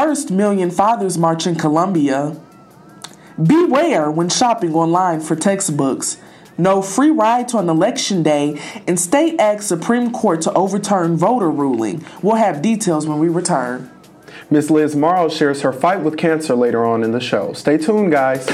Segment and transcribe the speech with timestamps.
[0.00, 2.40] First Million Fathers March in Columbia.
[3.36, 6.18] Beware when shopping online for textbooks.
[6.56, 12.06] No free rides on election day, and state asks Supreme Court to overturn voter ruling.
[12.22, 13.90] We'll have details when we return.
[14.50, 17.52] Miss Liz Morrow shares her fight with cancer later on in the show.
[17.52, 18.46] Stay tuned, guys.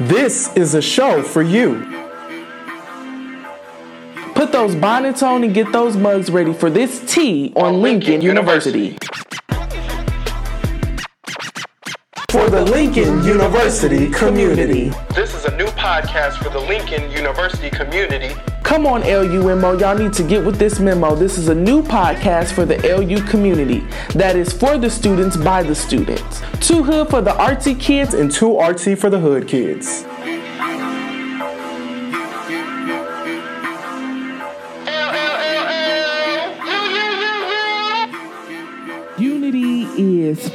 [0.00, 1.93] This is a show for you.
[4.54, 8.96] Those bonnets on and get those mugs ready for this tea on oh, Lincoln University.
[12.30, 14.92] For the Lincoln University community.
[15.12, 18.32] This is a new podcast for the Lincoln University community.
[18.62, 21.16] Come on, LUMO, y'all need to get with this memo.
[21.16, 23.84] This is a new podcast for the LU community
[24.14, 26.42] that is for the students by the students.
[26.60, 30.06] Too hood for the artsy kids and too artsy for the hood kids.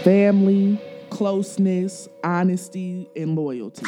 [0.03, 3.86] Family, closeness, honesty, and loyalty.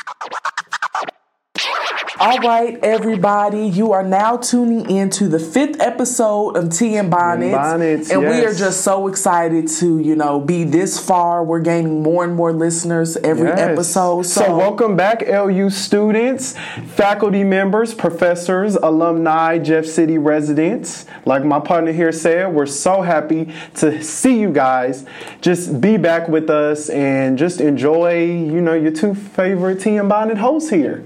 [2.23, 7.09] All right, everybody, you are now tuning in to the fifth episode of Tea and
[7.09, 7.52] Bonnets.
[7.52, 8.31] Bonnets and yes.
[8.36, 11.44] we are just so excited to, you know, be this far.
[11.44, 13.58] We're gaining more and more listeners every Yes.
[13.72, 14.27] episode.
[14.27, 16.55] So, so, welcome back, LU students,
[16.94, 21.08] faculty members, professors, alumni, Jeff City residents.
[21.25, 25.08] Like my partner here said, we're so happy to see you guys.
[25.42, 30.08] Just be back with us and just enjoy, you know, your two favorite Tea and
[30.08, 31.03] Bonnet hosts here.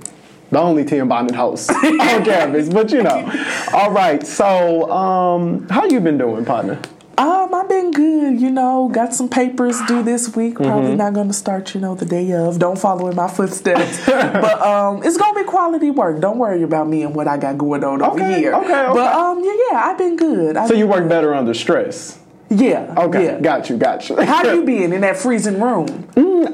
[0.55, 3.29] The only Tea and Bonnet hosts on campus, but you know.
[3.73, 6.79] All right, so um, how you been doing, partner?
[7.17, 10.55] Um, I've been good, you know, got some papers due this week.
[10.55, 10.97] Probably Mm-hmm.
[10.97, 12.57] not gonna start, you know, the day of.
[12.57, 14.05] Don't follow in my footsteps.
[14.05, 16.21] but um it's gonna be quality work.
[16.21, 18.53] Don't worry about me and what I got going on over here.
[18.53, 18.93] okay, okay.
[18.93, 20.55] But um yeah, yeah, I've been good.
[20.55, 21.09] I've So you work good.
[21.09, 22.17] better under stress.
[22.55, 22.93] Yeah.
[22.97, 23.39] Okay, Yeah.
[23.39, 24.21] got you, got you.
[24.21, 26.07] How you been in that freezing room?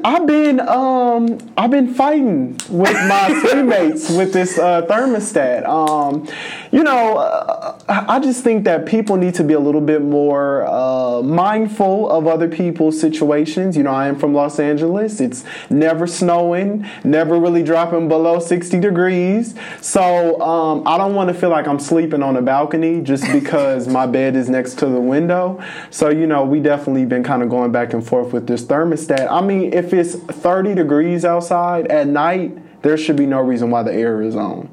[0.03, 5.65] I've been um I've been fighting with my teammates with this uh, thermostat.
[5.67, 6.27] Um,
[6.71, 10.65] you know, uh, I just think that people need to be a little bit more
[10.65, 13.75] uh, mindful of other people's situations.
[13.77, 15.19] You know, I am from Los Angeles.
[15.19, 19.53] It's never snowing, never really dropping below 60 degrees.
[19.81, 23.87] So um, I don't want to feel like I'm sleeping on a balcony just because
[23.87, 25.61] my bed is next to the window.
[25.91, 29.29] So you know, we definitely been kind of going back and forth with this thermostat.
[29.29, 33.83] I mean, if it's 30 degrees outside at night, there should be no reason why
[33.83, 34.69] the air is on.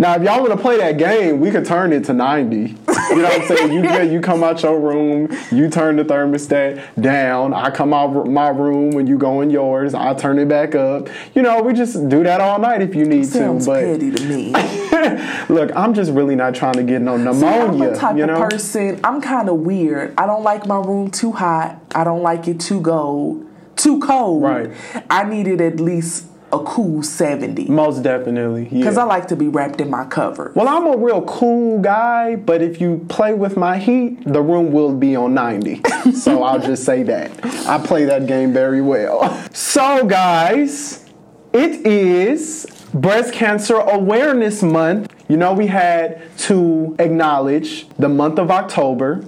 [0.00, 2.56] Now, if y'all want to play that game, we could turn it to 90.
[2.56, 3.72] You know what I'm saying?
[3.72, 7.52] You get, you come out your room, you turn the thermostat down.
[7.52, 9.94] I come out my room when you go in yours.
[9.94, 11.08] I turn it back up.
[11.34, 13.72] You know, we just do that all night if you need Sounds to.
[13.72, 14.52] But petty to me.
[15.48, 17.42] look, I'm just really not trying to get no pneumonia.
[17.42, 17.54] See.
[17.56, 18.42] I'm the type you know?
[18.42, 19.00] of person.
[19.02, 20.14] I'm kind of weird.
[20.16, 21.80] I don't like my room too hot.
[21.92, 23.46] I don't like it too cold.
[23.74, 24.42] Too cold.
[24.42, 24.70] Right.
[25.10, 28.64] I need it at least a cool seventy Most definitely.
[28.64, 28.78] Yeah.
[28.80, 30.52] because I like to be wrapped in my cover.
[30.54, 34.72] Well, I'm a real cool guy, but if you play with my heat, the room
[34.72, 35.82] will be on 90.
[36.14, 37.30] so I'll just say that.
[37.66, 39.28] I play that game very well.
[39.52, 41.04] So, guys,
[41.52, 45.12] it is Breast Cancer Awareness Month.
[45.28, 49.22] You know, we had to acknowledge the month of October.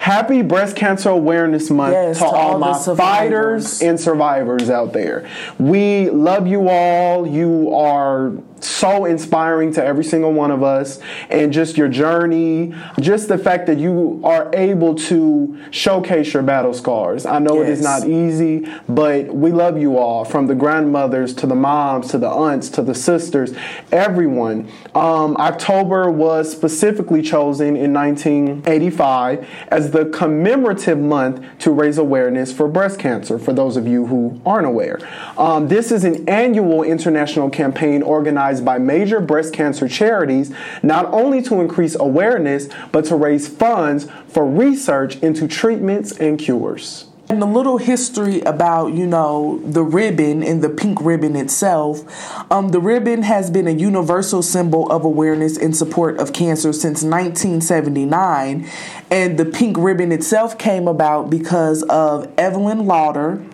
[0.00, 4.94] Happy Breast Cancer Awareness Month Yes, to, to all, all my fighters and survivors out
[4.94, 5.28] there.
[5.58, 7.26] We love you all.
[7.26, 8.32] You are
[8.64, 11.00] so inspiring to every single one of us.
[11.28, 16.74] And just your journey just the fact that you are able to showcase your battle
[16.74, 17.26] scars.
[17.26, 21.46] I know it is not easy but we love you all from the grandmothers to
[21.46, 23.54] the moms to the aunts to the sisters
[23.92, 24.68] everyone.
[24.94, 32.68] Um, october was specifically chosen in 1985 as the commemorative month to raise awareness for
[32.68, 34.98] breast cancer for those of you who aren't aware.
[35.38, 40.50] Um, this is an annual international campaign organized by major breast cancer charities
[40.82, 47.06] not only to increase awareness but to raise funds for research into treatments and cures
[47.28, 52.02] And a little history about, you know, the ribbon and the pink ribbon itself.
[52.50, 57.04] Um, the ribbon has been a universal symbol of awareness in support of cancer since
[57.04, 58.68] 1979.
[59.12, 63.44] And the pink ribbon itself came about because of Evelyn Lauder,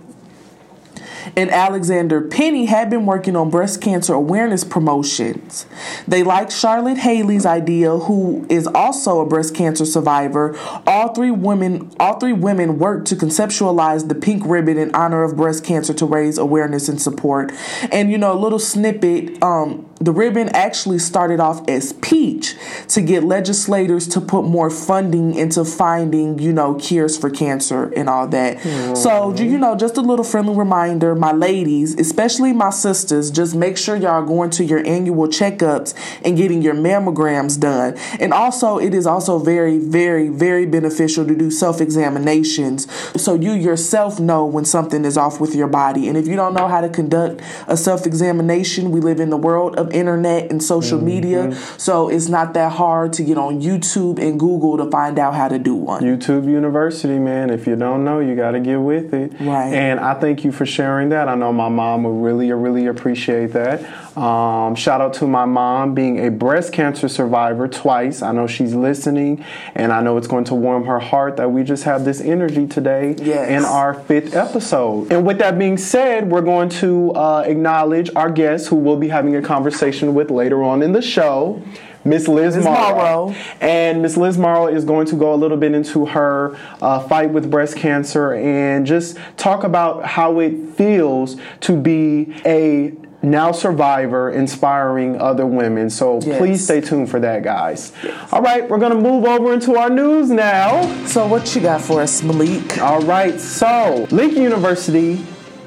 [1.35, 5.67] and Alexandra Penney had been working on breast cancer awareness promotions.
[6.07, 10.57] They liked Charlotte Haley's idea, who is also a breast cancer survivor.
[10.87, 15.37] All three women, all three women worked to conceptualize the pink ribbon in honor of
[15.37, 17.53] breast cancer to raise awareness and support.
[17.91, 19.43] And you know, a little snippet.
[19.43, 22.55] Um, the ribbon actually started off as Peach
[22.89, 28.09] to get legislators to put more funding into finding, you know, cures for cancer and
[28.09, 28.59] all that.
[28.59, 28.97] Mm.
[28.97, 33.79] So, you know, just a little friendly reminder, my ladies, especially my sisters, just make
[33.79, 37.97] sure y'all are going to your annual checkups and getting your mammograms done.
[38.21, 42.87] And also, it is also very, very, very beneficial to do self examinations
[43.21, 46.07] so you yourself know when something is off with your body.
[46.09, 49.37] And if you don't know how to conduct a self examination, we live in the
[49.39, 51.07] world of of internet and social mm-hmm.
[51.07, 51.55] media.
[51.79, 55.49] So it's not that hard to get on YouTube and Google to find out how
[55.49, 56.03] to do one.
[56.03, 57.51] YouTube University, man.
[57.51, 59.33] If you don't know, you got to get with it.
[59.41, 59.73] Right.
[59.73, 61.29] And I thank you for sharing that.
[61.29, 63.83] I know my mom would really, really appreciate that.
[64.17, 68.23] Um, shout out to my mom being a breast cancer survivor twice.
[68.23, 71.63] I know she's listening, and I know it's going to warm her heart that we
[71.65, 73.51] just have this energy today yes.
[73.51, 75.13] in our fifth episode.
[75.13, 79.09] And with that being said, we're going to uh, acknowledge our guest who we'll be
[79.09, 81.63] having a conversation with later on in the show.
[82.07, 82.95] Miss Liz, Liz Morrow.
[82.95, 83.35] Morrow.
[83.61, 87.31] And Miss Liz Morrow is going to go a little bit into her uh, fight
[87.31, 92.95] with breast cancer and just talk about how it feels to be a
[93.27, 95.91] now survivor inspiring other women.
[95.91, 96.39] So yes.
[96.39, 97.93] please stay tuned for that, guys.
[98.03, 98.33] Yes.
[98.33, 100.83] All right, we're gonna move over into our news now.
[101.07, 102.79] So what you got for us, Malik?
[102.79, 105.27] All right, so Lincoln University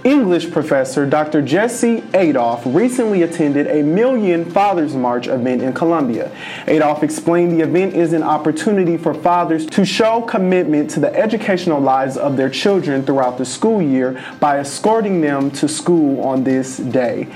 [0.09, 1.39] English professor Dr.
[1.39, 6.31] Jesse Adolf recently attended a Million Fathers March event in Columbia.
[6.65, 11.79] Adolf explained the event is an opportunity for fathers to show commitment to the educational
[11.79, 16.77] lives of their children throughout the school year by escorting them to school on this
[16.77, 17.27] day.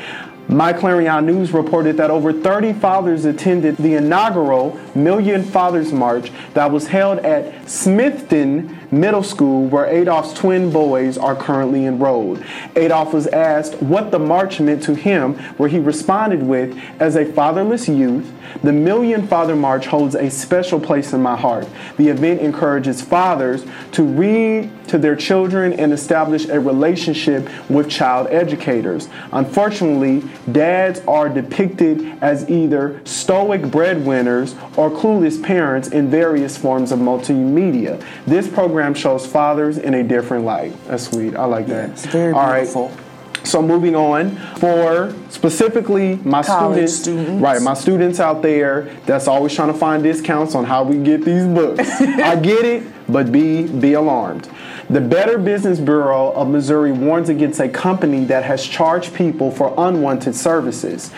[0.49, 6.69] My Clarion News reported that over 30 fathers attended the inaugural Million Fathers March that
[6.69, 12.43] was held at Smithton Middle School, where Adolf's twin boys are currently enrolled.
[12.75, 17.25] Adolf was asked what the march meant to him, where he responded with, As a
[17.25, 18.31] fatherless youth,
[18.61, 21.67] the Million Father March holds a special place in my heart.
[21.97, 28.27] The event encourages fathers to read to their children and establish a relationship with child
[28.29, 29.07] educators.
[29.31, 36.99] Unfortunately, dads are depicted as either stoic breadwinners or clueless parents in various forms of
[36.99, 38.03] multimedia.
[38.27, 40.73] This program shows fathers in a different light.
[40.85, 41.35] That's sweet.
[41.35, 41.91] I like that.
[41.91, 42.89] it's very All beautiful.
[42.89, 42.99] Right.
[43.45, 47.61] So moving on for specifically my students, students, right?
[47.61, 51.45] My students out there that's always trying to find discounts on how we get these
[51.45, 51.89] books.
[52.01, 54.49] I get it, but be be alarmed.
[54.89, 59.73] The Better Business Bureau of Missouri warns against a company that has charged people for
[59.77, 61.11] unwanted services.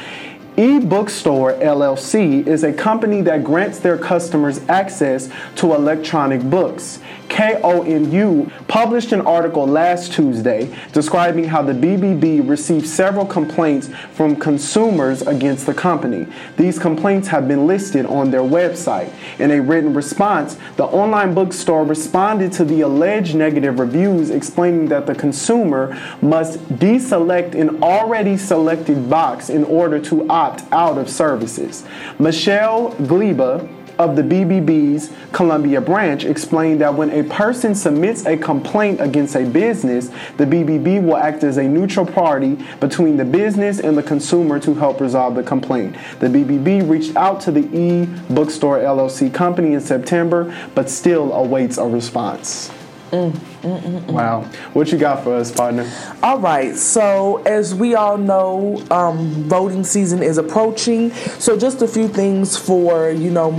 [0.56, 7.00] eBookstore LLC is a company that grants their customers access to electronic books.
[7.30, 15.22] KOMU published an article last Tuesday describing how the BBB received several complaints from consumers
[15.22, 16.27] against the company.
[16.57, 19.12] These complaints have been listed on their website.
[19.39, 25.06] In a written response, the online bookstore responded to the alleged negative reviews, explaining that
[25.06, 31.86] the consumer must deselect an already selected box in order to opt out of services.
[32.19, 39.01] Michelle Gleba, of the BBB's Columbia branch explained that when a person submits a complaint
[39.01, 43.97] against a business, the BBB will act as a neutral party between the business and
[43.97, 45.95] the consumer to help resolve the complaint.
[46.19, 51.77] The BBB reached out to the e Bookstore LLC company in September, but still awaits
[51.77, 52.72] a response.
[53.12, 54.41] Mm, mm, mm, mm, wow.
[54.74, 55.89] What you got for us, partner?
[56.24, 56.75] All right.
[56.75, 61.12] So, as we all know, um, voting season is approaching.
[61.39, 63.51] So, just a few things for, you know,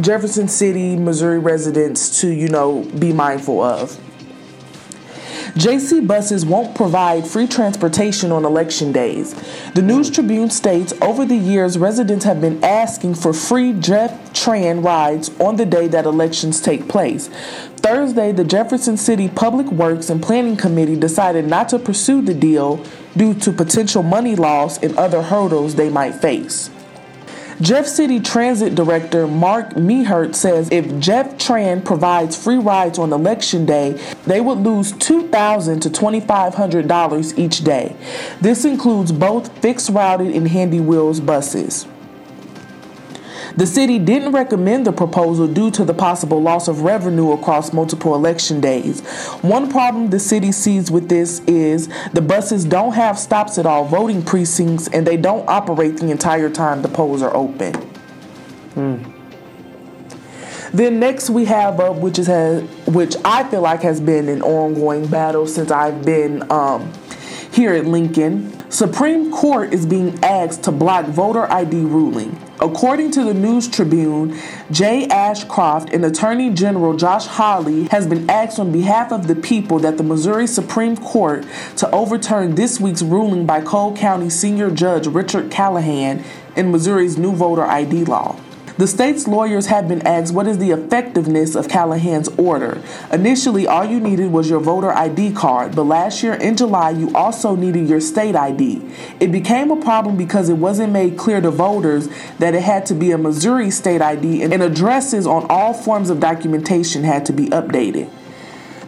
[0.00, 3.98] Jefferson City, Missouri residents to, you know, be mindful of.
[5.54, 9.34] JC buses won't provide free transportation on election days.
[9.74, 14.82] The News Tribune states over the years, residents have been asking for free Jeff Tran
[14.82, 17.28] rides on the day that elections take place.
[17.76, 22.82] Thursday, the Jefferson City Public Works and Planning Committee decided not to pursue the deal
[23.14, 26.70] due to potential money loss and other hurdles they might face.
[27.62, 33.64] Jeff City Transit Director Mark Mehmert says if Jeff Tran provides free rides on election
[33.64, 33.92] day,
[34.26, 37.94] they would lose $2,000 to $2,500 each day.
[38.40, 41.86] This includes both fixed routed and handy wheels buses.
[43.56, 48.14] The city didn't recommend the proposal due to the possible loss of revenue across multiple
[48.14, 49.00] election days.
[49.42, 53.84] One problem the city sees with this is the buses don't have stops at all
[53.84, 57.74] voting precincts and they don't operate the entire time the polls are open.
[58.74, 59.12] Hmm.
[60.72, 64.40] Then next we have uh, which is has, which I feel like has been an
[64.40, 66.90] ongoing battle since I've been um,
[67.52, 68.61] here at Lincoln.
[68.72, 72.40] Supreme Court is being asked to block voter ID ruling.
[72.58, 74.34] According to the News Tribune,
[74.70, 79.78] Jay Ashcroft and Attorney General Josh Hawley has been asked on behalf of the people
[79.80, 81.44] that the Missouri Supreme Court
[81.76, 86.24] to overturn this week's ruling by Cole County Senior Judge Richard Callahan
[86.56, 88.40] in Missouri's new voter ID law.
[88.78, 92.80] The state's lawyers have been asked what is the effectiveness of Callahan's order.
[93.12, 97.14] Initially, all you needed was your voter ID card, but last year in July, you
[97.14, 98.80] also needed your state ID.
[99.20, 102.94] It became a problem because it wasn't made clear to voters that it had to
[102.94, 107.48] be a Missouri state ID and addresses on all forms of documentation had to be
[107.48, 108.10] updated.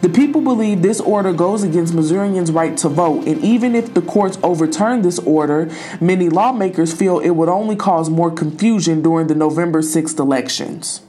[0.05, 4.03] The people believe this order goes against Missourians' right to vote, and even if the
[4.03, 5.67] courts overturn this order,
[5.99, 11.01] many lawmakers feel it would only cause more confusion during the November 6th elections.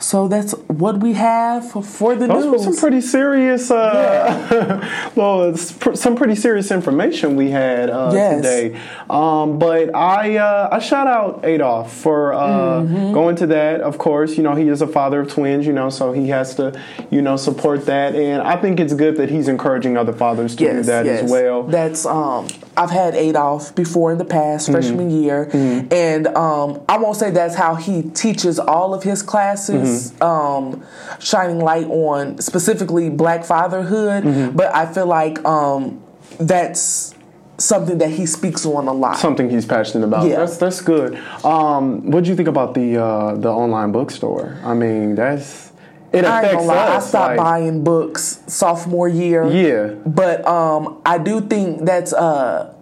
[0.00, 2.52] So that's what we have for the Those news.
[2.52, 8.36] were some pretty serious, uh, well, some pretty serious information we had uh, Yes.
[8.36, 8.80] today.
[9.10, 12.38] Um, but I, uh, I shout out Adolf for uh,
[12.78, 13.12] Mm-hmm.
[13.12, 13.80] going to that.
[13.80, 16.54] Of course, you know he is a father of twins, you know, so he has
[16.56, 18.14] to, you know, support that.
[18.14, 21.64] And I think it's good that he's encouraging other fathers to do that as well.
[21.64, 24.72] That's um I've had Adolf before in the past, Mm-hmm.
[24.72, 25.48] freshman year,
[25.90, 30.22] and um I won't say that's how he teaches all of his classes, Mm-hmm.
[30.22, 30.84] um,
[31.18, 34.24] shining light on specifically Black fatherhood.
[34.24, 34.56] Mm-hmm.
[34.56, 36.02] But I feel like um
[36.38, 37.14] that's
[37.58, 39.18] something that he speaks on a lot.
[39.18, 40.26] Something he's passionate about.
[40.28, 40.36] Yeah.
[40.36, 41.16] That's that's good.
[41.44, 44.58] Um, what do you think about the uh, the online bookstore?
[44.64, 45.72] I mean, that's
[46.12, 49.46] it I affects gonna lie, I stopped like- buying books sophomore year.
[49.50, 49.94] Yeah.
[50.06, 52.74] But um, I do think that's uh,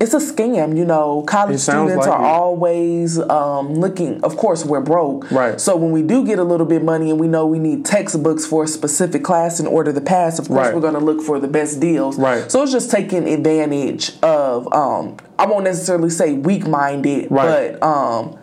[0.00, 0.76] it's a scam.
[0.76, 2.26] You know, college students like are it.
[2.26, 4.22] always um, looking.
[4.24, 5.30] Of course, we're broke.
[5.30, 5.60] Right.
[5.60, 8.46] So when we do get a little bit money and we know we need textbooks
[8.46, 10.74] for a specific class in order to pass, of course Right.
[10.74, 12.18] we're going to look for the best deals.
[12.18, 12.50] Right.
[12.50, 14.72] So it's just taking advantage of.
[14.72, 17.78] Um, I won't necessarily say weak-minded, Right.
[17.78, 18.38] but um,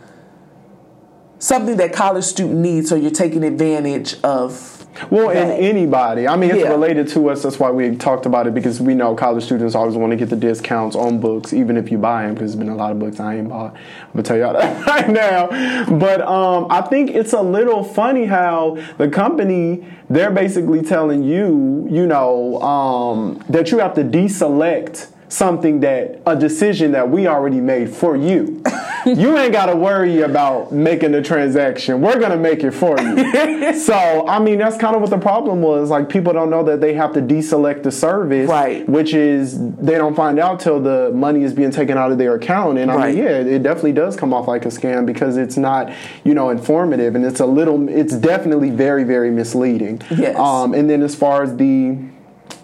[1.39, 2.89] something that college student needs.
[2.89, 4.76] So you're taking advantage of.
[5.10, 6.27] Well, and anybody.
[6.27, 6.70] I mean, it's Yeah.
[6.70, 7.44] related to us.
[7.44, 10.30] That's why we talked about it because we know college students always want to get
[10.30, 12.34] the discounts on books, even if you buy them.
[12.34, 13.74] Because there's been a lot of books I ain't bought.
[13.74, 15.48] I'm gonna tell y'all that right now.
[15.98, 21.88] But um, I think it's a little funny how the company they're basically telling you,
[21.89, 27.60] you know, um, that you have to deselect something that a decision that we already
[27.60, 28.63] made for you.
[29.15, 32.01] you ain't got to worry about making the transaction.
[32.01, 33.73] We're going to make it for you.
[33.79, 35.89] so, I mean, that's kind of what the problem was.
[35.89, 38.87] Like people don't know that they have to deselect the service, Right.
[38.89, 42.35] which is they don't find out till the money is being taken out of their
[42.35, 42.77] account.
[42.79, 43.15] And I Right.
[43.15, 45.89] mean, yeah, it definitely does come off like a scam because it's not,
[46.25, 50.01] you know, informative and it's a little it's definitely very very misleading.
[50.15, 50.37] Yes.
[50.37, 51.95] Um and then as far as the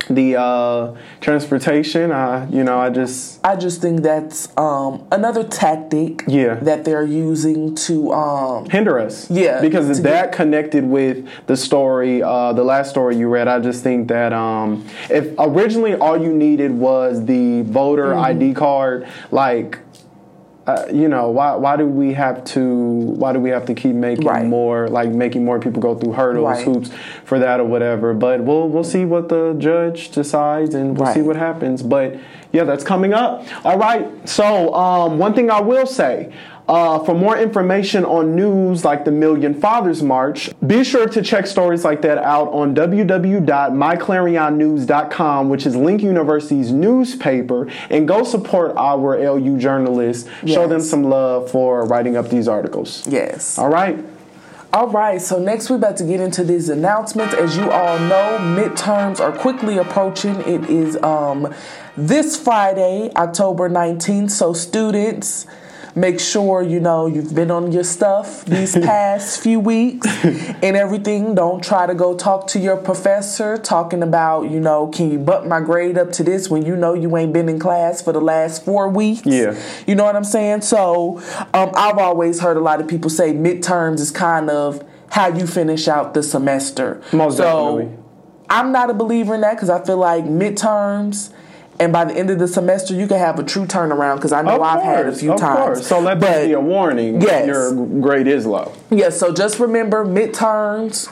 [0.09, 6.23] the uh, transportation, uh, you know, I just I just think that's um, another tactic
[6.27, 6.55] Yeah.
[6.55, 9.31] that they're using to um, hinder us.
[9.31, 13.81] Yeah, Because that connected with the story, uh, the last story you read, I just
[13.81, 18.25] think that um, if originally all you needed was the voter Mm-hmm.
[18.25, 19.79] ID card, like.
[20.65, 21.55] Uh, you know why?
[21.55, 22.63] Why do we have to?
[22.65, 24.45] Why do we have to keep making Right.
[24.45, 26.63] more, like making more people go through hurdles, Right.
[26.63, 26.89] hoops
[27.25, 28.13] for that or whatever?
[28.13, 31.83] But we'll we'll see what the judge decides, and we'll see what happens.
[31.83, 32.15] But
[32.53, 33.43] yeah, that's coming up.
[33.65, 34.07] All right.
[34.27, 36.31] So um, one thing I will say.
[36.67, 41.45] Uh, for more information on news like the Million Fathers March, be sure to check
[41.45, 49.17] stories like that out on www.myclarionnews.com, which is Link University's newspaper, and go support our
[49.17, 50.29] LU journalists.
[50.45, 53.05] Show them some love for writing up these articles.
[53.07, 53.57] yes.
[53.57, 53.97] All right.
[54.71, 57.35] All right, so next we're about to get into these announcements.
[57.35, 60.35] As you all know, midterms are quickly approaching.
[60.47, 61.53] It is um,
[61.95, 64.31] this Friday, October 19th.
[64.31, 65.45] So, students,
[65.95, 71.35] make sure you know you've been on your stuff these past few weeks and everything.
[71.35, 75.45] Don't try to go talk to your professor talking about, you know, can you bump
[75.47, 78.21] my grade up to this when you know you ain't been in class for the
[78.21, 79.25] last four weeks?
[79.25, 79.59] Yeah.
[79.85, 80.61] You know what I'm saying?
[80.61, 81.19] So
[81.53, 85.45] um, I've always heard a lot of people say midterms is kind of how you
[85.45, 87.01] finish out the semester.
[87.11, 88.03] Most so definitely.
[88.49, 91.32] I'm not a believer in that because I feel like midterms.
[91.79, 94.41] And by the end of the semester, you can have a true turnaround because I
[94.43, 95.59] know I've had a few of times.
[95.59, 95.87] course.
[95.87, 97.19] So let but, that be a warning.
[97.21, 97.47] Yes.
[97.47, 98.71] Your grade is low.
[98.91, 101.11] yeah, so just remember midterms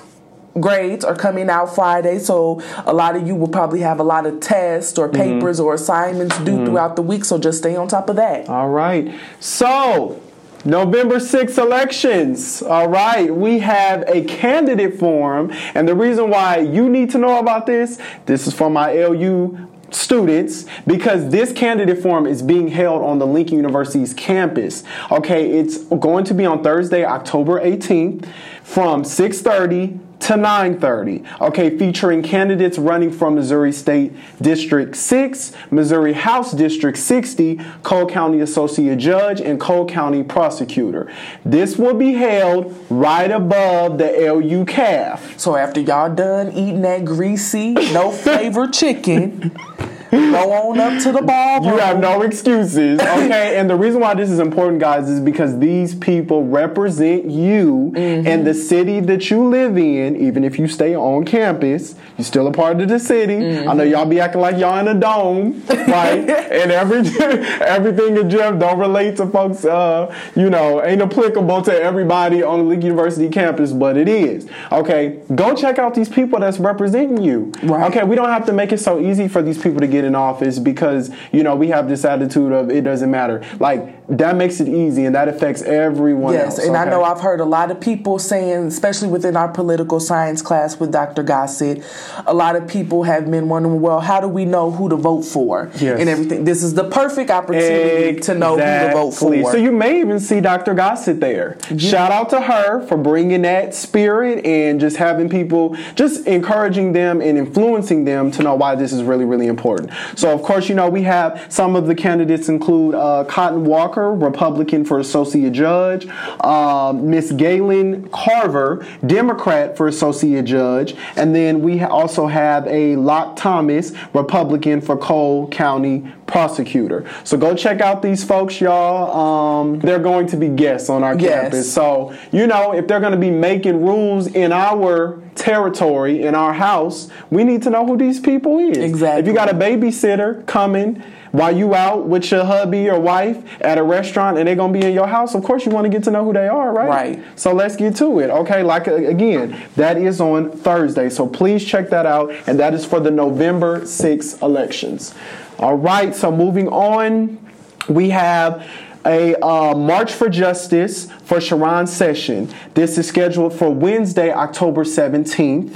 [0.60, 2.20] grades are coming out Friday.
[2.20, 5.40] So a lot of you will probably have a lot of tests or Mm-hmm.
[5.40, 7.26] papers or assignments due throughout the week.
[7.26, 8.48] So just stay on top of that.
[8.50, 9.14] All right.
[9.40, 10.22] So,
[10.64, 12.62] November 6 elections.
[12.62, 17.40] All right, we have a candidate forum, and the reason why you need to know
[17.40, 19.58] about this, this is from my LU
[19.94, 24.84] students because this candidate forum is being held on the Lincoln University's campus.
[25.12, 28.28] Okay, it's going to be on Thursday, October 18th
[28.64, 31.24] from 6:30 to 9:30.
[31.42, 38.40] Okay, featuring candidates running from Missouri State District 6, Missouri House District 60, Cole County
[38.40, 41.12] Associate Judge, and Cole County Prosecutor.
[41.44, 45.40] This will be held right above the LU CAF.
[45.40, 49.52] So after y'all done eating that greasy, no flavor chicken.
[50.12, 51.64] Go on up to the bar.
[51.64, 53.58] You have no excuses, okay?
[53.58, 58.28] and the reason why this is important, guys, is because these people represent you mm-hmm.
[58.28, 60.18] and the city that you live in.
[60.18, 63.36] Even if you stay on campus, you're still a part of the city.
[63.36, 63.70] Mm-hmm.
[63.70, 66.30] I know y'all be acting like y'all in a dome, right?
[66.30, 67.00] and every
[67.62, 69.64] everything in Jeff don't relate to folks.
[69.64, 74.48] Uh, you know, ain't applicable to everybody on the Lincoln University campus, but it is.
[74.72, 77.52] Okay, go check out these people that's representing you.
[77.64, 77.90] Right.
[77.90, 80.08] Okay, we don't have to make it so easy for these people to get get
[80.08, 83.44] in office because you know we have this attitude of it doesn't matter.
[83.60, 86.34] Like that makes it easy, and that affects everyone.
[86.34, 86.80] Yes, else, and okay?
[86.80, 90.80] I know I've heard a lot of people saying, especially within our political science class
[90.80, 91.24] with Dr.
[91.24, 91.84] Gossett,
[92.26, 95.24] a lot of people have been wondering, well, how do we know who to vote
[95.24, 96.00] for yes.
[96.00, 96.44] and everything?
[96.44, 98.22] This is the perfect opportunity exactly.
[98.34, 99.52] to know who to vote for.
[99.52, 100.74] So you may even see Dr.
[100.74, 101.58] Gossett there.
[101.70, 101.90] Yeah.
[101.90, 107.22] Shout out to her for bringing that spirit and just having people, just encouraging them
[107.22, 109.91] and influencing them to know why this is really, really important.
[110.16, 114.14] So, of course, you know, we have some of the candidates include uh, Cotton Walker,
[114.14, 116.08] Republican for Associate Judge,
[116.44, 123.36] um, Miss Galen Carver, Democrat for Associate Judge, and then we also have a Locke
[123.36, 127.06] Thomas, Republican for Cole County prosecutor.
[127.24, 129.62] So go check out these folks, y'all.
[129.62, 131.42] Um, they're going to be guests on our yes.
[131.42, 131.74] campus.
[131.74, 136.54] So, you know, if they're going to be making rules in our territory, in our
[136.54, 138.78] house, we need to know who these people is.
[138.78, 139.22] Exactly.
[139.22, 143.78] If you got a babysitter coming, while you out with your hubby or wife at
[143.78, 146.04] a restaurant and they're gonna be in your house, of course you want to get
[146.04, 146.90] to know who they are, right?
[146.90, 147.24] Right.
[147.38, 148.30] So let's get to it.
[148.30, 151.10] Okay, like again, that is on Thursday.
[151.10, 155.16] So please check that out, and that is for the November 6 elections.
[155.58, 157.40] All right, so moving on,
[157.88, 158.68] we have
[159.06, 162.50] a uh, March for Justice for Sharon Session.
[162.74, 165.76] This is scheduled for Wednesday, October 17th,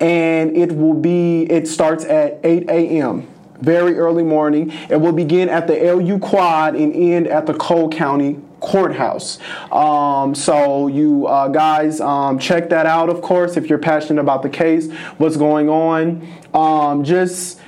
[0.00, 3.28] and it will be, it starts at 8 a.m.
[3.60, 4.72] Very early morning.
[4.88, 9.38] It will begin at the LU Quad and end at the Cole County courthouse.
[9.72, 14.42] Um, so you uh, guys um, check that out, of course, if you're passionate about
[14.42, 16.26] the case, what's going on.
[16.54, 17.60] Um, just.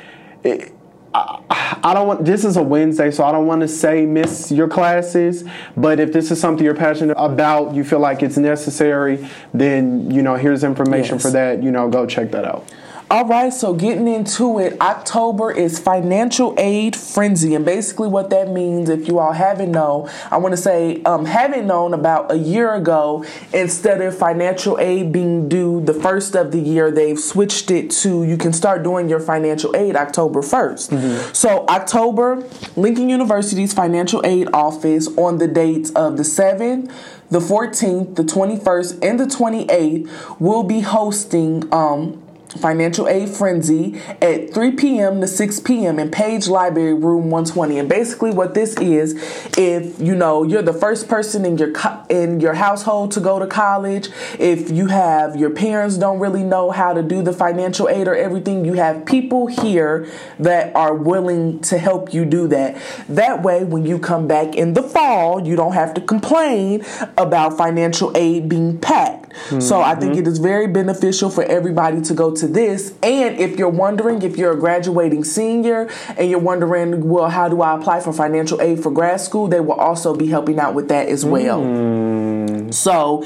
[0.44, 0.71] It,
[1.14, 4.68] I, don't want this is a Wednesday, so I don't want to say miss your
[4.68, 5.44] classes.
[5.76, 10.22] But if this is something you're passionate about, you feel like it's necessary, then you
[10.22, 11.22] know here's information yes.
[11.22, 11.62] for that.
[11.62, 12.66] You know, go check that out.
[13.12, 18.48] All right, so getting into it, October is financial aid frenzy, and basically what that
[18.48, 22.38] means, if you all haven't known, I want to say um, haven't known about a
[22.38, 27.70] year ago, instead of financial aid being due the first of the year, they've switched
[27.70, 30.96] it to you can start doing your financial aid October 1st.
[30.96, 31.34] Mm-hmm.
[31.34, 32.42] So October,
[32.76, 36.90] Lincoln University's financial aid office on the dates of the 7th,
[37.30, 42.21] the 14th, the 21st, and the 28th will be hosting um,
[42.58, 45.20] Financial Aid Frenzy at 3 p.m.
[45.20, 45.98] to 6 p.m.
[45.98, 47.78] in Page Library, room 120.
[47.78, 49.14] And basically, what this is,
[49.56, 53.38] if you know you're the first person in your co- in your household to go
[53.38, 57.88] to college, if you have your parents don't really know how to do the financial
[57.88, 62.80] aid or everything, you have people here that are willing to help you do that.
[63.08, 66.84] That way, when you come back in the fall, you don't have to complain
[67.16, 69.32] about financial aid being packed.
[69.32, 69.60] Mm-hmm.
[69.60, 72.92] So I think it is very beneficial for everybody to go to to this.
[73.02, 77.62] And if you're wondering if you're a graduating senior and you're wondering, well, how do
[77.62, 79.46] I apply for financial aid for grad school?
[79.46, 81.62] They will also be helping out with that as well.
[81.62, 82.74] Mm.
[82.74, 83.24] So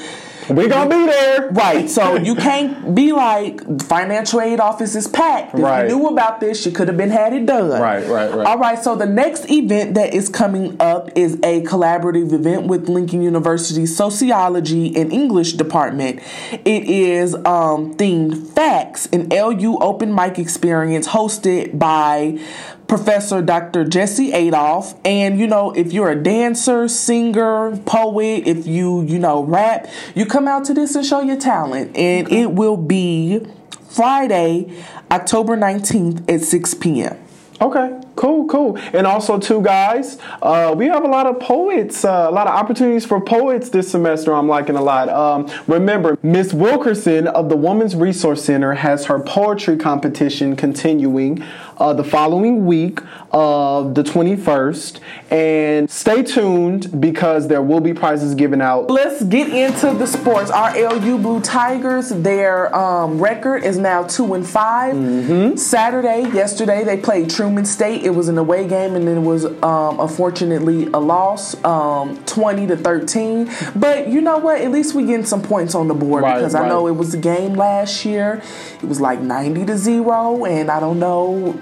[0.51, 1.89] we gonna be there, right?
[1.89, 5.55] So you can't be like financial aid office is packed.
[5.55, 5.89] If right.
[5.89, 7.81] you knew about this, you could have been had it done.
[7.81, 8.47] Right, right, right.
[8.47, 8.79] All right.
[8.83, 13.97] So the next event that is coming up is a collaborative event with Lincoln University's
[13.97, 16.21] Sociology and English department.
[16.53, 22.39] It is um, themed Facts, an LU open mic experience hosted by
[22.88, 23.85] Professor Dr.
[23.85, 24.94] Jesse Adolf.
[25.05, 30.27] And you know, if you're a dancer, singer, poet, if you, you know, rap, you
[30.27, 31.96] come out to this and show your talent.
[31.96, 33.46] And it will be
[33.88, 34.72] Friday,
[35.11, 37.16] October 19th at 6 p.m.
[37.61, 37.99] Okay.
[38.16, 38.79] Cool, cool.
[38.94, 42.55] And also, too, guys, uh, we have a lot of poets, uh, a lot of
[42.55, 44.35] opportunities for poets this semester.
[44.35, 45.11] I'm liking a lot.
[45.11, 51.44] Um, remember, Miss Wilkerson of the Women's Resource Center has her poetry competition continuing
[51.79, 53.01] uh, the following week
[53.37, 54.99] of the 21st.
[55.31, 58.88] And stay tuned because there will be prizes given out.
[58.90, 60.51] Let's get into the sports.
[60.51, 65.57] Our LU Blue Tigers, their um, record is now two and 5 Mm-hmm.
[65.57, 68.05] Saturday, yesterday, they played Truman State.
[68.05, 72.77] It was an away game, and it was um, unfortunately a loss, um, twenty to
[72.77, 73.51] thirteen.
[73.75, 74.61] But you know what?
[74.61, 77.14] At least we getting some points on the board Right, because I know it was
[77.14, 78.42] a game last year.
[78.83, 81.61] It was like ninety to zero, and I don't know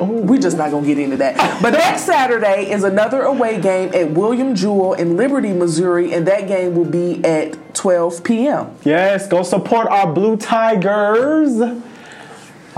[0.00, 1.62] we just not gonna get into that.
[1.62, 6.46] But next Saturday is another away game at William Jewell in Liberty, Missouri, and that
[6.46, 8.76] game will be at 12 p.m.
[8.84, 11.60] Yes, go support our Blue Tigers.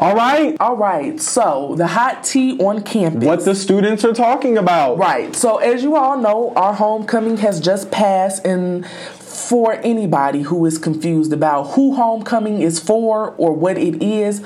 [0.00, 0.57] All right.
[0.61, 3.24] All right, so the hot tea on campus.
[3.24, 4.96] What the students are talking about.
[4.96, 5.35] Right.
[5.35, 10.78] So as you all know, our homecoming has just passed and for anybody who is
[10.78, 14.44] confused about who homecoming is for or what it is,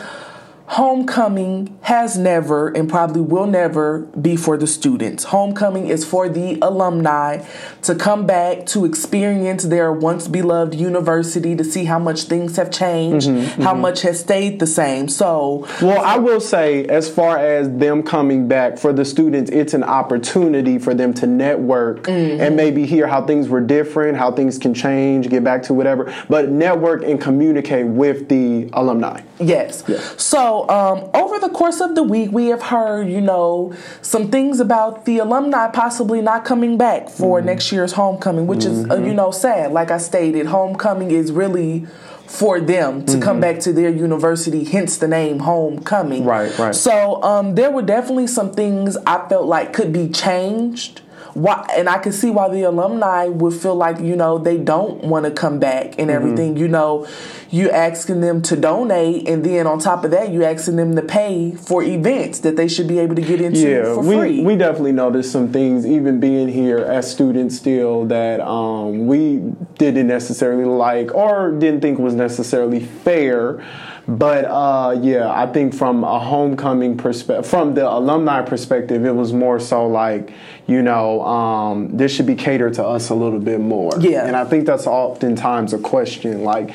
[0.66, 5.24] homecoming has never and probably will never be for the students.
[5.24, 7.44] Homecoming is for the alumni
[7.82, 12.70] to come back to experience their once beloved university to see how much things have
[12.70, 13.82] changed, mm-hmm, how mm-hmm.
[13.82, 15.08] much has stayed the same.
[15.08, 19.74] So, Well, I will say, as far as them coming back for the students, it's
[19.74, 22.56] an opportunity for them to network and mm-hmm.
[22.56, 26.48] maybe hear how things were different, how things can change, get back to whatever, but
[26.48, 29.20] network and communicate with the alumni.
[29.40, 29.84] Yes.
[30.16, 34.60] So, um, over the course of the week, we have heard, you know, some things
[34.60, 37.46] about the alumni possibly not coming back for Mm-hmm.
[37.46, 39.72] next year's homecoming, which is, uh, you know, sad.
[39.72, 41.86] Like I stated, homecoming is really
[42.26, 46.20] for them to come back to their university, hence the name homecoming.
[46.20, 46.28] Mm-hmm.
[46.28, 46.74] Right, right.
[46.74, 51.01] So, um, there were definitely some things I felt like could be changed.
[51.34, 55.02] Why, and I can see why the alumni would feel like you know they don't
[55.04, 56.00] want to come back Mm-hmm.
[56.00, 56.56] and everything.
[56.56, 57.06] You know,
[57.50, 61.02] you asking them to donate, and then on top of that, you asking them to
[61.02, 64.42] pay for events that they should be able to get into Yeah, for we, free.
[64.42, 69.38] we definitely noticed some things, even being here as students still, that um, we
[69.78, 73.62] didn't necessarily like or didn't think was necessarily fair.
[74.08, 79.32] But uh, yeah, I think from a homecoming perspective, from the alumni perspective, it was
[79.32, 80.32] more so like,
[80.66, 83.92] you know, um, this should be catered to us a little bit more.
[83.98, 84.26] Yeah.
[84.26, 86.44] And I think that's oftentimes a question.
[86.44, 86.72] Like,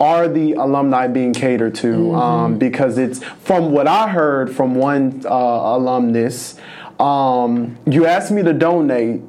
[0.00, 1.86] are the alumni being catered to?
[1.88, 2.14] Mm-hmm.
[2.14, 6.58] Um, because it's from what I heard from one uh, alumnus,
[6.98, 9.22] um, you asked me to donate,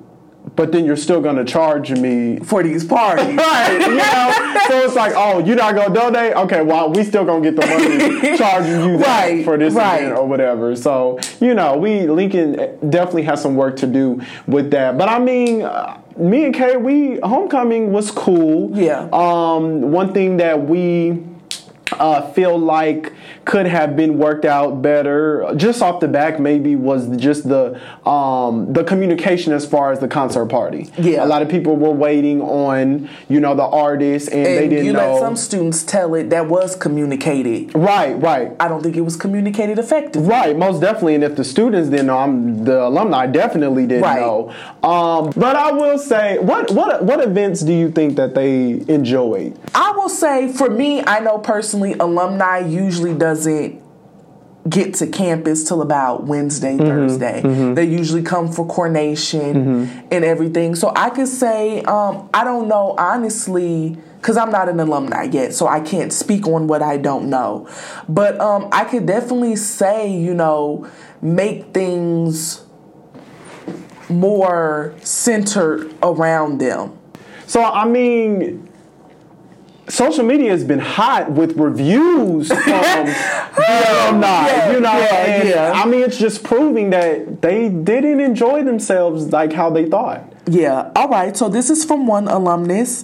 [0.60, 2.38] but then you're still going to charge me.
[2.40, 3.28] for these parties.
[3.50, 6.34] Right, you know, so it's like, oh, you're not gonna donate.
[6.34, 10.02] Okay, well, we still gonna get the money charging you Right, for this right.
[10.04, 10.76] event or whatever.
[10.76, 12.56] So, you know, we Lincoln
[12.90, 14.98] definitely has some work to do with that.
[14.98, 18.78] But I mean, uh, me and Kay, we homecoming was cool.
[18.78, 19.08] Yeah.
[19.14, 21.24] Um, one thing that we
[21.94, 23.14] uh, feel like
[23.46, 28.72] could have been worked out better, just off the back, maybe was just the um,
[28.74, 30.90] the communication as far as the concert party.
[30.98, 31.24] Yeah.
[31.24, 34.94] a lot of people were waiting on you know the artist, and, they didn't you
[34.94, 35.14] know.
[35.14, 37.74] let some students tell it that was communicated.
[37.76, 38.52] right, right.
[38.60, 40.28] I don't think it was communicated effectively.
[40.28, 44.20] Right, most definitely, and if the students didn't know, I'm, the alumni definitely didn't Right.
[44.20, 44.54] know.
[44.84, 49.58] Um, but I will say, what what what events do you think that they enjoyed?
[49.74, 53.82] I will say for me, I know personally, alumni usually doesn't
[54.70, 57.42] get to campus till about Wednesday, Thursday.
[57.74, 60.76] They usually come for coronation and everything.
[60.76, 63.98] So I could say, um, I don't know honestly.
[64.18, 67.70] Because I'm not an alumni yet, so I can't speak on what I don't know.
[68.10, 70.90] But um, I could definitely say, you know,
[71.22, 72.66] make things
[74.10, 77.00] more centered around them.
[77.48, 78.69] So I mean.
[79.90, 83.16] Social media has been hot with reviews from the
[83.56, 85.72] alumni, Yeah, you know, yeah, yeah.
[85.76, 90.32] I mean it's just proving that they didn't enjoy themselves like how they thought.
[90.48, 90.92] Yeah.
[90.96, 91.36] All right.
[91.36, 93.04] So this is from one alumnus.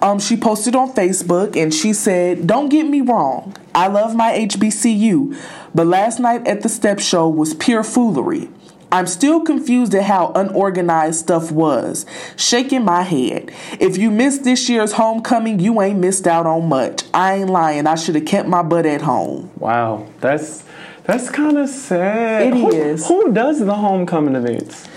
[0.00, 3.54] Um, she posted on Facebook and she said, "Don't get me wrong.
[3.74, 5.36] I love my HBCU,
[5.74, 8.48] but last night at the step show was pure foolery."
[8.92, 12.06] I'm still confused at how unorganized stuff was.
[12.36, 13.52] Shaking my head.
[13.80, 17.04] If you missed this year's homecoming, you ain't missed out on much.
[17.12, 17.86] I ain't lying.
[17.86, 19.50] I should have kept my butt at home.
[19.58, 20.64] Wow, that's
[21.04, 22.48] that's kind of sad.
[22.48, 23.06] It who, is.
[23.06, 24.88] Who does the homecoming events?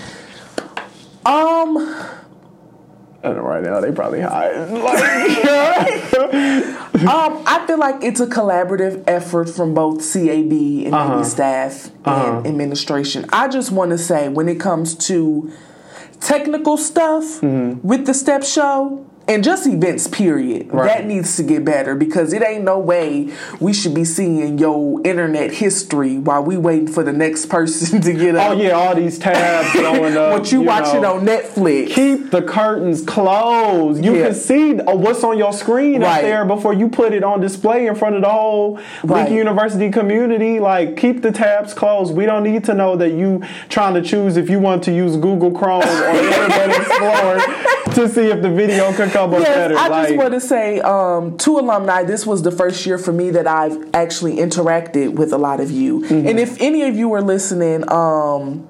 [1.25, 1.77] Um,
[3.23, 4.69] I know right now they probably hide.
[4.69, 6.13] Like,
[6.99, 11.15] Um, I feel like it's a collaborative effort from both CAB and Uh-huh.
[11.15, 13.25] maybe staff and administration.
[13.31, 15.49] I just want to say, when it comes to
[16.19, 17.87] technical stuff Mm-hmm.
[17.87, 20.87] with the step show and just events, period, Right.
[20.87, 24.99] that needs to get better because it ain't no way we should be seeing your
[25.05, 28.49] internet history while we waiting for the next person to get up.
[28.49, 28.59] oh up.
[28.61, 30.31] yeah, all these tabs going up.
[30.33, 31.17] What you, watching know.
[31.17, 31.89] on Netflix?
[31.91, 34.03] Keep the curtains closed.
[34.03, 34.25] You Yeah.
[34.25, 36.21] can see uh, what's on your screen up Right.
[36.23, 39.19] there before you put it on display in front of the whole Right.
[39.19, 40.59] Lincoln University community.
[40.59, 42.15] Like, keep the tabs closed.
[42.15, 45.15] We don't need to know that you trying to choose if you want to use
[45.17, 47.39] Google Chrome or Internet Explorer
[47.93, 49.77] to see if the video could come up Yes, better.
[49.77, 53.11] I like, just want to say um, to alumni, this was the first year for
[53.11, 56.01] me that I've actually interacted with a lot of you.
[56.01, 56.27] Mm-hmm.
[56.27, 58.67] And if any of you are listening, um,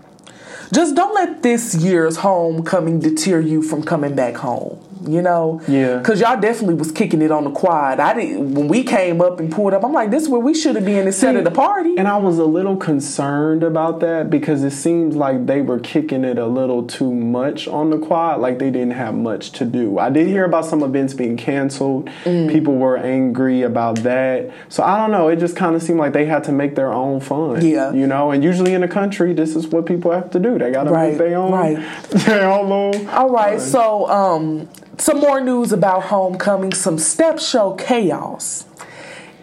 [0.71, 4.79] just don't let this year's homecoming deter you from coming back home.
[5.05, 5.97] You know, Yeah.
[5.97, 7.99] because y'all definitely was kicking it on the quad.
[7.99, 9.83] I didn't when we came up and pulled up.
[9.85, 11.95] I'm like, this is where we should have been instead of the party.
[11.97, 16.23] And I was a little concerned about that because it seems like they were kicking
[16.25, 19.97] it a little too much on the quad, like they didn't have much to do.
[19.99, 22.09] I did hear about some events being canceled.
[22.25, 22.51] Mm.
[22.51, 24.51] People were angry about that.
[24.67, 26.91] So I don't know, it just kind of seemed like they had to make their
[26.91, 27.65] own fun.
[27.65, 27.93] Yeah.
[27.93, 30.57] You know, and usually in the country, this is what people have to do.
[30.59, 31.77] They got to Right, make their own, right.
[32.11, 33.07] their own.
[33.09, 34.67] All right, so um,
[34.99, 38.65] some more news about homecoming, some step show chaos.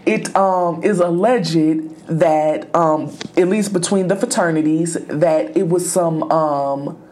[0.05, 1.57] It um, is alleged
[2.07, 7.03] that, um, at least between the fraternities, that it was some um,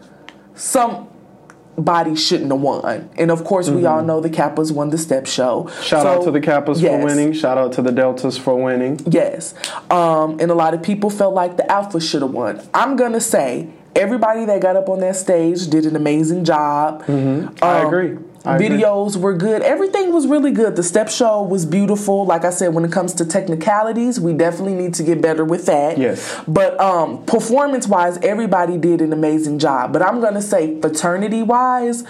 [0.55, 5.27] somebody shouldn't have won, and of course we all know the Kappas won the step
[5.27, 5.65] show.
[5.65, 5.83] Mm-hmm.
[5.83, 7.01] Shout So, out to the Kappas yes.
[7.01, 7.33] for winning.
[7.33, 9.01] Shout out to the Deltas for winning.
[9.11, 9.55] Yes.
[9.91, 12.63] Um, and a lot of people felt like the Alpha should have won.
[12.73, 17.03] I'm going to say everybody that got up on that stage did an amazing job.
[17.09, 18.19] I Um, agree.
[18.45, 18.69] I agree.
[18.69, 19.63] videos were good.
[19.63, 20.77] Everything was really good.
[20.77, 22.27] The step show was beautiful.
[22.27, 25.65] Like I said, when it comes to technicalities, we definitely need to get better with
[25.67, 25.97] that.
[25.97, 26.43] Yes.
[26.47, 29.93] But um, performance wise, everybody did an amazing job.
[29.93, 32.05] But I'm going to say fraternity wise,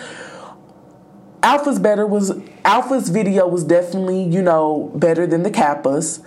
[1.45, 2.33] Alpha's better was
[2.65, 6.25] Alpha's video was definitely, you know, better than the Kappas.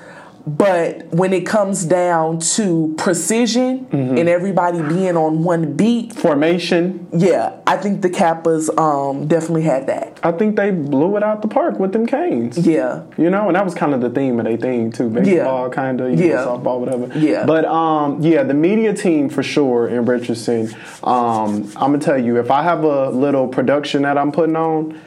[0.47, 4.17] But when it comes down to precision Mm-hmm.
[4.17, 7.07] and everybody being on one beat, Formation.
[7.13, 10.19] yeah, I think the Kappas um, definitely had that.
[10.23, 12.57] I think they blew it out the park with them canes.
[12.57, 13.03] Yeah.
[13.17, 15.09] You know, and that was kind of the theme of their thing too.
[15.09, 16.35] Baseball, kind of, Yeah.
[16.35, 17.17] know, softball, whatever.
[17.17, 17.45] Yeah.
[17.45, 20.69] But um, yeah, the media team for sure in Richardson.
[21.03, 24.99] Um, I'm gonna tell you, if I have a little production that I'm putting on,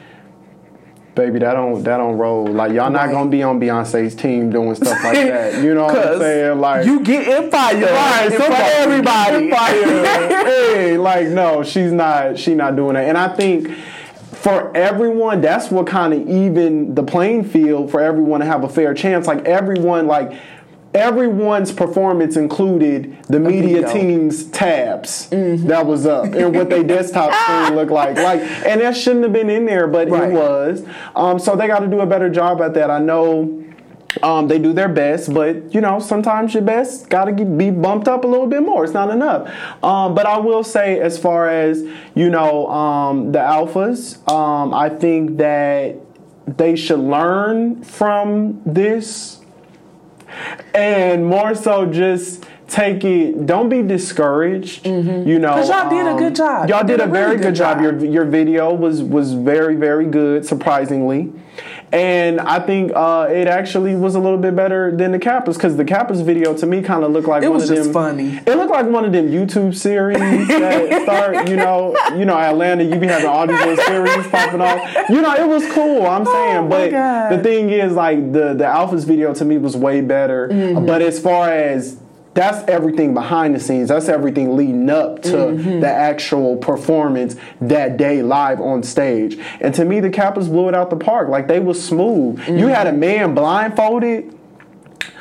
[1.15, 2.47] baby, that don't that don't roll.
[2.47, 5.63] Like y'all not gonna be on Beyonce's team doing stuff like that.
[5.63, 6.59] You know what I'm saying?
[6.59, 9.49] Like you get in fire, Right, in for everybody.
[9.49, 12.37] hey, like no, she's not.
[12.37, 13.07] She not doing that.
[13.07, 13.69] And I think
[14.41, 18.69] for everyone, that's what kind of even the playing field for everyone to have a
[18.69, 19.27] fair chance.
[19.27, 20.33] Like everyone, like
[20.93, 27.75] everyone's performance included the media team's tabs that was up and what their desktop screen
[27.75, 28.15] looked like.
[28.17, 30.29] Like, and that shouldn't have been in there, but Right.
[30.29, 30.85] it was.
[31.15, 32.89] Um, so they got to do a better job at that.
[32.91, 33.57] I know.
[34.21, 38.09] Um, they do their best, but you know sometimes your best got to be bumped
[38.09, 38.83] up a little bit more.
[38.83, 39.47] It's not enough.
[39.81, 41.81] Um, but I will say, as far as
[42.13, 45.95] you know, um, the alphas, um, I think that
[46.45, 49.39] they should learn from this,
[50.73, 53.45] and more so just take it.
[53.45, 54.85] Don't be discouraged.
[54.85, 55.43] You know, Mm-hmm.
[55.45, 56.69] 'Cause y'all did a um, good job.
[56.69, 57.81] Y'all did, did a, a very really good, good job.
[57.81, 58.01] job.
[58.01, 61.31] Your your video was was very very good, surprisingly.
[61.93, 65.75] And I think uh, it actually was a little bit better than the Kappas because
[65.75, 67.93] the Kappas video to me kind of looked like It one was of just them.
[67.93, 68.37] funny.
[68.47, 72.83] It looked like one of them YouTube series that start, you know, you know, Atlanta.
[72.83, 75.09] You be having all these little series popping off.
[75.09, 76.05] You know, it was cool.
[76.05, 77.29] I'm saying, Oh but God.
[77.33, 80.47] the thing is, like the the Alphas video to me was way better.
[80.47, 80.85] Mm-hmm.
[80.85, 81.97] But as far as
[82.33, 83.89] that's everything behind the scenes.
[83.89, 85.79] That's everything leading up to Mm-hmm.
[85.81, 89.37] the actual performance that day live on stage.
[89.59, 91.27] And to me, the Kappas blew it out the park.
[91.27, 92.39] Like they was smooth.
[92.47, 94.37] You had a man blindfolded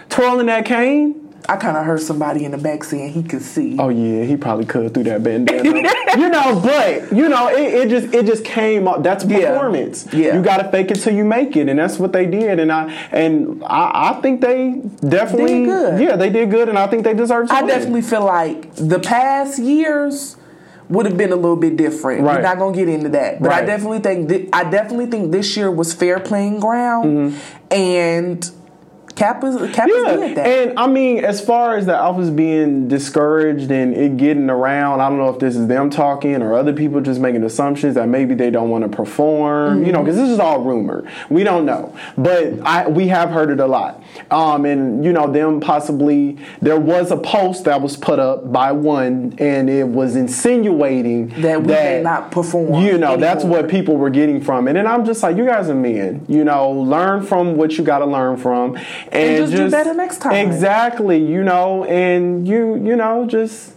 [0.08, 1.19] twirling that cane.
[1.52, 3.76] I kind of heard somebody in the back saying he could see.
[3.78, 5.64] Oh yeah, he probably could through that bandana.
[6.16, 9.02] you know, but you know, it, it just it just came up.
[9.02, 9.50] That's Yeah.
[9.52, 10.06] performance.
[10.12, 10.36] Yeah.
[10.36, 12.60] You gotta fake it till you make it, and that's what they did.
[12.60, 16.00] And I and I, I think they definitely Did good.
[16.00, 17.50] Yeah, they did good, and I think they deserve.
[17.50, 17.68] I win.
[17.68, 20.36] definitely feel like the past years
[20.88, 22.22] would have been a little bit different.
[22.22, 22.36] Right.
[22.36, 25.56] We're not gonna get into that, but I definitely think thi- I definitely think this
[25.56, 27.72] year was fair playing ground, Mm-hmm.
[27.72, 28.50] and
[29.14, 30.46] Kappa's, Kappa's Yeah, did that.
[30.46, 35.08] and I mean, as far as the alphas being discouraged and it getting around, I
[35.08, 38.34] don't know if this is them talking or other people just making assumptions that maybe
[38.34, 41.04] they don't want to perform, you know, because this is all rumor.
[41.28, 44.02] We don't know, but I we have heard it a lot.
[44.30, 48.72] Um, and you know, them possibly there was a post that was put up by
[48.72, 53.96] one, and it was insinuating That we may not perform You know, that's what people
[53.96, 56.24] were getting from it, and I'm just like, you guys are men.
[56.28, 58.78] You know, learn from what you got to learn from,
[59.12, 60.34] and, just do better next time.
[60.34, 61.24] Exactly.
[61.24, 63.74] You know, and you you know just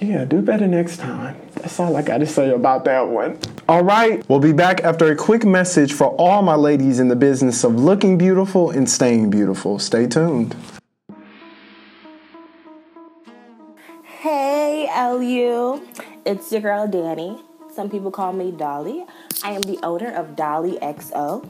[0.00, 1.36] yeah, do better next time.
[1.54, 3.38] That's all I got to say about that one.
[3.68, 7.16] All right, we'll be back after a quick message for all my ladies in the
[7.16, 9.78] business of looking beautiful and staying beautiful.
[9.80, 10.54] Stay tuned.
[14.20, 15.82] Hey, LU.
[16.24, 17.42] It's your girl Danny.
[17.74, 19.04] Some people call me Dolly.
[19.42, 21.48] I am the owner of Dolly XO.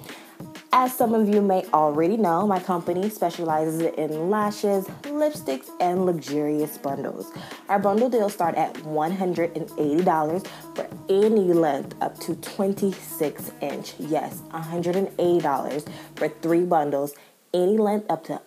[0.70, 6.76] As some of you may already know, my company specializes in lashes, lipsticks, and luxurious
[6.76, 7.33] bundles.
[7.70, 13.94] Our bundle deals start at $180 for any length up to 26 inch.
[13.98, 17.14] Yes, $180 for three bundles,
[17.54, 18.38] any length up to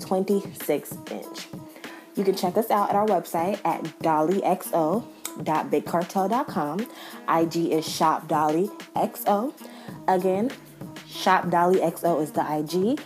[0.00, 1.48] 26 inch.
[2.16, 6.80] You can check us out at our website at dollyxo.bigcartel.com.
[6.80, 9.54] IG is shopdollyxo.
[10.06, 10.50] Again,
[11.10, 12.98] shopdollyxo is the IG.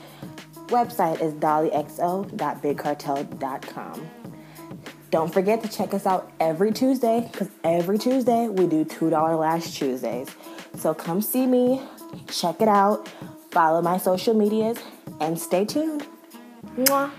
[0.68, 4.10] Website is dollyxo.bigcartel.com.
[5.10, 9.70] Don't forget to check us out every Tuesday because every Tuesday we do $2 Lash
[9.72, 10.34] Tuesdays.
[10.76, 11.80] So come see me,
[12.28, 13.08] check it out,
[13.50, 14.78] follow my social medias,
[15.20, 16.04] and stay tuned.
[16.76, 17.12] Mwah.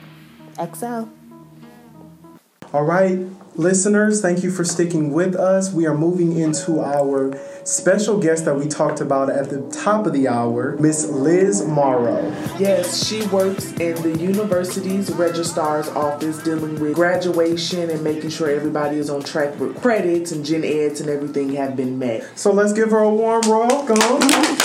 [0.58, 1.10] XO.
[2.74, 3.20] All right,
[3.56, 5.72] listeners, thank you for sticking with us.
[5.72, 7.32] We are moving into our
[7.66, 12.22] special guest that we talked about at the top of the hour, Miss Liz Morrow.
[12.60, 18.98] Yes, she works in the university's registrar's office dealing with graduation and making sure everybody
[18.98, 22.38] is on track with credits and gen eds and everything have been met.
[22.38, 23.98] So let's give her a warm welcome.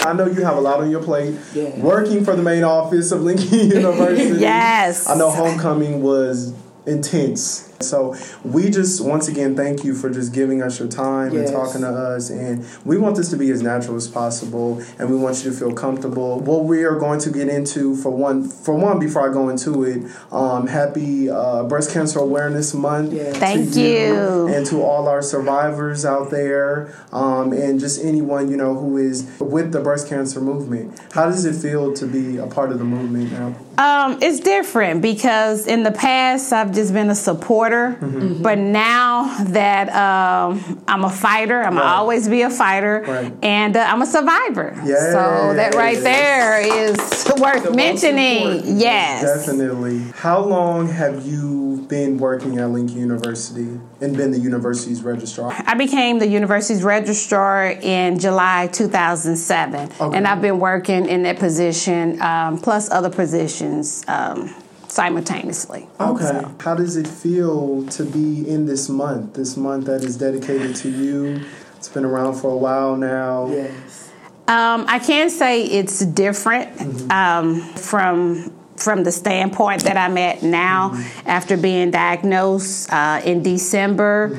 [0.07, 1.35] I know you have a lot on your plate.
[1.55, 1.75] Yeah.
[1.81, 4.41] Working for the main office of Lincoln University.
[4.41, 5.09] Yes.
[5.09, 6.53] I know homecoming was
[6.87, 7.70] intense.
[7.83, 8.15] So
[8.45, 11.49] we just once again thank you for just giving us your time Yes.
[11.49, 15.09] and talking to us and we want this to be as natural as possible and
[15.09, 16.41] we want you to feel comfortable.
[16.41, 19.85] What we are going to get into for one for one before I go into
[19.85, 23.15] it, um, happy uh, breast cancer awareness month.
[23.15, 23.33] Yes.
[23.35, 24.49] to Thank you.
[24.49, 29.27] and to all our survivors out there, um, and just anyone you know who is
[29.41, 31.01] with the breast cancer movement.
[31.13, 33.55] How does it feel to be a part of the movement now?
[33.79, 38.43] Um, it's different because in the past I've just been a supporter, Mm-hmm.
[38.43, 41.87] but now that um, I'm a fighter, I'm Right.
[41.87, 43.33] always be a fighter, Right.
[43.43, 44.75] and uh, I'm a survivor.
[44.85, 45.13] Yes.
[45.13, 46.97] So that right there is
[47.39, 48.63] worth most mentioning.
[48.79, 49.23] Yes.
[49.47, 50.01] Definitely.
[50.17, 55.53] How long have you been working at Lincoln University and been the university's registrar?
[55.67, 60.17] I became the university's registrar in July 2007, Okay.
[60.17, 64.55] and I've been working in that position um, plus other positions um,
[64.91, 65.89] simultaneously.
[66.01, 66.25] Okay.
[66.25, 69.35] So- How does it feel to be in this month?
[69.35, 71.43] This month that is dedicated to you.
[71.77, 73.49] It's been around for a while now.
[73.51, 74.11] Yes.
[74.49, 80.93] Um, I can say it's different um, from from the standpoint that I'm at now
[81.27, 84.39] after being diagnosed uh, in December.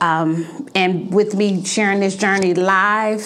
[0.00, 3.22] Um, and with me sharing this journey live,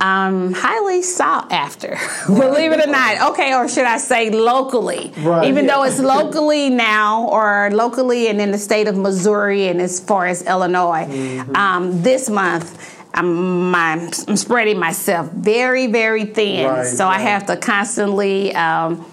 [0.00, 1.96] I'm highly sought after.
[2.26, 3.32] Believe it or not.
[3.32, 5.12] Okay, or should I say locally?
[5.18, 5.48] Right.
[5.48, 9.98] Even though it's locally now, or locally and in the state of Missouri and as
[9.98, 12.94] far as Illinois, um, this month.
[13.14, 13.92] I'm, my,
[14.28, 16.66] I'm spreading myself very, very thin.
[16.66, 19.06] Right, so I have to constantly um,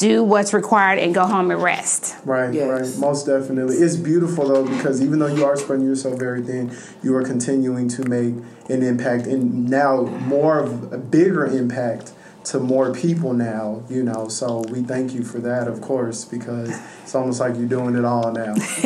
[0.00, 2.16] do what's required and go home and rest.
[2.24, 2.68] Right, Yes.
[2.68, 3.76] right, most definitely.
[3.76, 7.88] It's beautiful though because even though you are spreading yourself very thin, you are continuing
[7.90, 8.34] to make
[8.68, 14.26] an impact and now more of a bigger impact to more people now, you know.
[14.28, 16.70] So we thank you for that, of course, because
[17.02, 18.54] it's almost like you're doing it all now.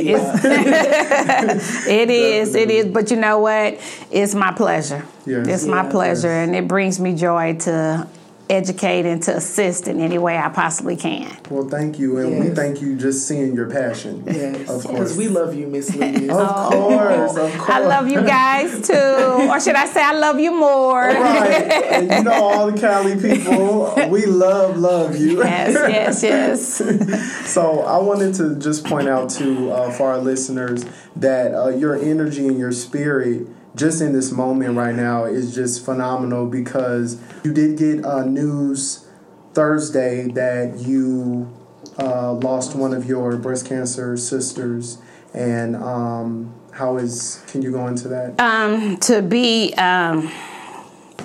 [1.87, 2.87] It is, it is.
[2.93, 3.79] But you know what?
[4.11, 5.05] It's my pleasure.
[5.27, 5.47] Yes.
[5.49, 6.49] It's my pleasure, Yes.
[6.49, 8.07] and it brings me joy to
[8.51, 11.35] educate and to assist in any way I possibly can.
[11.51, 14.25] Well, thank you, and we thank you just seeing your passion.
[14.27, 14.61] Yes.
[14.63, 14.87] of course.
[14.87, 16.29] Because we love you, Miss Liz.
[16.31, 17.71] of course, of course.
[17.71, 21.01] I love you guys too, or should I say, I love you more?
[21.01, 25.39] Right, you know all the Cali people, we love love you.
[25.43, 26.23] yes, yes,
[26.83, 27.51] yes.
[27.51, 30.85] So I wanted to just point out to uh, for our listeners
[31.17, 35.85] that uh, your energy and your spirit just in this moment right now is just
[35.85, 39.07] phenomenal because you did get uh, news
[39.53, 41.53] Thursday that you
[41.99, 44.99] uh, lost one of your breast cancer sisters,
[45.33, 47.43] and um, how is?
[47.49, 48.41] Can you go into that?
[48.41, 50.31] Um, to be um,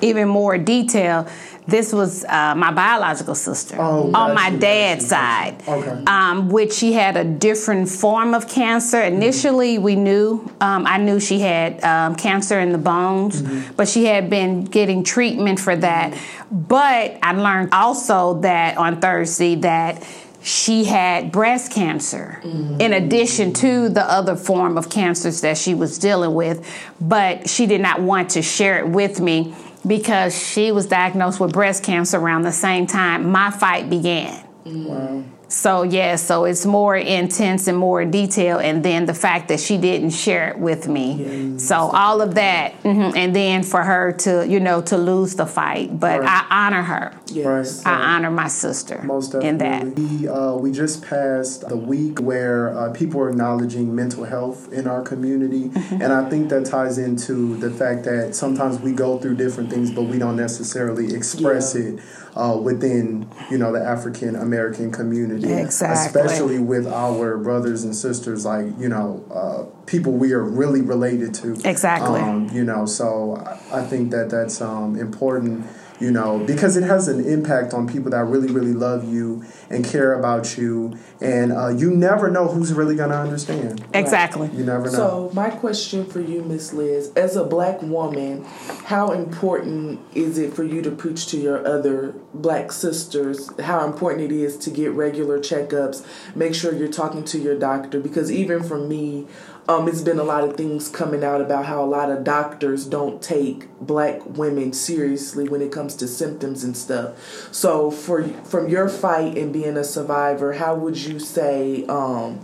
[0.01, 1.27] even more detailed,
[1.69, 5.61] this was uh, my biological sister Oh, on my dad's side.
[5.67, 6.03] Okay.
[6.07, 9.01] um, which she had a different form of cancer.
[9.01, 13.73] Initially, we knew um, I knew she had um, cancer in the bones, Mm-hmm.
[13.75, 16.17] but she had been getting treatment for that.
[16.51, 20.03] But I learned also that on Thursday that
[20.41, 25.97] she had breast cancer in addition to the other form of cancers that she was
[25.99, 26.65] dealing with
[27.01, 29.53] but she did not want to share it with me
[29.89, 35.23] because she was diagnosed with breast cancer around the same time my fight began Wow.
[35.49, 39.77] So yeah so it's more intense and more detailed and then the fact that she
[39.77, 44.47] didn't share it with me so all of that mhm, and then for her to
[44.47, 46.43] you know to lose the fight but Right.
[46.49, 47.83] i honor her Yes.
[47.85, 47.91] Right.
[47.93, 52.77] i honor my sister Most in that We, uh, we just passed the week where
[52.77, 55.69] uh, people are acknowledging mental health in our community.
[55.69, 56.01] Mm-hmm.
[56.01, 59.89] And I think that ties into the fact that sometimes we go through different things,
[59.91, 61.81] but we don't necessarily express Yeah.
[61.81, 61.99] it
[62.35, 65.38] uh, within, you know, the African American community.
[65.43, 66.21] Exactly.
[66.21, 71.33] Especially with our brothers and sisters, like, you know, uh, people we are really related
[71.35, 71.53] to.
[71.63, 72.21] Exactly.
[72.21, 75.65] Um, you know, so I I think that that's um, important
[75.99, 79.83] you know, because it has an impact on people that really, really love you and
[79.85, 80.97] care about you.
[81.21, 83.85] And uh, you never know who's really going to understand.
[83.93, 84.91] exactly You never know.
[84.91, 88.45] So my question for you, Miss Liz, as a black woman,
[88.85, 94.31] how important is it for you to preach to your other black sisters how important
[94.31, 97.99] it is to get regular checkups, make sure you're talking to your doctor?
[97.99, 99.27] Because even for me,
[99.69, 102.85] um, it's been a lot of things coming out about how a lot of doctors
[102.85, 107.15] don't take black women seriously when it comes to symptoms and stuff.
[107.53, 112.39] So for from your fight and being a survivor, how would you say um,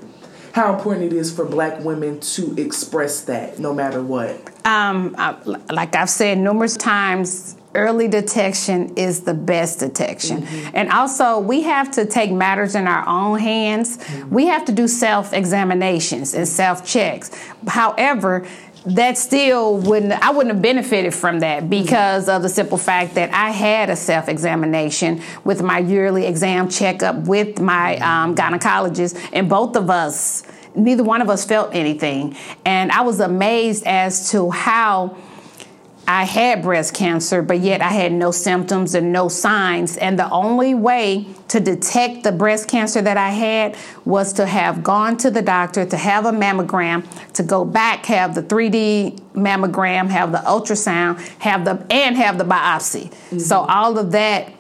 [0.53, 4.36] how important it is for black women to express that no matter what?
[4.63, 5.32] Um, I,
[5.71, 10.41] like I've said numerous times, early detection is the best detection.
[10.41, 10.71] Mm-hmm.
[10.73, 13.97] And also, we have to take matters in our own hands.
[13.97, 14.34] Mm-hmm.
[14.34, 17.32] We have to do self examinations and self checks.
[17.67, 18.47] However,
[18.86, 21.69] that still wouldn't I wouldn't have benefited from that mm-hmm.
[21.69, 26.69] because of the simple fact that I had a self examination with my yearly exam
[26.69, 30.43] checkup with my um, gynecologist, and both of us
[30.76, 32.36] neither one of us felt anything.
[32.65, 35.17] And I was amazed as to how
[36.08, 39.97] I had breast cancer, but yet I had no symptoms and no signs.
[39.97, 43.76] And the only way to detect the breast cancer that I had
[44.06, 48.36] was to have gone to the doctor, to have a mammogram, to go back, have
[48.36, 53.14] the 3D mammogram, have the ultrasound, have the and have the biopsy.
[53.39, 54.53] So all of that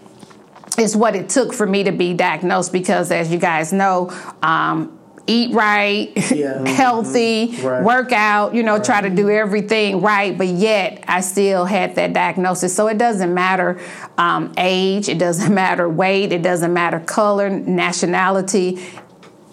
[0.77, 4.09] is what it took for me to be diagnosed because as you guys know,
[4.41, 6.67] um, eat right, Yeah.
[6.67, 7.83] healthy, Right.
[7.83, 12.13] work out, you know, try to do everything right, but yet I still had that
[12.13, 12.75] diagnosis.
[12.75, 13.79] So it doesn't matter
[14.17, 18.79] um, age, it doesn't matter weight, it doesn't matter color, nationality.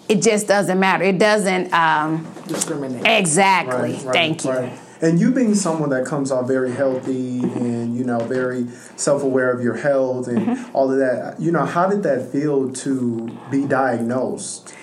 [0.09, 1.05] It just doesn't matter.
[1.05, 3.07] It doesn't um, Discriminate.
[3.07, 3.93] exactly.
[3.93, 4.51] Right, right, Thank you.
[4.51, 4.79] right.
[5.01, 9.61] And you being someone that comes off very healthy and you know very self-aware of
[9.61, 10.75] your health and Mm-hmm.
[10.75, 14.73] all of that, you know, how did that feel to be diagnosed?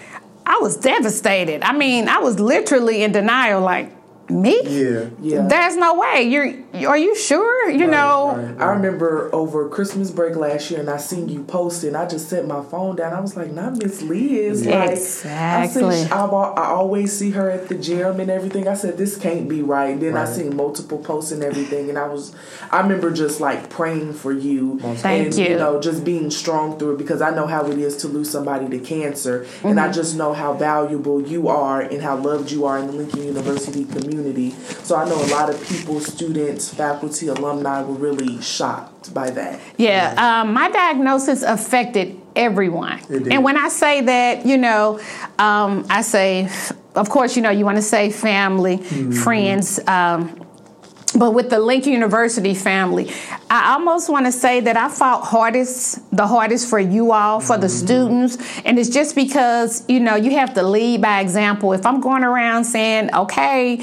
[0.51, 1.63] I was devastated.
[1.63, 3.61] I mean, I was literally in denial.
[3.61, 3.89] Like
[4.31, 4.61] me?
[4.65, 5.11] Yeah.
[5.21, 5.47] Yeah.
[5.47, 6.23] There's no way.
[6.23, 6.55] You're.
[6.89, 7.69] Are you sure?
[7.71, 8.37] You know.
[8.37, 8.61] right.
[8.61, 12.29] I remember over Christmas break last year, and I seen you post, and I just
[12.29, 13.13] set my phone down.
[13.13, 15.85] I was like, "Not Miss Liz." Like, Exactly.
[15.85, 18.69] I, see, I've, I always see her at the gym and everything.
[18.69, 21.99] I said, "This can't be right." And then I seen multiple posts and everything, and
[21.99, 22.35] I was,
[22.71, 25.45] I remember just like praying for you, Thank and you.
[25.49, 28.31] you know, just being strong through it because I know how it is to lose
[28.31, 29.89] somebody to cancer, and Mm-hmm.
[29.89, 33.23] I just know how valuable you are and how loved you are in the Lincoln
[33.25, 34.20] University community.
[34.85, 39.61] So I know a lot of people, students, faculty, alumni were really shocked by that.
[39.77, 43.01] Yeah, um, my diagnosis affected everyone.
[43.11, 45.01] And when I say that, you know,
[45.39, 46.49] um, I say,
[46.95, 49.13] of course, you know, you want to say family, Mm-hmm.
[49.13, 49.81] friends.
[49.87, 50.47] Um,
[51.19, 53.11] but with the Lincoln University family,
[53.51, 57.57] I almost want to say that I fought hardest, the hardest for you all, for
[57.59, 57.87] the Mm-hmm.
[57.87, 58.61] students.
[58.65, 61.73] And it's just because, you know, you have to lead by example.
[61.73, 63.81] If I'm going around saying, okay,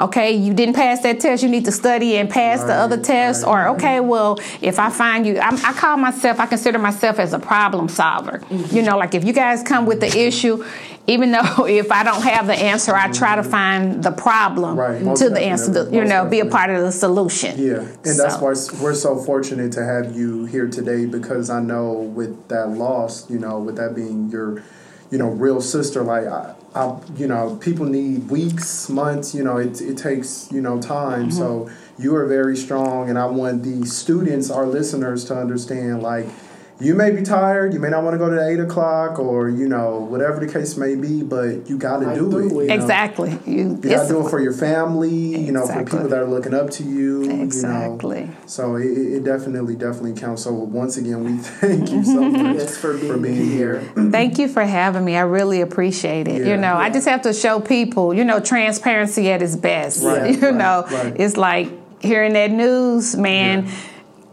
[0.00, 3.44] okay, you didn't pass that test, you need to study and pass the other tests,
[3.44, 7.18] right, or okay, well, if I find you, I'm, I call myself, I consider myself
[7.18, 8.42] as a problem solver.
[8.50, 10.64] You know, like if you guys come with the issue,
[11.10, 15.16] even though if I don't have the answer, I try to find the problem Right,
[15.16, 15.72] to the answer.
[15.72, 17.58] definitely, You know, most be a part of the solution.
[17.58, 21.92] Yeah, and that's why we're so fortunate to have you here today because I know
[21.92, 24.62] with that loss, you know, with that being your,
[25.10, 29.56] you know, real sister, like I, I you know, people need weeks, months, you know,
[29.56, 31.28] it it takes you know time.
[31.28, 31.38] Mm-hmm.
[31.38, 36.26] So you are very strong, and I want the students, our listeners, to understand like.
[36.80, 37.74] You may be tired.
[37.74, 40.76] You may not want to go to eight o'clock, or you know whatever the case
[40.76, 41.22] may be.
[41.22, 42.46] But you got to Fight do it.
[42.46, 42.52] it.
[42.52, 42.74] you know?
[42.74, 43.38] Exactly.
[43.46, 46.54] You, You gotta do it for your family, you know, for people that are looking
[46.54, 47.30] up to you.
[47.42, 48.20] Exactly.
[48.20, 48.36] You know.
[48.46, 50.44] So it, it it definitely, definitely counts.
[50.44, 53.80] So once again, we thank you so much Yes, for being here.
[54.10, 55.16] Thank you for having me.
[55.16, 56.42] I really appreciate it.
[56.42, 56.48] Yeah.
[56.48, 60.02] you know, I just have to show people, you know, transparency at its best.
[60.02, 61.14] Right, you right, know, right.
[61.20, 61.68] it's like
[62.02, 63.68] hearing that news, man.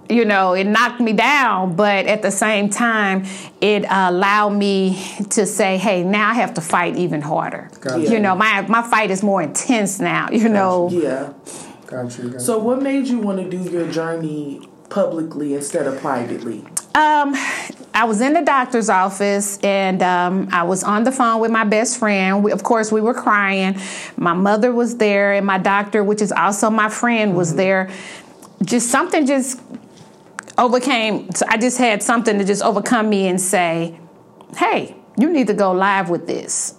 [0.10, 3.26] You know, it knocked me down, but at the same time,
[3.62, 5.01] it allowed me
[5.32, 8.10] to say, "Hey, now I have to fight even harder." Gotcha.
[8.10, 10.30] You know, my my fight is more intense now.
[10.32, 11.34] You know, Yeah.
[11.88, 12.30] Got you.
[12.30, 16.66] Got So, what made you want to do your journey publicly instead of privately?
[16.95, 17.36] Um,
[17.93, 21.64] I was in the doctor's office and um, I was on the phone with my
[21.64, 22.43] best friend.
[22.43, 23.78] We, of course, we were crying.
[24.18, 27.89] My mother was there, and my doctor, which is also my friend, was there.
[28.64, 29.62] Just something just
[30.58, 31.30] overcame.
[31.47, 33.99] I just had something to just overcome me and say,
[34.55, 36.76] "Hey, you need to go live with this."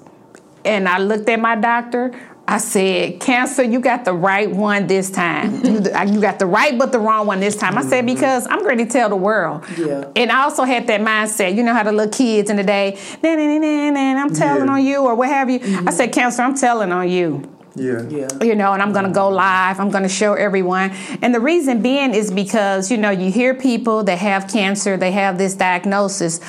[0.65, 2.13] And I looked at my doctor.
[2.47, 5.65] I said, "Cancer, you got the right one this time.
[5.65, 8.15] you, uh, you got the right, but the wrong one this time." I said mm-hmm.
[8.15, 9.65] because I'm going to tell the world.
[9.77, 10.11] Yeah.
[10.17, 11.55] And I also had that mindset.
[11.55, 14.67] You know how the little kids in the day, nah, nah, nah, nah, I'm telling
[14.67, 14.73] Yeah.
[14.73, 15.57] on you or what have you.
[15.57, 15.89] I mm-hmm.
[15.91, 18.03] said, "Cancer, I'm telling on you." Yeah.
[18.09, 18.29] Yeah.
[18.43, 19.37] you know, and I'm going to go mm-hmm.
[19.37, 19.81] live.
[19.81, 20.91] I'm going to show everyone.
[21.23, 25.13] And the reason being is because, you know, you hear people that have cancer, they
[25.13, 26.41] have this diagnosis,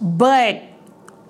[0.00, 0.62] but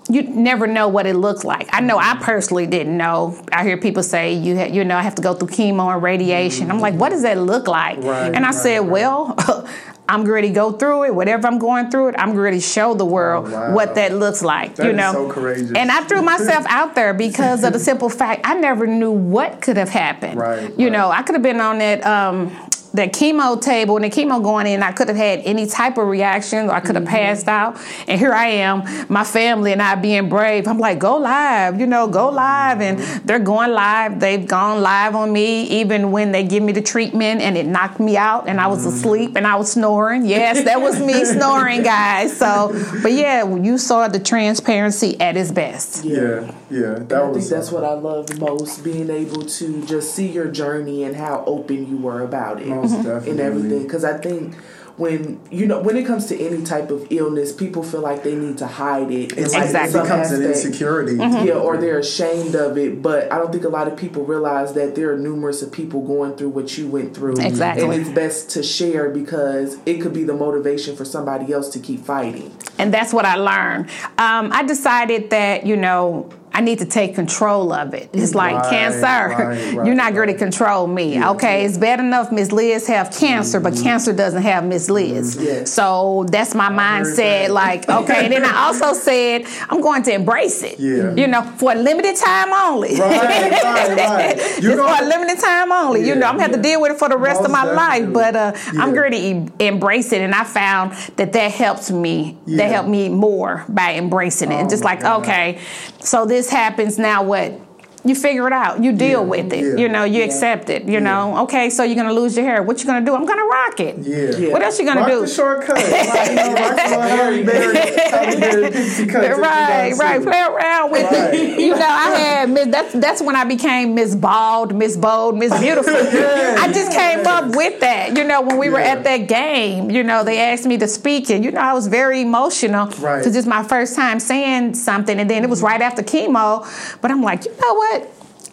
[0.09, 1.69] you never know what it looks like.
[1.73, 2.23] I know I mm-hmm.
[2.23, 3.41] personally didn't know.
[3.53, 6.03] I hear people say you ha- you know I have to go through chemo and
[6.03, 6.71] radiation.
[6.71, 7.01] I'm like, mm-hmm.
[7.01, 7.99] what does that look like?
[7.99, 8.91] Right, and I right, said, right.
[8.91, 9.69] well,
[10.09, 11.15] I'm ready to go through it.
[11.15, 13.75] Whatever I'm going through it, I'm ready to show the world Oh, wow.
[13.75, 14.77] what that looks like.
[14.77, 15.73] That you know, so courageous.
[15.73, 19.61] and I threw myself out there because of the simple fact I never knew what
[19.63, 20.39] could have happened.
[20.39, 20.93] Right, You right.
[20.93, 22.57] know, I could have been on that um,
[22.97, 24.83] that chemo table and the chemo going in.
[24.83, 27.15] I could have had any type of reaction, or I could have Mm-hmm.
[27.15, 27.79] passed out.
[28.09, 30.67] And here I am, my family and I being brave.
[30.67, 33.27] I'm like, go live, you know, go live, and Mm-hmm.
[33.27, 34.19] they're going live.
[34.21, 38.01] They've gone live on me, even when they give me the treatment and it knocked
[38.01, 38.89] me out, and I was Mm-hmm.
[38.97, 40.25] asleep and I was snoring.
[40.27, 42.37] Yes, that was me snoring, guys.
[42.37, 42.73] So,
[43.03, 46.05] but yeah, you saw the transparency at its best.
[46.05, 46.51] Yeah.
[46.71, 46.81] Yeah.
[46.95, 47.39] That And I was.
[47.39, 51.45] think that's what I love most, being able to just see your journey and how
[51.47, 53.83] open you were about it Most and everything.
[53.83, 54.55] Because I think
[54.97, 58.35] when you know when it comes to any type of illness, people feel like they
[58.35, 59.37] need to hide it.
[59.37, 59.89] It's, like Exactly.
[59.89, 61.17] It some becomes an aspect- insecurity.
[61.47, 63.03] Yeah, or they're ashamed of it.
[63.03, 66.01] But I don't think a lot of people realize that there are numerous of people
[66.01, 67.35] going through what you went through.
[67.41, 67.85] Exactly.
[67.85, 71.79] And it's best to share because it could be the motivation for somebody else to
[71.79, 72.57] keep fighting.
[72.79, 73.91] And that's what I learned.
[74.17, 78.09] Um, I decided that, you know, I need to take control of it.
[78.15, 79.01] It's like Right, cancer.
[79.03, 81.23] right, right, You're not going to control me.
[81.23, 85.37] okay, it's bad enough Miss Liz have cancer, but cancer doesn't have Miss Liz.
[85.39, 85.71] Yes.
[85.71, 87.51] So that's my heard mindset.
[87.51, 88.25] Like, okay.
[88.25, 90.79] and then I also said I'm going to embrace it.
[90.81, 91.15] Yeah.
[91.15, 92.99] You know, for a limited time only.
[92.99, 93.21] Right,
[93.63, 94.37] right, right.
[94.39, 96.07] it's You're for a limited time only.
[96.09, 97.71] You know, I'm gonna have to deal with it for the rest of Most my
[97.71, 98.13] life.
[98.13, 102.39] But uh, I'm going to e- embrace it, and I found that that helps me.
[102.47, 102.57] Yeah.
[102.57, 104.55] That helped me more by embracing it.
[104.55, 105.21] Oh and just like, God.
[105.23, 105.61] okay,
[106.01, 107.23] so this happens now.
[107.23, 107.66] What?
[108.07, 108.83] You figure it out.
[108.83, 109.65] You deal Yeah, with it.
[109.65, 109.77] yeah.
[109.83, 110.85] You know, you accept it.
[110.85, 112.63] You know, okay, so you're gonna lose your hair.
[112.63, 113.15] What you gonna do?
[113.15, 113.99] I'm gonna rock it.
[113.99, 114.37] Yeah.
[114.37, 114.53] Yeah.
[114.53, 115.21] What else you gonna Rock do?
[115.23, 115.77] the shortcut.
[115.77, 117.77] Like, you know, rock the little Halle Berry,
[118.11, 119.27] Halle Berry pixie cuts.
[119.27, 120.23] if you Right, right.
[120.23, 121.35] Play around with Right.
[121.35, 121.61] it.
[121.61, 122.67] You know, I had Miss.
[122.69, 125.95] That's that's when I became Miss Bald, Miss Bold, Miss Beautiful.
[125.97, 128.17] I just came up with that.
[128.17, 128.93] You know, when we were Yeah.
[128.93, 131.87] at that game, you know, they asked me to speak, and you know, I was
[131.87, 133.19] very emotional Right.
[133.19, 135.69] because it's my first time saying something, and then it was mm-hmm.
[135.69, 136.67] right after chemo.
[137.01, 137.96] But I'm like, you know what?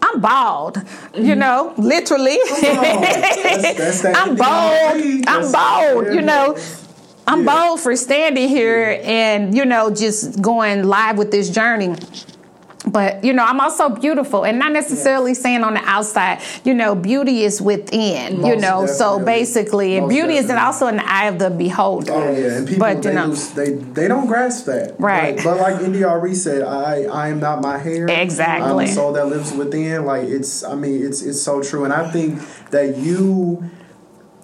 [0.05, 1.39] I'm bald, you mm-hmm.
[1.39, 2.37] know, literally.
[2.49, 5.23] That's- that's that I'm bald.
[5.27, 6.57] I'm bald, you know.
[7.25, 7.67] I'm Yeah.
[7.67, 11.95] bold for standing here and, you know, just going live with this journey.
[12.85, 16.95] But, you know, I'm also beautiful and not necessarily saying on the outside, you know,
[16.95, 18.85] beauty is within, you Most know.
[18.85, 19.25] So definitely.
[19.25, 22.11] basically, and beauty is also in the eye of the beholder.
[22.11, 23.25] Oh yeah, and people But, you they, know.
[23.27, 24.99] lose, they they don't grasp that.
[24.99, 25.35] Right.
[25.35, 28.05] Like, but like India.Arie said, I I am not my hair.
[28.09, 28.69] Exactly.
[28.69, 30.05] I'm the soul that lives within.
[30.05, 33.63] Like it's I mean it's it's so true, and I think that you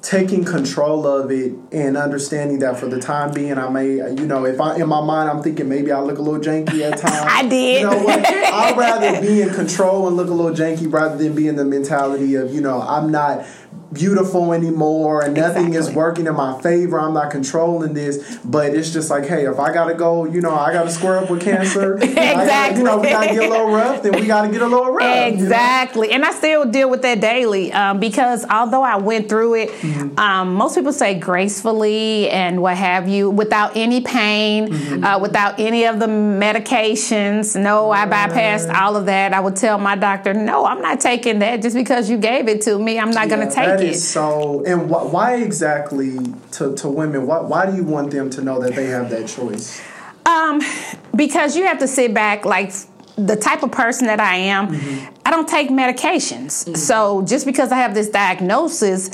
[0.01, 4.45] taking control of it and understanding that for the time being, I may, you know,
[4.45, 7.25] if I in my mind I'm thinking maybe I look a little janky at times.
[7.29, 7.81] I did.
[7.81, 8.25] You know what?
[8.27, 11.65] I'd rather be in control and look a little janky rather than be in the
[11.65, 13.45] mentality of you know I'm not
[13.91, 16.99] beautiful anymore and nothing is working in my favor.
[16.99, 20.53] I'm not controlling this, but it's just like, hey, if I gotta go, you know,
[20.53, 21.97] I gotta square up with cancer.
[22.01, 22.13] I
[22.45, 24.91] gotta, you know, we gotta get a little rough, then we gotta get a little
[24.91, 25.01] rough.
[25.31, 25.43] you know?
[25.43, 26.11] Exactly.
[26.11, 30.19] And I still deal with that daily um, because although I went through it, Mm-hmm.
[30.19, 35.03] um, most people say gracefully and what have you, without any pain, Mm-hmm.
[35.03, 37.59] uh, without any of the medications.
[37.59, 39.33] No, I bypassed all of that.
[39.33, 42.61] I would tell my doctor, no, I'm not taking that just because you gave it
[42.63, 42.99] to me.
[42.99, 44.63] I'm not going to take That is so.
[44.65, 46.17] And wh- why exactly
[46.53, 47.25] to, to women?
[47.27, 49.81] Why, why do you want them to know that they have that choice?
[50.25, 50.61] Um,
[51.15, 52.71] because you have to sit back, like
[53.15, 54.73] the type of person that I am,
[55.25, 56.77] I don't take medications.
[56.77, 59.09] So just because I have this diagnosis,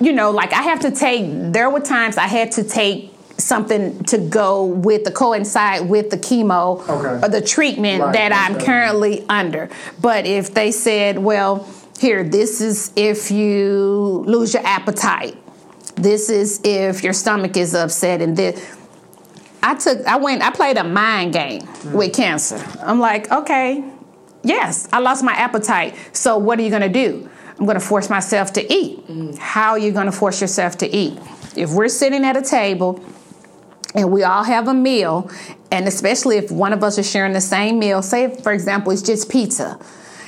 [0.00, 1.24] you know, like I have to take.
[1.52, 6.16] There were times I had to take something to go with the coincide with the
[6.16, 7.26] chemo Okay.
[7.26, 9.68] or the treatment Right, that I'm currently under.
[10.00, 11.68] But if they said, well,
[12.00, 15.36] here, this is if you lose your appetite.
[15.96, 18.76] This is if your stomach is upset and this
[19.62, 22.62] I took I went I played a mind game with cancer.
[22.80, 23.82] I'm like, okay,
[24.42, 25.96] yes, I lost my appetite.
[26.12, 27.28] So what are you gonna do?
[27.58, 29.04] I'm gonna force myself to eat.
[29.38, 31.18] How are you gonna force yourself to eat?
[31.56, 33.02] If we're sitting at a table
[33.94, 35.30] and we all have a meal,
[35.72, 39.02] and especially if one of us is sharing the same meal, say for example it's
[39.02, 39.78] just pizza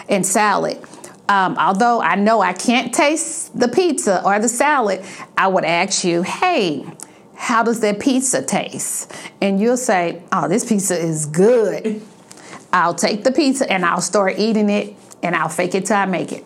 [0.08, 0.82] and salad.
[1.28, 5.04] Um, although I know I can't taste the pizza or the salad,
[5.36, 6.86] I would ask you, hey,
[7.34, 9.12] how does that pizza taste?
[9.40, 12.00] And you'll say, oh, this pizza is good.
[12.72, 16.06] I'll take the pizza and I'll start eating it and I'll fake it till I
[16.06, 16.44] make it.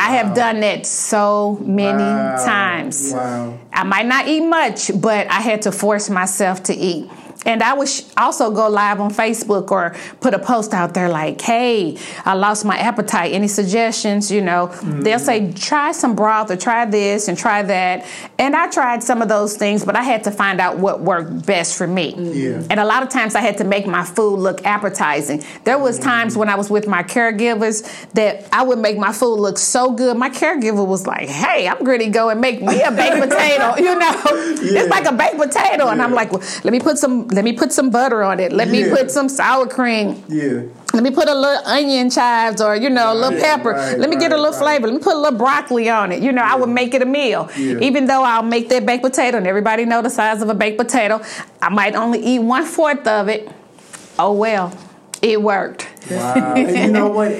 [0.00, 2.44] I have done that so many Wow.
[2.44, 3.12] times.
[3.12, 3.58] Wow.
[3.72, 7.08] I might not eat much, but I had to force myself to eat.
[7.50, 11.08] And I would sh- also go live on Facebook or put a post out there
[11.08, 13.32] like, hey, I lost my appetite.
[13.32, 14.30] Any suggestions?
[14.30, 14.68] You know,
[15.02, 15.54] they'll say, mm-hmm.
[15.54, 18.06] try some broth or try this and try that.
[18.38, 21.44] And I tried some of those things, but I had to find out what worked
[21.44, 22.12] best for me.
[22.12, 22.32] Mm-hmm.
[22.32, 22.66] Yeah.
[22.70, 25.42] And a lot of times I had to make my food look appetizing.
[25.64, 26.08] There was mm-hmm.
[26.08, 27.82] times when I was with my caregivers
[28.12, 30.16] that I would make my food look so good.
[30.16, 33.76] My caregiver was like, "Hey, I'm ready to go and make me a baked potato."
[33.76, 34.12] You know,
[34.62, 34.80] Yeah.
[34.80, 37.52] it's like a baked potato, and I'm like, well, "Let me put some, let me
[37.62, 38.52] put some butter on it.
[38.52, 40.62] Let me put some sour cream." Yeah.
[40.92, 43.70] Let me put a little onion chives or, you know, a little Right, pepper.
[43.70, 44.62] right, Let me get a little right.
[44.64, 44.88] flavor.
[44.88, 46.20] Let me put a little broccoli on it.
[46.20, 47.48] You know, I would make it a meal.
[47.56, 47.78] Yeah.
[47.88, 50.78] Even though I'll make that baked potato and everybody know the size of a baked
[50.78, 51.22] potato,
[51.62, 53.48] I might only eat one fourth of it.
[54.18, 54.66] Oh well,
[55.22, 55.86] it worked.
[56.10, 56.54] Wow.
[56.56, 57.32] and you know what?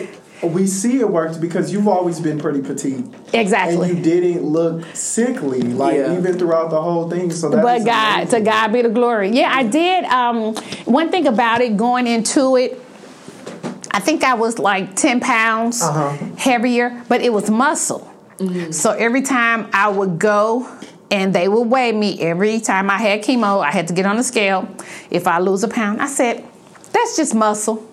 [0.43, 3.05] We see it worked because you've always been pretty petite.
[3.35, 3.91] Exactly.
[3.91, 6.17] And you didn't look sickly, like Yeah.
[6.17, 7.31] even throughout the whole thing.
[7.31, 8.45] So that but is God, amazing.
[8.45, 9.31] to God be the glory.
[9.31, 10.05] Yeah, I did.
[10.07, 10.55] Um,
[10.87, 12.81] one thing about it, going into it,
[13.91, 16.17] I think I was like 10 pounds Uh-huh.
[16.37, 18.07] heavier, but it was muscle.
[18.71, 20.67] So every time I would go
[21.11, 24.17] and they would weigh me, every time I had chemo, I had to get on
[24.17, 24.67] the scale.
[25.11, 26.45] If I lose a pound, I said,
[26.93, 27.85] that's just muscle.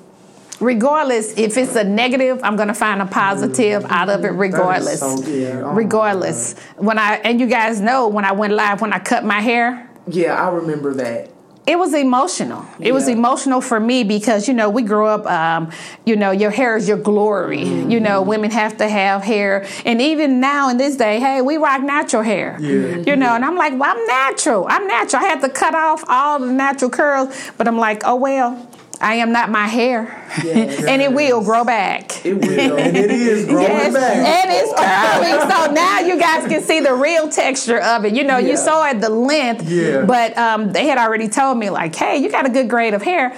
[0.60, 4.99] Regardless, if it's a negative, I'm gonna find a positive out of it regardless.
[5.01, 5.16] so.
[5.18, 6.55] Oh regardless.
[6.78, 9.89] When I and you guys know when I went live when I cut my hair,
[10.08, 11.30] Yeah, I remember that.
[11.68, 12.66] it was emotional.
[12.80, 15.26] It was emotional for me because you know we grew up.
[15.28, 15.70] Um,
[16.05, 17.64] you know, your hair is your glory.
[17.64, 18.30] You know, Mm-hmm.
[18.30, 22.24] women have to have hair, and even now in this day, hey, we rock natural
[22.24, 22.58] hair.
[22.60, 22.95] Yeah.
[23.05, 24.66] You know, and I'm like, well, I'm natural.
[24.70, 25.22] I'm natural.
[25.24, 27.28] I had to cut off all the natural curls,
[27.58, 28.68] but I'm like, oh well,
[29.00, 30.04] I am not my hair,
[30.43, 30.84] Yes.
[30.88, 32.26] and it will grow back.
[32.26, 32.78] It will.
[32.78, 34.16] and it is growing Yes, back.
[34.16, 35.52] and it's curly.
[35.68, 38.14] so now you guys can see the real texture of it.
[38.14, 38.50] You know, Yeah.
[38.52, 40.06] you saw it the length, Yeah.
[40.06, 43.02] but um, they had already told me like, "Hey, you got a good grade of
[43.04, 43.34] hair."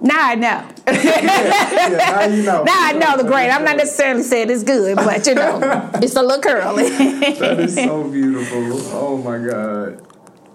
[0.00, 0.62] Now I know.
[0.86, 2.62] yeah, now you know.
[2.64, 3.48] now I know the grade.
[3.50, 6.88] I'm not necessarily saying it's good, but you know, it's a little curly.
[6.90, 8.80] That is so beautiful.
[8.92, 10.00] Oh my God.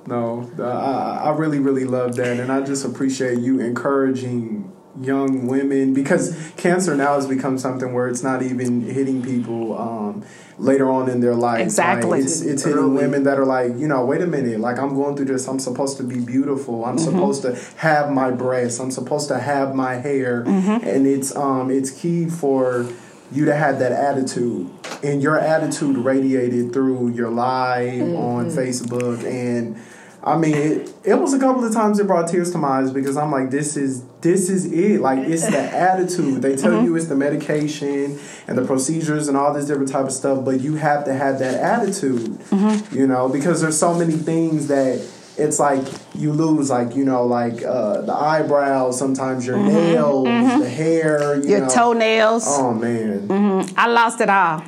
[0.09, 2.39] No, I, I I really, really love that.
[2.39, 8.07] And I just appreciate you encouraging young women because cancer now has become something where
[8.07, 10.25] it's not even hitting people um,
[10.57, 11.61] later on in their life.
[11.61, 12.19] Exactly.
[12.19, 12.97] It's, it's hitting Early.
[12.97, 15.47] women that are like, you know, wait a minute, like I'm going through this.
[15.47, 16.83] I'm supposed to be beautiful.
[16.85, 18.79] I'm supposed to have my breasts.
[18.79, 20.41] I'm supposed to have my hair.
[20.43, 22.87] And it's um it's key for
[23.31, 24.69] you to have that attitude.
[25.03, 29.79] And your attitude radiated through your live on Facebook and
[30.21, 32.91] I mean, it, it was a couple of times it brought tears to my eyes
[32.91, 34.99] because I'm like, this is this is it.
[34.99, 36.41] Like it's the attitude.
[36.41, 36.85] They tell mm-hmm.
[36.85, 40.59] you it's the medication and the procedures and all this different type of stuff, but
[40.59, 42.31] you have to have that attitude.
[42.49, 42.97] Mm-hmm.
[42.97, 44.99] You know, because there's so many things that
[45.37, 49.69] it's like you lose like you know like uh, the eyebrows sometimes your mm-hmm.
[49.69, 50.59] nails mm-hmm.
[50.59, 51.69] the hair you your know.
[51.69, 53.79] toenails oh man mm-hmm.
[53.79, 54.61] i lost it all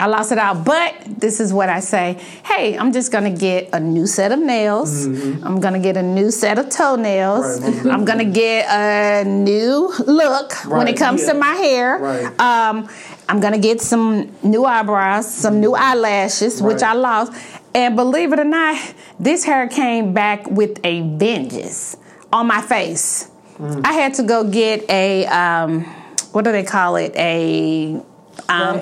[0.00, 0.54] I lost it all.
[0.54, 4.32] But this is what I say hey, I'm just going to get a new set
[4.32, 5.06] of nails.
[5.06, 5.46] Mm-hmm.
[5.46, 7.60] I'm going to get a new set of toenails.
[7.60, 7.86] Right.
[7.86, 10.78] I'm going to get a new look right.
[10.78, 11.32] when it comes yeah.
[11.32, 11.98] to my hair.
[11.98, 12.40] Right.
[12.40, 12.88] Um,
[13.28, 17.32] I'm going to get some new eyebrows, some new eyelashes, which I lost.
[17.74, 21.96] And believe it or not, this hair came back with a vengeance
[22.32, 23.30] on my face.
[23.58, 23.84] Mm.
[23.84, 25.84] I had to go get a, um,
[26.32, 27.14] what do they call it?
[27.16, 28.00] A,
[28.48, 28.80] um,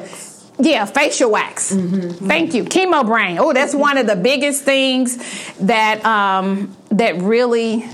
[0.59, 1.73] yeah, facial wax.
[1.73, 2.27] Mm-hmm.
[2.27, 3.39] Thank you, chemo brain.
[3.39, 5.19] Oh, that's one of the biggest things
[5.59, 7.85] that um, that really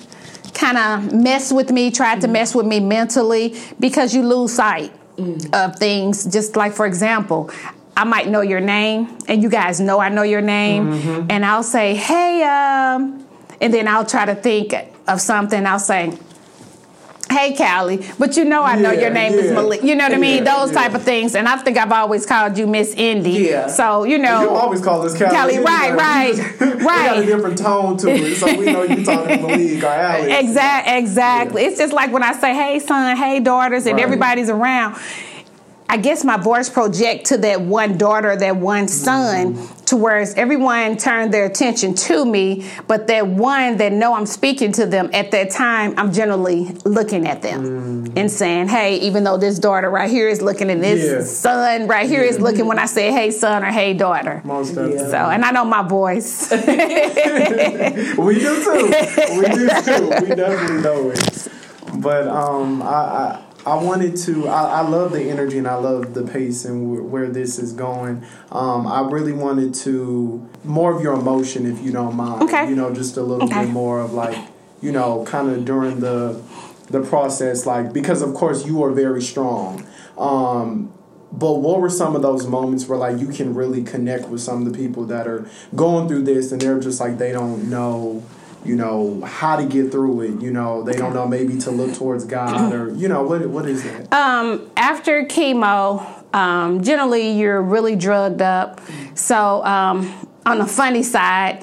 [0.55, 1.91] kind of mess with me.
[1.91, 5.55] Tried to mess with me mentally because you lose sight mm-hmm.
[5.55, 6.25] of things.
[6.25, 7.51] Just like, for example,
[7.97, 11.27] I might know your name, and you guys know I know your name, mm-hmm.
[11.31, 13.27] and I'll say, "Hey," um,
[13.61, 14.75] and then I'll try to think
[15.09, 15.67] of something.
[15.67, 16.17] I'll say,
[17.33, 19.41] hey Callie, but you know I know your name yeah.
[19.41, 19.83] is Malik.
[19.83, 20.45] You know what I mean?
[20.45, 20.83] Those yeah.
[20.83, 21.35] type of things.
[21.35, 23.31] And I think I've always called you Miss Indy.
[23.31, 23.67] Yeah.
[23.67, 24.43] So you know.
[24.43, 25.31] You always call us Callie.
[25.31, 26.81] Callie, right, right, right.
[26.85, 30.33] got a different tone to it, so we know you're talking to Malik or Alex.
[30.53, 31.63] Exactly, exactly.
[31.65, 34.03] It's just like when I say, "Hey son," "Hey daughters," and right.
[34.03, 34.97] everybody's around
[35.93, 39.85] I guess my voice project to that one daughter, that one son, mm-hmm.
[39.85, 44.73] to where everyone turned their attention to me, but that one that know I'm speaking
[44.73, 48.19] to them at that time, I'm generally looking at them mm-hmm.
[48.19, 51.21] and saying, "Hey," even though this daughter right here is looking, and this yeah.
[51.25, 52.31] son right here yeah.
[52.31, 55.11] is looking when I say, "Hey, son" or "Hey, daughter." Most definitely.
[55.11, 56.51] So, and I know my voice.
[56.53, 56.65] we do
[58.65, 58.89] too.
[59.37, 60.09] We do too.
[60.23, 61.49] We definitely know it.
[61.97, 64.49] But um, I, I I wanted to.
[64.49, 67.73] I, I, love the energy and I love the pace and w- where this is
[67.73, 68.25] going.
[68.51, 72.43] Um, I really wanted to more of your emotion, if you don't mind.
[72.43, 72.69] Okay.
[72.69, 73.65] You know, just a little okay.
[73.65, 74.37] bit more of like,
[74.81, 76.43] you know, kind of during the
[76.89, 79.87] the process, like because of course you are very strong.
[80.19, 80.93] Um,
[81.33, 84.67] but what were some of those moments where like you can really connect with some
[84.67, 88.23] of the people that are going through this and they're just like they don't know
[88.65, 91.95] you know how to get through it you know they don't know maybe to look
[91.95, 96.05] towards god or you know what what is that um, after chemo
[96.35, 98.81] um, generally you're really drugged up
[99.15, 101.63] so um, on the funny side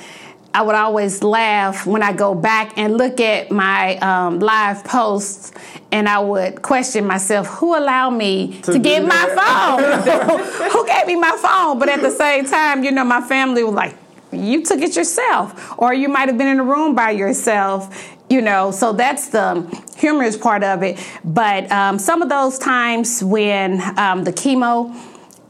[0.53, 5.51] I would always laugh when I go back and look at my um, live posts,
[5.91, 10.71] and I would question myself: Who allowed me to, to get my phone?
[10.71, 11.77] Who gave me my phone?
[11.77, 13.95] But at the same time, you know, my family was like,
[14.31, 18.41] you took it yourself or you might have been in a room by yourself you
[18.41, 19.65] know so that's the
[19.99, 20.97] humorous part of it.
[21.23, 24.95] But um, some of those times when um, the chemo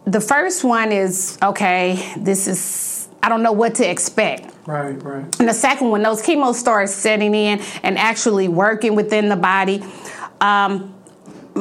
[0.05, 4.53] the first one is okay this is i don't know what to expect.
[4.65, 5.39] Right right.
[5.39, 9.83] And the second one those chemo starts setting in and actually working within the body.
[10.41, 10.95] Um,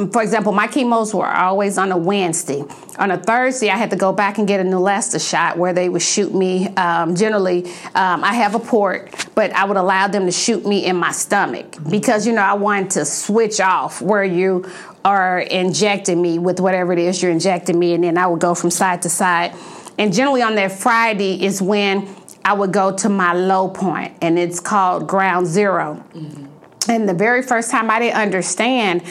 [0.07, 2.63] for example, my chemos were always on a Wednesday.
[2.99, 5.89] On a Thursday, I had to go back and get a Neulasta shot where they
[5.89, 6.69] would shoot me.
[6.77, 10.87] Um, generally, um, I have a port, but I would allow them to shoot me
[10.87, 14.71] in my stomach because, you know, I wanted to switch off where you
[15.05, 18.55] are injecting me with whatever it is you're injecting me, and then I would go
[18.55, 19.55] from side to side.
[19.99, 22.09] And generally, on that Friday is when
[22.45, 26.45] I would go to my low point, and it's called ground 0 mm-hmm.
[26.89, 29.03] And the very first time I didn't understand,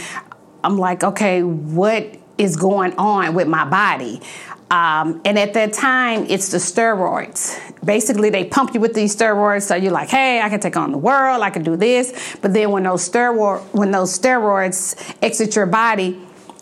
[0.63, 4.21] I'm like, okay, what is going on with my body?
[4.69, 7.57] Um, and at that time, it's the steroids.
[7.85, 10.91] Basically, they pump you with these steroids, so you're like, "Hey, I can take on
[10.91, 11.41] the world.
[11.41, 16.19] I can do this." But then, when those steroid when those steroids exit your body,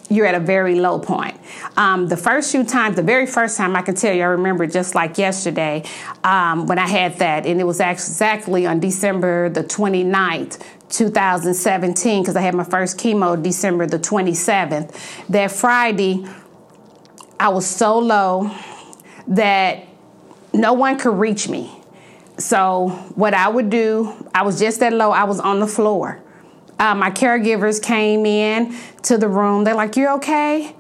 [0.09, 1.39] you're at a very low point.
[1.77, 4.67] Um, the first few times, the very first time I can tell you, I remember
[4.67, 5.83] just like yesterday
[6.23, 12.35] um, when I had that, and it was exactly on December the 29th, 2017 because
[12.35, 15.27] I had my first chemo December the 27th.
[15.29, 16.25] That Friday,
[17.39, 18.51] I was so low
[19.27, 19.87] that
[20.53, 21.71] no one could reach me.
[22.37, 26.21] So, what I would do, I was just that low, I was on the floor.
[26.79, 29.63] Uh, my caregivers came in to the room.
[29.63, 30.75] They're like, You okay?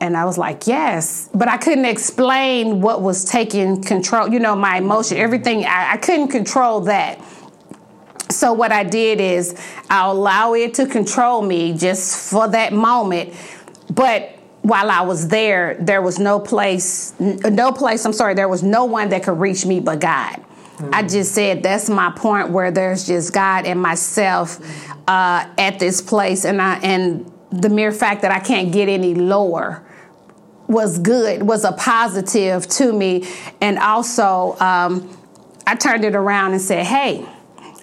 [0.00, 1.28] And I was like, Yes.
[1.34, 5.64] But I couldn't explain what was taking control, you know, my emotion, everything.
[5.64, 7.20] I, I couldn't control that.
[8.30, 9.54] So what I did is
[9.88, 13.34] I allow it to control me just for that moment,
[13.94, 18.64] but while I was there, there was no place, no place, I'm sorry, there was
[18.64, 20.42] no one that could reach me but God.
[20.92, 24.60] I just said that's my point where there's just God and myself
[25.06, 29.14] uh, at this place, and I and the mere fact that I can't get any
[29.14, 29.82] lower
[30.68, 33.26] was good, was a positive to me,
[33.60, 35.16] and also um,
[35.66, 37.26] I turned it around and said, "Hey,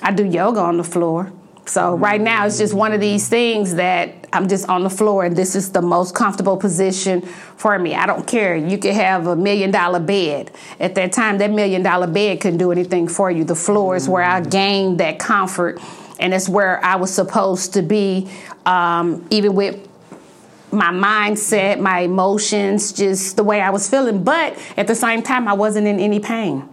[0.01, 1.32] I do yoga on the floor."
[1.65, 5.24] So right now it's just one of these things that I'm just on the floor
[5.24, 7.95] and this is the most comfortable position for me.
[7.95, 8.55] I don't care.
[8.55, 10.51] You could have a million dollar bed.
[10.80, 13.45] At that time that million dollar bed couldn't do anything for you.
[13.45, 15.80] The floor is where I gained that comfort
[16.20, 18.30] and it's where I was supposed to be
[18.66, 19.88] um, even with
[20.72, 24.24] my mindset, my emotions, just the way I was feeling.
[24.24, 26.68] But at the same time, I wasn't in any pain.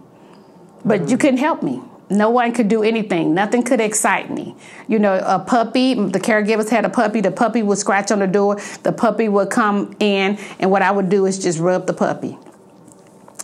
[0.83, 1.81] But you couldn't help me.
[2.09, 3.33] No one could do anything.
[3.33, 4.55] Nothing could excite me.
[4.87, 7.21] You know, a puppy, the caregivers had a puppy.
[7.21, 8.59] The puppy would scratch on the door.
[8.83, 12.37] The puppy would come in, and what I would do is just rub the puppy.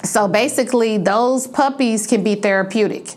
[0.03, 3.15] So basically, those puppies can be therapeutic.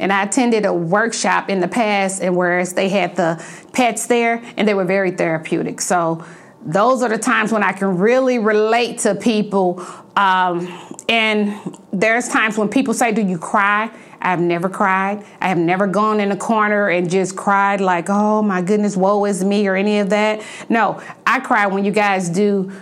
[0.00, 4.42] And I attended a workshop in the past, and whereas they had the pets there,
[4.56, 5.80] and they were very therapeutic.
[5.80, 6.24] So
[6.64, 9.84] those are the times when I can really relate to people.
[10.16, 10.68] Um,
[11.08, 13.90] and there's times when people say, Do you cry?
[14.20, 15.24] I've never cried.
[15.40, 19.24] I have never gone in a corner and just cried like, oh my goodness, woe
[19.24, 20.42] is me or any of that.
[20.68, 22.72] No, I cry when you guys do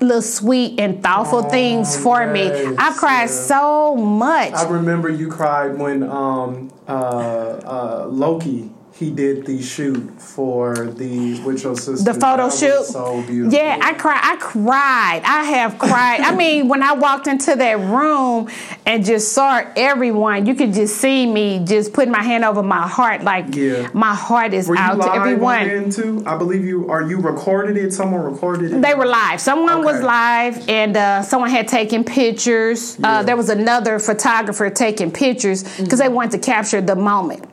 [0.00, 2.32] little sweet and thoughtful oh, things for yes,
[2.66, 2.76] me.
[2.78, 3.26] I've cried yeah.
[3.26, 4.52] so much.
[4.54, 8.70] I remember you cried when um, uh, uh, Loki
[9.00, 12.12] he did the shoot for the with your sister.
[12.12, 12.84] The photo shoot.
[12.84, 13.58] So beautiful.
[13.58, 14.20] Yeah, I cried.
[14.22, 15.22] I cried.
[15.24, 16.20] I have cried.
[16.20, 18.50] I mean, when I walked into that room
[18.84, 22.86] and just saw everyone, you could just see me just putting my hand over my
[22.86, 23.88] heart, like yeah.
[23.94, 25.88] my heart is out to everyone.
[25.90, 26.22] too?
[26.26, 26.90] I believe you.
[26.90, 27.94] Are you recorded it?
[27.94, 28.82] Someone recorded it.
[28.82, 29.40] They were live.
[29.40, 29.92] Someone okay.
[29.94, 32.96] was live, and uh, someone had taken pictures.
[32.96, 33.08] Uh, yeah.
[33.08, 35.96] Uh, there was another photographer taking pictures because mm-hmm.
[35.96, 37.49] they wanted to capture the moment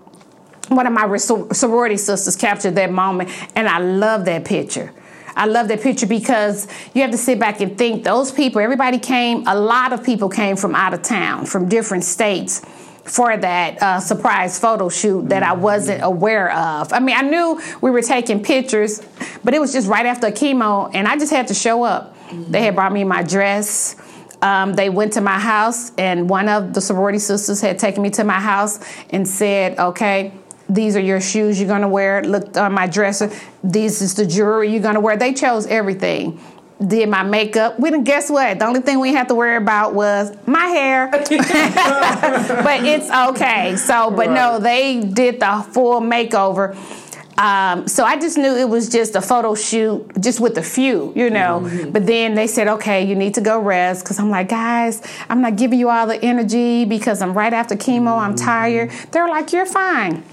[0.70, 4.94] one of my sorority sisters captured that moment, and I love that picture.
[5.36, 8.98] I love that picture because you have to sit back and think those people, everybody
[8.98, 12.66] came, a lot of people came from out of town, from different states
[13.04, 16.92] for that uh, surprise photo shoot that I wasn't aware of.
[16.92, 19.02] I mean, I knew we were taking pictures,
[19.44, 22.16] but it was just right after chemo, and I just had to show up.
[22.16, 22.52] Mm-hmm.
[22.52, 23.96] They had brought me my dress.
[24.42, 28.10] Um, they went to my house, and one of the sorority sisters had taken me
[28.12, 30.34] to my house and said, Okay,
[30.70, 32.24] these are your shoes you're gonna wear.
[32.24, 33.32] Look on my dresser.
[33.64, 35.18] This is the jewelry you're gonna wear.
[35.18, 36.40] They chose everything.
[36.86, 37.80] Did my makeup.
[37.80, 38.60] We didn't guess what?
[38.60, 41.08] The only thing we had to worry about was my hair.
[41.12, 41.26] but
[42.86, 43.76] it's okay.
[43.78, 44.30] So, but right.
[44.30, 46.78] no, they did the full makeover.
[47.38, 51.14] Um, so I just knew it was just a photo shoot, just with a few,
[51.16, 51.62] you know.
[51.64, 51.92] Mm-hmm.
[51.92, 54.04] But then they said, okay, you need to go rest.
[54.04, 57.76] Because I'm like, guys, I'm not giving you all the energy because I'm right after
[57.76, 58.32] chemo, mm-hmm.
[58.32, 58.90] I'm tired.
[59.12, 60.24] They're like, you're fine.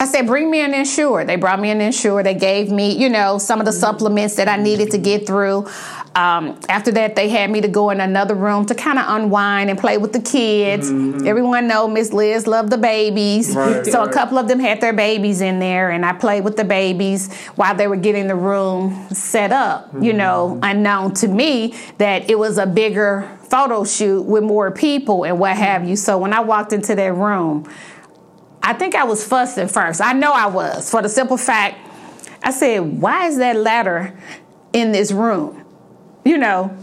[0.00, 1.24] I said, bring me an Ensure.
[1.24, 2.22] They brought me an Ensure.
[2.22, 5.68] They gave me, you know, some of the supplements that I needed to get through.
[6.16, 9.70] Um, after that, they had me to go in another room to kind of unwind
[9.70, 10.90] and play with the kids.
[10.90, 11.26] Mm-hmm.
[11.26, 14.08] Everyone know Miss Liz loved the babies, right, so right.
[14.08, 17.34] a couple of them had their babies in there, and I played with the babies
[17.56, 19.88] while they were getting the room set up.
[19.88, 20.02] Mm-hmm.
[20.02, 25.24] You know, unknown to me that it was a bigger photo shoot with more people
[25.24, 25.96] and what have you.
[25.96, 27.68] So when I walked into that room,
[28.66, 30.00] I think I was fussing first.
[30.00, 31.78] I know I was for the simple fact
[32.42, 34.18] I said, why is that ladder
[34.72, 35.64] in this room?
[36.24, 36.76] You know,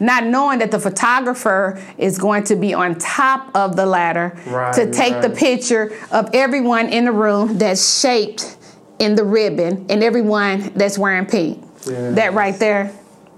[0.00, 4.74] not knowing that the photographer is going to be on top of the ladder right,
[4.74, 5.22] to take right.
[5.22, 8.56] the picture of everyone in the room that's shaped
[8.98, 11.62] in the ribbon and everyone that's wearing pink.
[11.86, 12.16] Yes.
[12.16, 12.92] That right there,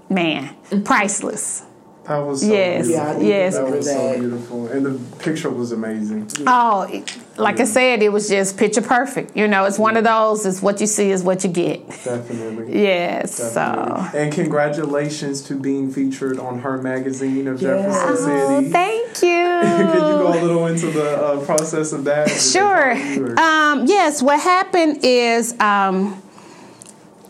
[0.09, 1.63] man, priceless.
[2.05, 3.21] That was so yes, beautiful.
[3.21, 3.55] Yeah, yes.
[3.55, 6.27] That was so beautiful, and the picture was amazing.
[6.47, 7.03] Oh,
[7.39, 9.35] like I said, it was just picture perfect.
[9.35, 10.45] You know, it's one of those.
[10.45, 11.87] It's what you see is what you get.
[11.87, 12.81] Definitely.
[12.81, 13.37] Yes.
[13.37, 14.11] Definitely.
[14.11, 14.17] So.
[14.17, 18.69] And congratulations to being featured on her magazine of Jefferson oh, City.
[18.69, 19.29] Thank you.
[19.29, 22.29] Can you go a little into the uh, process of that?
[22.29, 22.91] Sure.
[23.39, 24.21] Um, yes.
[24.21, 25.57] What happened is.
[25.59, 26.21] Um,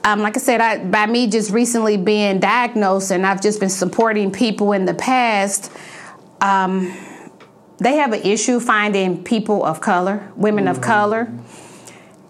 [0.02, 3.70] um, like I said, I, by me just recently being diagnosed, and I've just been
[3.70, 5.70] supporting people in the past.
[6.40, 6.96] Um,
[7.80, 10.76] they have an issue finding people of color, women mm-hmm.
[10.76, 11.32] of color,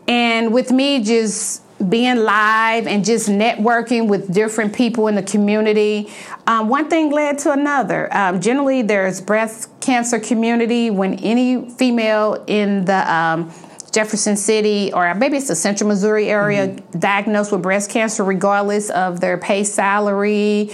[0.07, 6.09] and with me just being live and just networking with different people in the community,
[6.45, 8.13] um, one thing led to another.
[8.15, 13.53] Um, generally, there's breast cancer community when any female in the um,
[13.91, 16.99] Jefferson City, or maybe it's the Central Missouri area, mm-hmm.
[16.99, 20.71] diagnosed with breast cancer, regardless of their pay salary,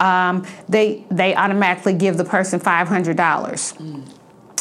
[0.00, 3.74] um, they they automatically give the person five hundred dollars.
[3.74, 4.02] Mm.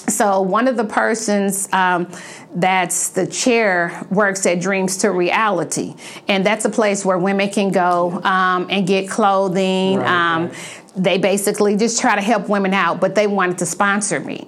[0.09, 2.09] So one of the persons um,
[2.55, 5.95] that's the chair works at Dreams to Reality,
[6.29, 9.97] and that's a place where women can go um, and get clothing.
[9.99, 10.83] Right, um, right.
[10.95, 14.47] They basically just try to help women out, but they wanted to sponsor me.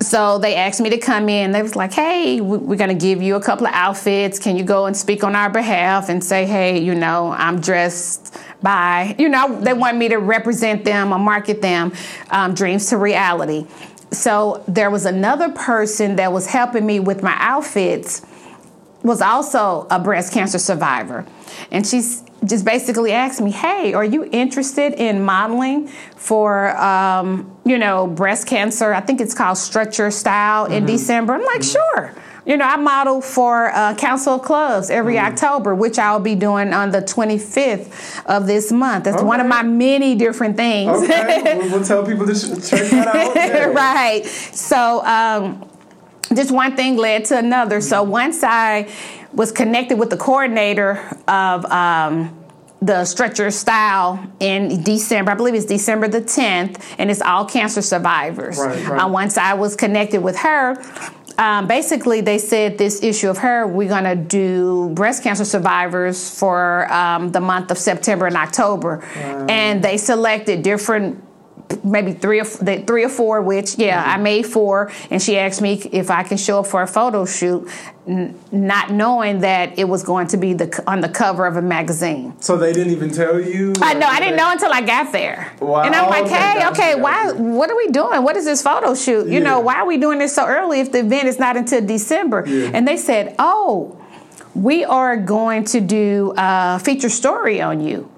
[0.00, 1.52] So they asked me to come in.
[1.52, 4.38] They was like, "Hey, we- we're gonna give you a couple of outfits.
[4.38, 8.36] Can you go and speak on our behalf and say, hey, you know, I'm dressed
[8.60, 11.92] by, you know, they want me to represent them or market them,
[12.30, 13.66] um, dreams to reality."
[14.10, 18.22] So there was another person that was helping me with my outfits
[19.02, 21.24] was also a breast cancer survivor.
[21.70, 27.78] And she's just basically asked me, hey, are you interested in modeling for, um, you
[27.78, 28.92] know, breast cancer?
[28.92, 31.34] I think it's called Stretcher Style in December.
[31.34, 32.14] I'm like, sure.
[32.48, 36.72] You know, I model for uh, Council of Clubs every October, which I'll be doing
[36.72, 39.04] on the 25th of this month.
[39.04, 40.88] That's one of my many different things.
[41.02, 43.36] Okay, we'll, we'll tell people to check that out.
[43.36, 43.64] Yeah.
[43.66, 44.24] right.
[44.24, 45.68] So um,
[46.34, 47.82] just one thing led to another.
[47.82, 48.90] So once I
[49.34, 52.34] was connected with the coordinator of um,
[52.80, 57.82] the stretcher style in December, I believe it's December the 10th, and it's all cancer
[57.82, 58.56] survivors.
[58.56, 59.02] Right, right.
[59.02, 60.76] Uh, once I was connected with her,
[61.38, 66.28] um, basically they said this issue of her, we're going to do breast cancer survivors
[66.36, 69.02] for um, the month of September and October.
[69.48, 71.24] And they selected different
[71.84, 74.10] maybe three or the three or four which yeah mm-hmm.
[74.10, 77.24] i made four and she asked me if i can show up for a photo
[77.24, 77.68] shoot
[78.06, 81.62] n- not knowing that it was going to be the on the cover of a
[81.62, 83.74] magazine So they didn't even tell you.
[83.82, 84.06] I know.
[84.06, 85.52] I didn't know until I got there.
[85.60, 85.82] Wow.
[85.82, 87.32] And I'm like, Okay, hey, gotcha, okay, why?
[87.32, 88.22] What are we doing?
[88.22, 89.28] What is this photo shoot?
[89.28, 91.84] You know, why are we doing this so early if the event is not until
[91.84, 92.44] December?
[92.46, 92.70] Yeah.
[92.74, 93.98] And they said, oh,
[94.54, 98.10] we are going to do a feature story on you.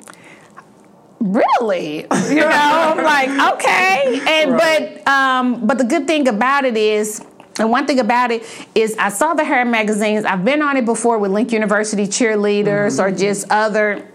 [1.20, 2.06] Really?
[2.30, 4.20] You know, I'm like, okay.
[4.26, 5.04] And Right.
[5.04, 7.24] but um, but the good thing about it is.
[7.58, 8.42] And one thing about it
[8.74, 10.24] is, I saw the hair magazines.
[10.24, 14.08] I've been on it before with Lincoln University cheerleaders or just other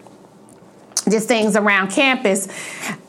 [1.10, 2.48] just things around campus,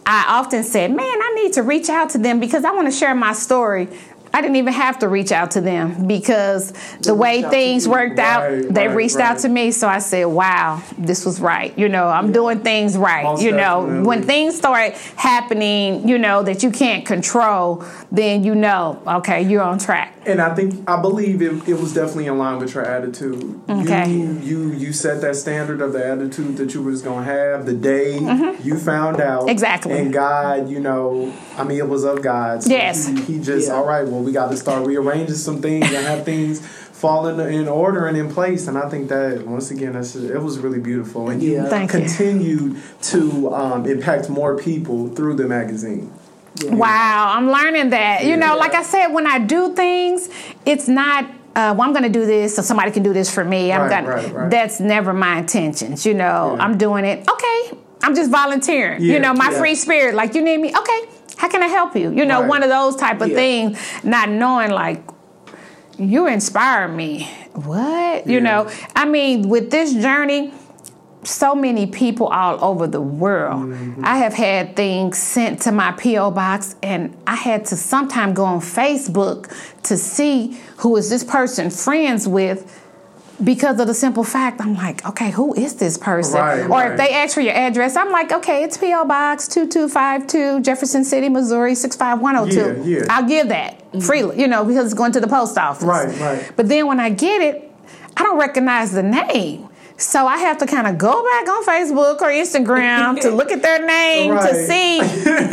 [0.05, 2.93] I often said, man, I need to reach out to them because I want to
[2.93, 3.89] share my story.
[4.37, 7.57] I didn't even have to reach out to them because the way reached out to
[7.57, 7.91] things you.
[7.91, 9.71] worked out, they right, reached out to me.
[9.71, 11.77] So I said, wow, this was right.
[11.79, 13.25] You know, I'm doing things right.
[13.25, 14.07] Most you know, definitely.
[14.07, 17.83] when things start happening, you know, that you can't control,
[18.13, 20.13] then you know, okay, you're on track.
[20.27, 23.61] And I think I believe it, it was definitely in line with your attitude.
[23.71, 24.11] Okay.
[24.11, 27.73] You you you set that standard of the attitude that you was gonna have the
[27.73, 28.19] day
[28.63, 29.43] you found out.
[29.43, 29.49] Mm-hmm.
[29.49, 29.93] Exactly.
[29.93, 32.65] And God, you know, I mean it was of God.
[32.65, 33.07] So Yes.
[33.07, 33.75] He, he just Yeah.
[33.75, 34.07] all right.
[34.07, 38.07] Well, we got to start rearranging some things and have things fall in, in order
[38.07, 38.67] and in place.
[38.69, 41.31] And I think that once again, that's it was really beautiful.
[41.31, 41.69] And you Yeah.
[41.69, 42.01] Thank you.
[42.01, 46.13] continued to um, impact more people through the magazine.
[46.65, 48.25] Wow, I'm learning that.
[48.25, 50.29] You know, like I said, when I do things,
[50.65, 51.25] it's not.
[51.55, 53.73] Uh, well, I'm going to do this so somebody can do this for me.
[53.73, 54.09] I'm Right, gonna.
[54.09, 54.51] right, right.
[54.51, 56.05] That's never my intentions.
[56.05, 56.63] You know, Yeah.
[56.65, 57.27] I'm doing it.
[57.31, 59.01] Okay, I'm just volunteering.
[59.03, 59.59] Yeah, you know, my yeah.
[59.59, 60.15] free spirit.
[60.15, 60.69] Like you need me.
[60.77, 61.01] Okay,
[61.37, 62.11] how can I help you?
[62.13, 62.49] You know, Right.
[62.49, 63.37] one of those type of Yeah.
[63.37, 63.79] things.
[64.05, 65.03] Not knowing like
[65.99, 67.29] you inspire me.
[67.55, 68.27] What?
[68.27, 70.53] You know, I mean, with this journey,
[71.25, 73.65] so many people all over the world.
[73.65, 74.05] Mm-hmm.
[74.05, 76.31] I have had things sent to my P.O.
[76.31, 79.51] box, and I had to sometime go on Facebook
[79.85, 82.83] to see who is this person friends with.
[83.43, 86.41] Because of the simple fact, I'm like, okay, who is this person?
[86.41, 86.93] Right, or right.
[86.93, 89.05] if they ask for your address, I'm like, okay, it's P.O.
[89.05, 92.89] Box 2252, Jefferson City, Missouri 65102.
[92.89, 93.07] Yeah, yeah.
[93.11, 94.01] I'll give that mm-hmm.
[94.01, 95.85] freely, you know, because it's going to the post office.
[95.85, 96.53] Right, right.
[96.57, 97.71] But then when I get it,
[98.17, 99.69] I don't recognize the name.
[99.99, 103.63] So I have to kind of go back on Facebook or Instagram to look at
[103.63, 104.99] their name to see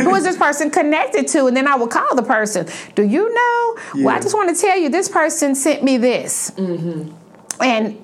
[0.02, 2.66] who is this person connected to, and then I will call the person.
[2.94, 3.76] Do you know?
[4.04, 7.10] Well, I just want to tell you, this person sent me this, mm-hmm.
[7.60, 8.02] And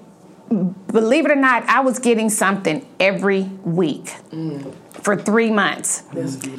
[0.89, 4.75] believe it or not, I was getting something every week mm.
[4.93, 6.03] for three months.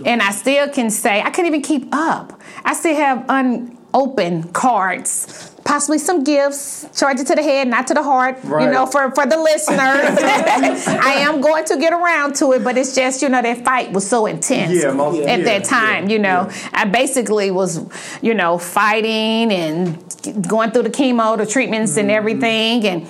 [0.05, 2.39] And I still can say, I can't even keep up.
[2.63, 7.93] I still have unopened cards, possibly some gifts, charge it to the head, not to
[7.93, 9.77] the heart, you know, for, for the listeners.
[10.87, 13.91] I am going to get around to it, but it's just, you know, that fight
[13.91, 16.49] was so intense Yeah, most- at yeah, that time, yeah, you know.
[16.73, 17.79] I basically was,
[18.21, 21.99] you know, fighting and going through the chemo, the treatments, Mm-hmm.
[22.01, 23.07] and everything, and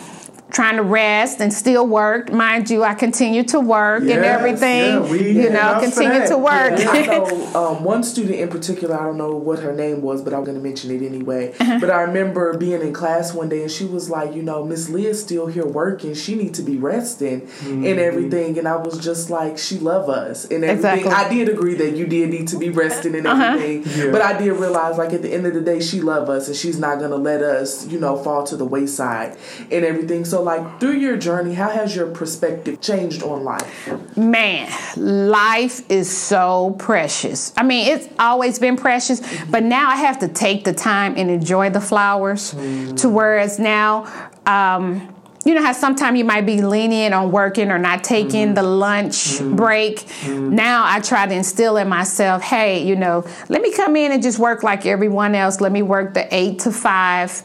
[0.52, 2.32] trying to rest and still work.
[2.32, 5.04] Mind you, I continue to work and everything.
[5.04, 6.72] yeah, we you know, enough for continue to work.
[6.74, 9.00] And I know um, one student in particular.
[9.00, 11.54] I don't know what her name was, but I'm going to mention it anyway.
[11.60, 11.80] Uh-huh.
[11.80, 14.90] But I remember being in class one day, and she was like, "You know, Miss
[14.90, 16.14] Leah's still here working.
[16.14, 17.86] She need to be resting Mm-hmm.
[17.86, 21.08] and everything." And I was just like, "She love us and everything." Exactly.
[21.12, 21.26] Uh-huh.
[21.26, 24.12] I did agree that you did need to be resting and everything, Yeah.
[24.12, 26.56] but I did realize, like at the end of the day, she love us, and
[26.56, 29.38] she's not going to let us, you know, fall to the wayside
[29.72, 30.26] and everything.
[30.26, 34.18] So, like through your journey, how has your perspective changed on life?
[34.18, 37.54] Man, life is so precious.
[37.58, 41.30] I mean, it's always been precious, but now I have to take the time and
[41.30, 42.52] enjoy the flowers.
[42.52, 44.06] To whereas now,
[44.46, 48.54] um, you know how sometimes you might be lenient on working or not taking mm-hmm.
[48.54, 49.56] the lunch mm-hmm.
[49.56, 50.00] break.
[50.00, 50.56] Mm-hmm.
[50.56, 54.22] Now I try to instill in myself, hey, you know, let me come in and
[54.22, 55.60] just work like everyone else.
[55.60, 57.42] Let me work the eight to five.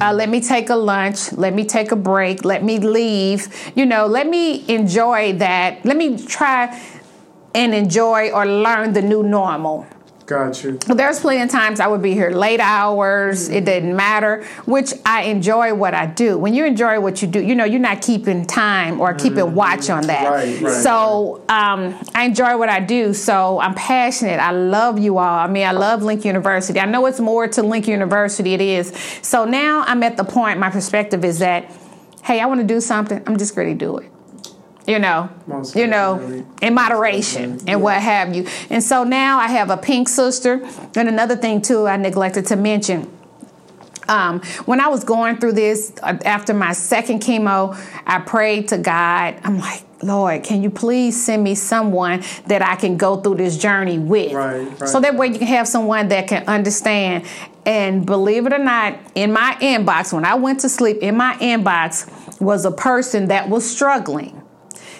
[0.00, 1.32] Uh, let me take a lunch.
[1.32, 2.44] Let me take a break.
[2.44, 3.48] Let me leave.
[3.76, 5.84] You know, let me enjoy that.
[5.84, 6.80] Let me try
[7.54, 9.86] and enjoy or learn the new normal.
[10.26, 10.72] Got you.
[10.78, 13.48] There's plenty of times I would be here late hours.
[13.48, 16.36] It didn't matter, which I enjoy what I do.
[16.36, 19.88] When you enjoy what you do, you know you're not keeping time or keeping watch
[19.88, 20.28] on that.
[20.28, 23.14] Right, right, so um, I enjoy what I do.
[23.14, 24.40] So I'm passionate.
[24.40, 25.38] I love you all.
[25.38, 26.80] I mean, I love Lincoln University.
[26.80, 28.52] I know it's more to Lincoln University.
[28.52, 28.92] It is.
[29.22, 30.58] So now I'm at the point.
[30.58, 31.72] My perspective is that,
[32.24, 33.22] hey, I want to do something.
[33.28, 34.10] I'm just ready to do it
[34.86, 36.66] you know, Most you know, definitely.
[36.66, 38.46] in moderation and what have you.
[38.70, 40.64] And so now I have a pink sister.
[40.94, 43.10] And another thing too, I neglected to mention.
[44.08, 47.76] Um, when I was going through this uh, after my second chemo,
[48.06, 49.40] I prayed to God.
[49.42, 53.56] I'm like, Lord, can you please send me someone that I can go through this
[53.56, 54.32] journey with?
[54.32, 54.88] Right, right.
[54.88, 57.24] So that way you can have someone that can understand.
[57.64, 61.34] And believe it or not, in my inbox, when I went to sleep, in my
[61.38, 64.40] inbox was a person that was struggling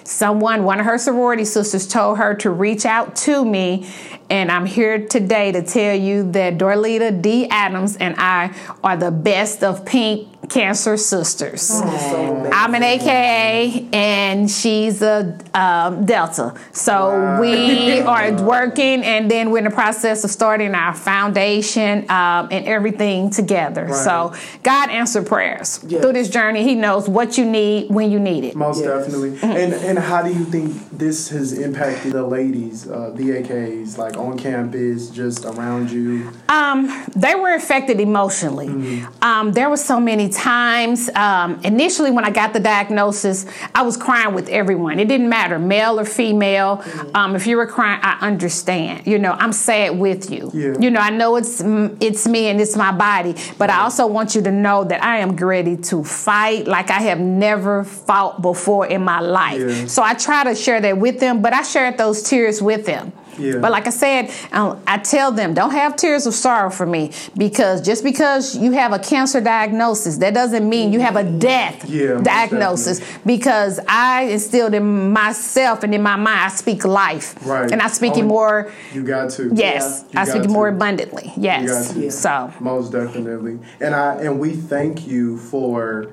[0.07, 3.89] someone, one of her sorority sisters, told her to reach out to me.
[4.31, 7.49] And I'm here today to tell you that Dorlita D.
[7.49, 11.63] Adams and I are the best of pink cancer sisters.
[11.63, 12.51] So.
[12.53, 16.55] I'm an AKA and she's a um, Delta.
[16.73, 22.49] So we are working and then we're in the process of starting our foundation um,
[22.51, 23.93] and everything together.
[23.93, 25.85] So God answered prayers.
[25.87, 26.03] Yes.
[26.03, 28.55] Through this journey, He knows what you need when you need it.
[28.55, 29.07] Most Yes.
[29.07, 29.39] definitely.
[29.43, 34.17] And and how do you think this has impacted the ladies, uh, the AKs, like
[34.17, 36.31] on campus, just around you?
[36.49, 39.05] Um, they were affected emotionally.
[39.23, 41.09] Um, there were so many times.
[41.15, 45.01] Um, initially, when I got the diagnosis, I was crying with everyone.
[45.01, 46.85] It didn't matter, male or female.
[47.15, 49.07] Um, if you were crying, I understand.
[49.07, 50.51] You know, I'm sad with you.
[50.53, 50.75] Yeah.
[50.79, 51.63] You know, I know it's
[52.01, 55.19] it's me and it's my body, but I also want you to know that I
[55.19, 59.61] am ready to fight like I have never fought before in my life.
[59.61, 59.87] Yeah.
[59.87, 63.13] So I try to share that with them, but I shared those tears with them.
[63.39, 63.59] Yeah.
[63.59, 67.13] But like I said, um, I tell them don't have tears of sorrow for me
[67.37, 71.89] because just because you have a cancer diagnosis, that doesn't mean you have a death
[71.89, 73.01] Yeah, diagnosis.
[73.25, 77.71] Because I instilled in myself and in my mind, I speak life, Right.
[77.71, 78.73] and I speak it Oh, more.
[78.93, 79.51] You got to.
[79.55, 81.33] Yes, You I speak it more abundantly.
[81.37, 82.11] You Yes, got to.
[82.11, 83.59] so Most definitely.
[83.81, 86.09] And I and we thank you for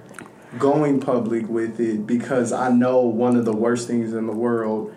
[0.59, 4.93] going public with it because I know one of the worst things in the world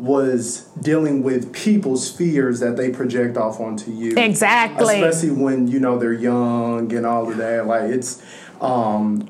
[0.00, 4.14] was dealing with people's fears that they project off onto you.
[4.16, 5.00] Exactly.
[5.00, 7.66] Especially when, you know, they're young and all of that.
[7.66, 8.22] Like it's
[8.62, 9.28] um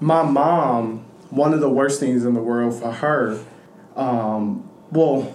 [0.00, 3.38] my mom, one of the worst things in the world for her,
[3.94, 5.34] um, well,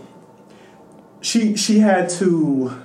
[1.21, 2.75] she she had to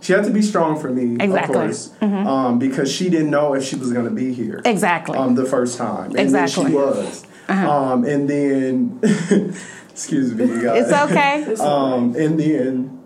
[0.00, 1.54] she had to be strong for me, Exactly.
[1.56, 5.18] of course, um, because she didn't know if she was going to be here exactly.
[5.18, 6.74] um, the first time, and Exactly.
[6.74, 6.92] Uh-huh.
[6.94, 9.00] then she was, um, and then
[9.98, 11.54] excuse me, guys, it's okay.
[11.60, 13.02] um, and then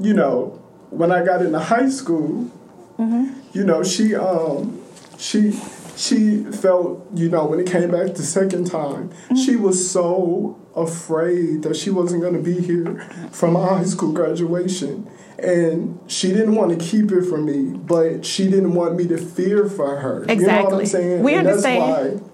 [0.00, 0.58] you know
[0.90, 2.50] when I got into high school,
[2.98, 3.32] Mm-hmm.
[3.52, 4.78] you know she um
[5.18, 5.52] she
[5.96, 9.34] she felt you know when it came back the second time Mm-hmm.
[9.36, 13.00] she was so afraid that she wasn't going to be here
[13.32, 15.08] from my high school graduation
[15.38, 19.16] and she didn't want to keep it from me but she didn't want me to
[19.16, 20.80] fear for her you know what Exactly.
[20.80, 21.82] i'm saying We and understand.
[21.82, 22.28] that's why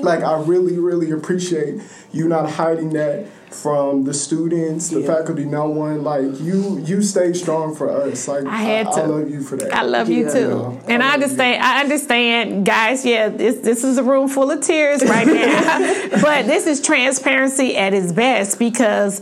[0.00, 1.80] like I really, really appreciate
[2.12, 5.06] you not hiding that from the students, the Yeah.
[5.06, 6.02] faculty, no one.
[6.02, 8.28] Like you, you stay strong for us.
[8.28, 9.06] Like I had I, to.
[9.06, 9.74] love you for that.
[9.74, 10.32] I love you Yeah.
[10.32, 10.94] too, Yeah.
[10.94, 11.62] and I I love understand.
[11.62, 13.04] I understand, guys.
[13.06, 15.78] Yeah, this this is a room full of tears right now,
[16.22, 19.20] but this is transparency at its best because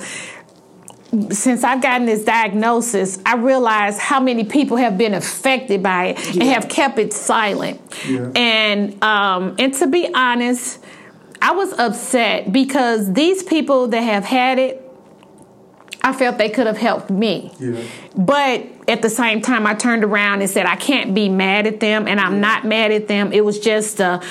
[1.31, 6.35] since I've gotten this diagnosis, I realize how many people have been affected by it
[6.35, 7.81] and have kept it silent.
[8.07, 8.31] Yeah.
[8.35, 10.79] And um, and to be honest,
[11.41, 14.81] I was upset because these people that have had it,
[16.03, 17.53] I felt they could have helped me.
[17.59, 17.83] Yeah.
[18.17, 21.81] But at the same time, I turned around and said, I can't be mad at
[21.81, 23.33] them, and I'm not mad at them.
[23.33, 24.23] It was just a,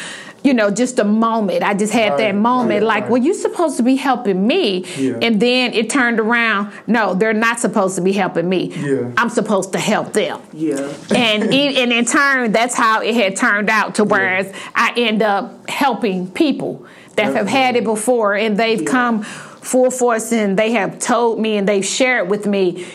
[0.44, 1.64] you know, just a moment.
[1.64, 3.12] I just had Right, that moment, right, like, right.
[3.12, 4.86] well, you're supposed to be helping me.
[4.98, 5.18] Yeah.
[5.22, 8.74] And then it turned around, no, they're not supposed to be helping me.
[8.76, 9.12] Yeah.
[9.16, 10.42] I'm supposed to help them.
[10.52, 10.94] Yeah.
[11.16, 15.22] And, in, and in turn, that's how it had turned out to whereas I end
[15.22, 20.72] up helping people that have had it before and they've come full force and they
[20.72, 22.86] have told me and they've shared with me,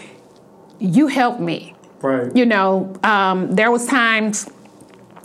[0.78, 1.74] you helped me.
[2.02, 2.34] Right.
[2.36, 4.48] You know, um, there was times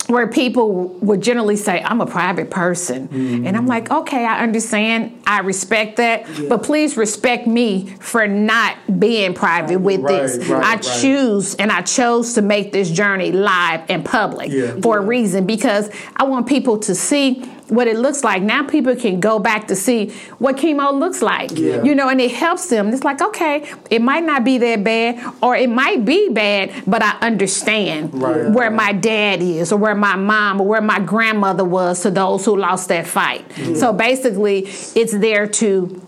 [0.08, 3.08] where people would generally say, I'm a private person.
[3.08, 3.48] Mm-hmm.
[3.48, 5.22] And I'm like, okay, I understand.
[5.26, 6.26] I respect that.
[6.50, 10.48] But please respect me for not being private with Right, this.
[10.48, 10.82] right, I right.
[11.02, 14.76] choose and I chose to make this journey live and public Yeah.
[14.82, 17.44] for a reason because I want people to see
[17.74, 18.42] what it looks like.
[18.44, 20.10] Now people can go back to see
[20.40, 21.52] what chemo looks like.
[21.58, 21.84] Yeah.
[21.84, 22.90] You know, and it helps them.
[22.90, 27.02] It's like, okay, it might not be that bad or it might be bad, but
[27.04, 28.50] I understand Right.
[28.52, 32.46] where my dad is or where my mom or where my grandmother was to those
[32.46, 33.46] who lost that fight.
[33.78, 34.60] So basically,
[34.96, 36.02] it's there to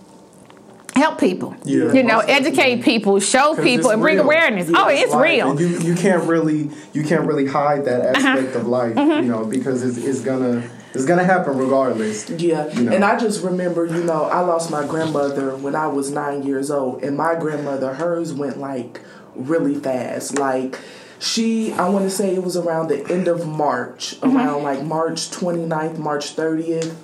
[0.95, 1.55] help people.
[1.65, 1.91] Yeah.
[1.91, 4.25] You know, educate people, show people, and bring real.
[4.25, 4.69] awareness.
[4.69, 5.23] Yeah, oh, it's life.
[5.23, 5.47] real.
[5.49, 5.57] Uh-huh.
[5.57, 9.23] And you you can't really you can't really hide that aspect of life, Mm-hmm.
[9.25, 10.63] you know, because it's, it's gonna
[10.95, 12.29] it's gonna happen regardless.
[12.29, 12.91] Yeah, You know.
[12.93, 16.71] and I just remember, you know, I lost my grandmother when I was nine years
[16.71, 19.01] old, and my grandmother, hers went like
[19.35, 20.37] really fast.
[20.37, 20.79] Like,
[21.19, 24.35] she, I want to say it was around the end of March, mm-hmm.
[24.35, 26.95] around like March 29th, March 30th,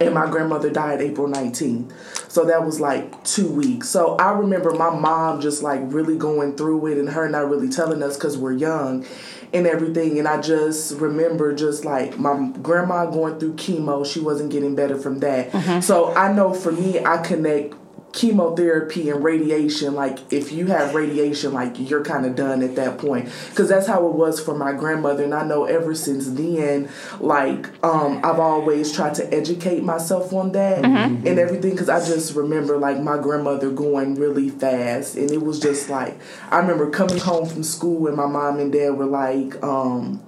[0.00, 1.92] and my grandmother died April 19th.
[2.30, 3.88] So that was like two weeks.
[3.88, 7.68] So I remember my mom just like really going through it and her not really
[7.68, 9.04] telling us because we're young
[9.52, 10.18] and everything.
[10.18, 14.96] And I just remember just like my grandma going through chemo, she wasn't getting better
[14.96, 15.50] from that.
[15.50, 15.80] Mm-hmm.
[15.80, 17.74] So I know for me, I connect
[18.12, 22.98] chemotherapy and radiation like if you have radiation like you're kind of done at that
[22.98, 23.28] point.
[23.50, 26.88] Because that's how it was for my grandmother and i know ever since then
[27.20, 32.34] like um i've always tried to educate myself on that and everything because i just
[32.34, 36.18] remember like my grandmother going really fast and it was just like
[36.50, 40.22] i remember coming home from school and my mom and dad were like um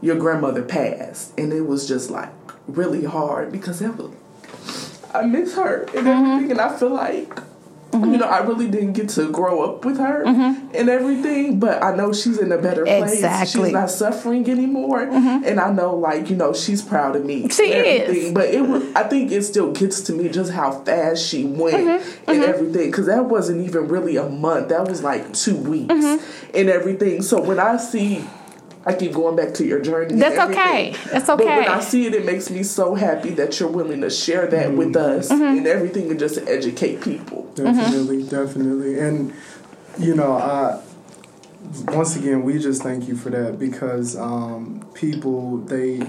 [0.00, 2.32] your grandmother passed and it was just like
[2.66, 4.10] really hard because that was
[5.14, 6.50] I miss her and everything, mm-hmm.
[6.50, 7.28] and I feel like
[7.90, 8.12] mm-hmm.
[8.12, 10.74] you know I really didn't get to grow up with her mm-hmm.
[10.74, 13.14] and everything, but I know she's in a better place.
[13.14, 13.64] Exactly.
[13.68, 17.48] She's not suffering anymore, and I know like you know she's proud of me.
[17.48, 18.32] She and is.
[18.32, 22.02] But it was, I think it still gets to me just how fast she went
[22.26, 24.68] and everything, because that wasn't even really a month.
[24.68, 25.92] That was like two weeks
[26.54, 27.22] and everything.
[27.22, 28.24] So when I see.
[28.88, 30.14] I keep going back to your journey.
[30.14, 30.64] That's everything.
[30.64, 30.90] okay.
[31.12, 31.44] That's okay.
[31.44, 31.68] But when okay.
[31.68, 34.78] I see it, it makes me so happy that you're willing to share that mm-hmm.
[34.78, 35.58] with us mm-hmm.
[35.58, 37.44] and everything and just educate people.
[37.54, 38.28] Definitely, mm-hmm.
[38.28, 38.98] definitely.
[38.98, 39.34] And
[39.98, 40.82] you know, I
[41.88, 46.00] once again we just thank you for that because um, people they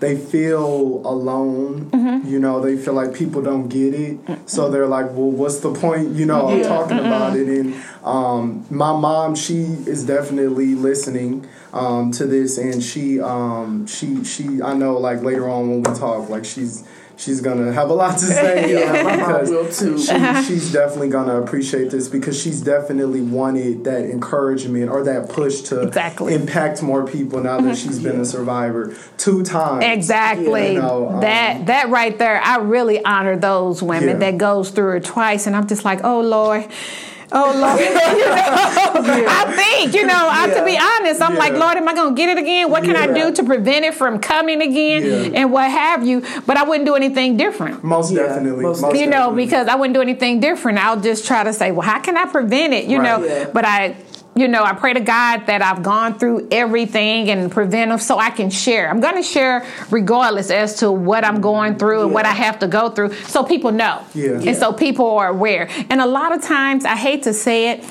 [0.00, 1.90] they feel alone.
[2.26, 4.18] You know, they feel like people don't get it.
[4.46, 6.10] So they're like, well, what's the point?
[6.14, 7.48] You know, of talking about it.
[7.48, 7.74] And
[8.04, 14.60] um, my mom, she is definitely listening um, to this, and she um, she she
[14.62, 16.84] I know like later on when we talk, like she's.
[17.18, 18.72] She's gonna have a lot to say.
[18.76, 19.98] Yeah, uh, my mom because will too.
[19.98, 25.62] she, she's definitely gonna appreciate this because she's definitely wanted that encouragement or that push
[25.62, 26.34] to Exactly.
[26.34, 29.84] impact more people now that she's been a survivor two times.
[29.84, 30.74] Exactly.
[30.74, 34.30] You know, um, that that right there, I really honor those women Yeah.
[34.32, 36.66] that goes through it twice, and I'm just like, oh Lord.
[37.32, 40.28] Oh Lord, you know, I think you know.
[40.30, 42.70] I, to be honest, I'm like, Lord, am I gonna get it again?
[42.70, 45.40] What can I do to prevent it from coming again, Yeah.
[45.40, 46.22] and what have you?
[46.46, 47.82] But I wouldn't do anything different.
[47.82, 48.62] Most Yeah, definitely.
[48.62, 50.78] most most you know, because I wouldn't do anything different.
[50.78, 52.84] I'll just try to say, well, how can I prevent it?
[52.86, 53.04] You Right.
[53.20, 53.46] know, Yeah.
[53.52, 53.96] but I,
[54.36, 58.28] you know, I pray to God that I've gone through everything and preventive so I
[58.28, 58.90] can share.
[58.90, 62.58] I'm going to share regardless as to what I'm going through and what I have
[62.58, 64.04] to go through so people know.
[64.14, 64.32] Yeah.
[64.32, 64.52] And Yeah.
[64.52, 65.70] so people are aware.
[65.88, 67.84] And a lot of times, I hate to say it,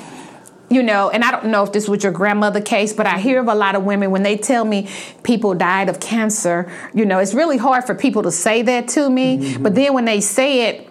[0.70, 3.40] you know, and I don't know if this was your grandmother case, but I hear
[3.40, 4.88] of a lot of women when they tell me
[5.24, 9.10] people died of cancer, you know, it's really hard for people to say that to
[9.10, 9.36] me.
[9.36, 9.74] But mm-hmm.
[9.74, 10.88] then when they say it,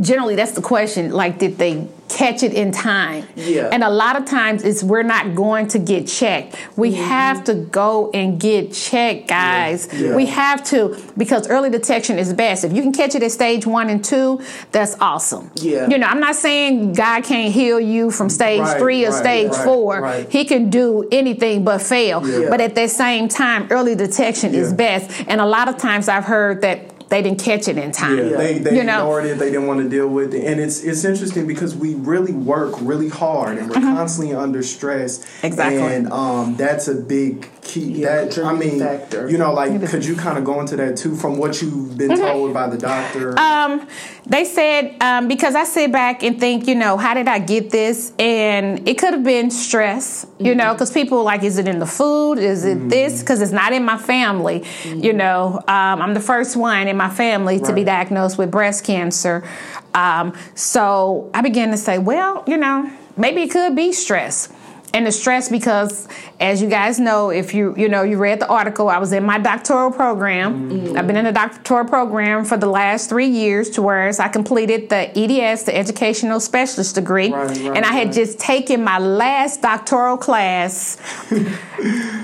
[0.00, 3.26] generally that's the question like did they catch it in time.
[3.36, 3.68] Yeah.
[3.72, 6.56] And a lot of times it's we're not going to get checked.
[6.76, 7.02] We Mm-hmm.
[7.04, 9.88] have to go and get checked, guys.
[9.92, 10.14] Yeah.
[10.16, 12.64] We have to because early detection is best.
[12.64, 14.40] If you can catch it at stage one and two,
[14.72, 15.50] that's awesome.
[15.56, 15.88] Yeah.
[15.90, 19.18] You know, I'm not saying God can't heal you from stage Right, three or right,
[19.18, 20.26] stage right, four.
[20.30, 22.26] He can do anything but fail.
[22.26, 22.48] Yeah.
[22.48, 25.10] But at the same time, early detection is best.
[25.28, 28.18] And a lot of times I've heard that they didn't catch it in time.
[28.18, 28.98] Yeah, they, they You know?
[29.00, 29.38] ignored it.
[29.38, 32.74] They didn't want to deal with it, and it's it's interesting because we really work
[32.80, 35.18] really hard, and we're constantly under stress.
[35.18, 35.46] Mm-hmm.
[35.46, 35.94] Exactly.
[35.94, 38.02] and um, that's a big key.
[38.02, 39.28] Yeah, that I mean, factor.
[39.28, 42.16] you know, like could you kind of go into that too from what you've been
[42.16, 43.38] told by the doctor?
[43.38, 43.86] Um,
[44.26, 47.70] they said um, because I sit back and think, you know, how did I get
[47.70, 48.12] this?
[48.18, 51.86] And it could have been stress, you know, because people like, is it in the
[51.86, 52.38] food?
[52.38, 53.20] Is it this?
[53.20, 54.64] Because it's not in my family.
[54.84, 58.84] You know, um, I'm the first one in my family to be diagnosed with breast
[58.84, 59.46] cancer.
[59.94, 64.52] Um, so I began to say, well, you know, maybe it could be stress.
[64.94, 66.08] And the stress because,
[66.40, 69.24] as you guys know, if you you know you read the article, I was in
[69.24, 70.96] my doctoral program.
[70.96, 74.88] I've been in the doctoral program for the last three years, to whereas I completed
[74.88, 78.14] the EDS, the Educational Specialist degree, Right, right, and I had right.
[78.14, 80.96] just taken my last doctoral class,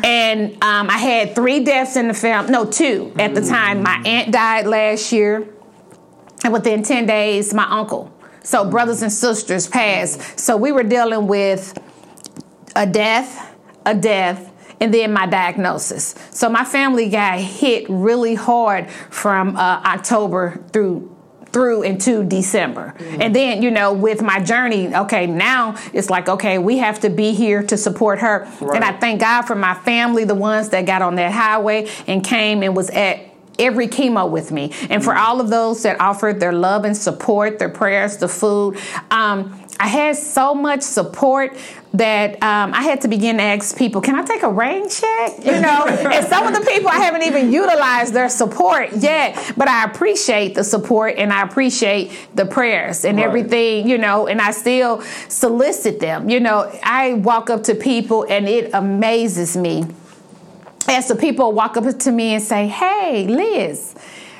[0.04, 2.52] and um, I had three deaths in the family.
[2.52, 3.82] No, two at the time.
[3.82, 5.46] My aunt died last year.
[6.44, 8.12] And within 10 days, my uncle.
[8.42, 10.40] So brothers and sisters passed.
[10.40, 11.78] So we were dealing with
[12.74, 13.54] a death,
[13.84, 16.14] a death, and then my diagnosis.
[16.30, 21.12] So my family got hit really hard from uh, October through
[21.52, 22.94] through into December.
[22.98, 27.10] And then, you know, with my journey, okay, now it's like, okay, we have to
[27.10, 28.48] be here to support her.
[28.74, 32.24] And I thank God for my family, the ones that got on that highway and
[32.24, 34.72] came and was at every chemo with me.
[34.90, 38.78] And for all of those that offered their love and support, their prayers, the food,
[39.10, 41.56] um, I had so much support
[41.94, 45.44] that um, I had to begin to ask people, can I take a rain check?
[45.44, 49.68] You know, and some of the people I haven't even utilized their support yet, but
[49.68, 53.26] I appreciate the support and I appreciate the prayers and Right.
[53.26, 56.28] everything, you know, and I still solicit them.
[56.30, 59.84] You know, I walk up to people and it amazes me
[60.88, 63.94] as the people walk up to me and say, Hey, Liz,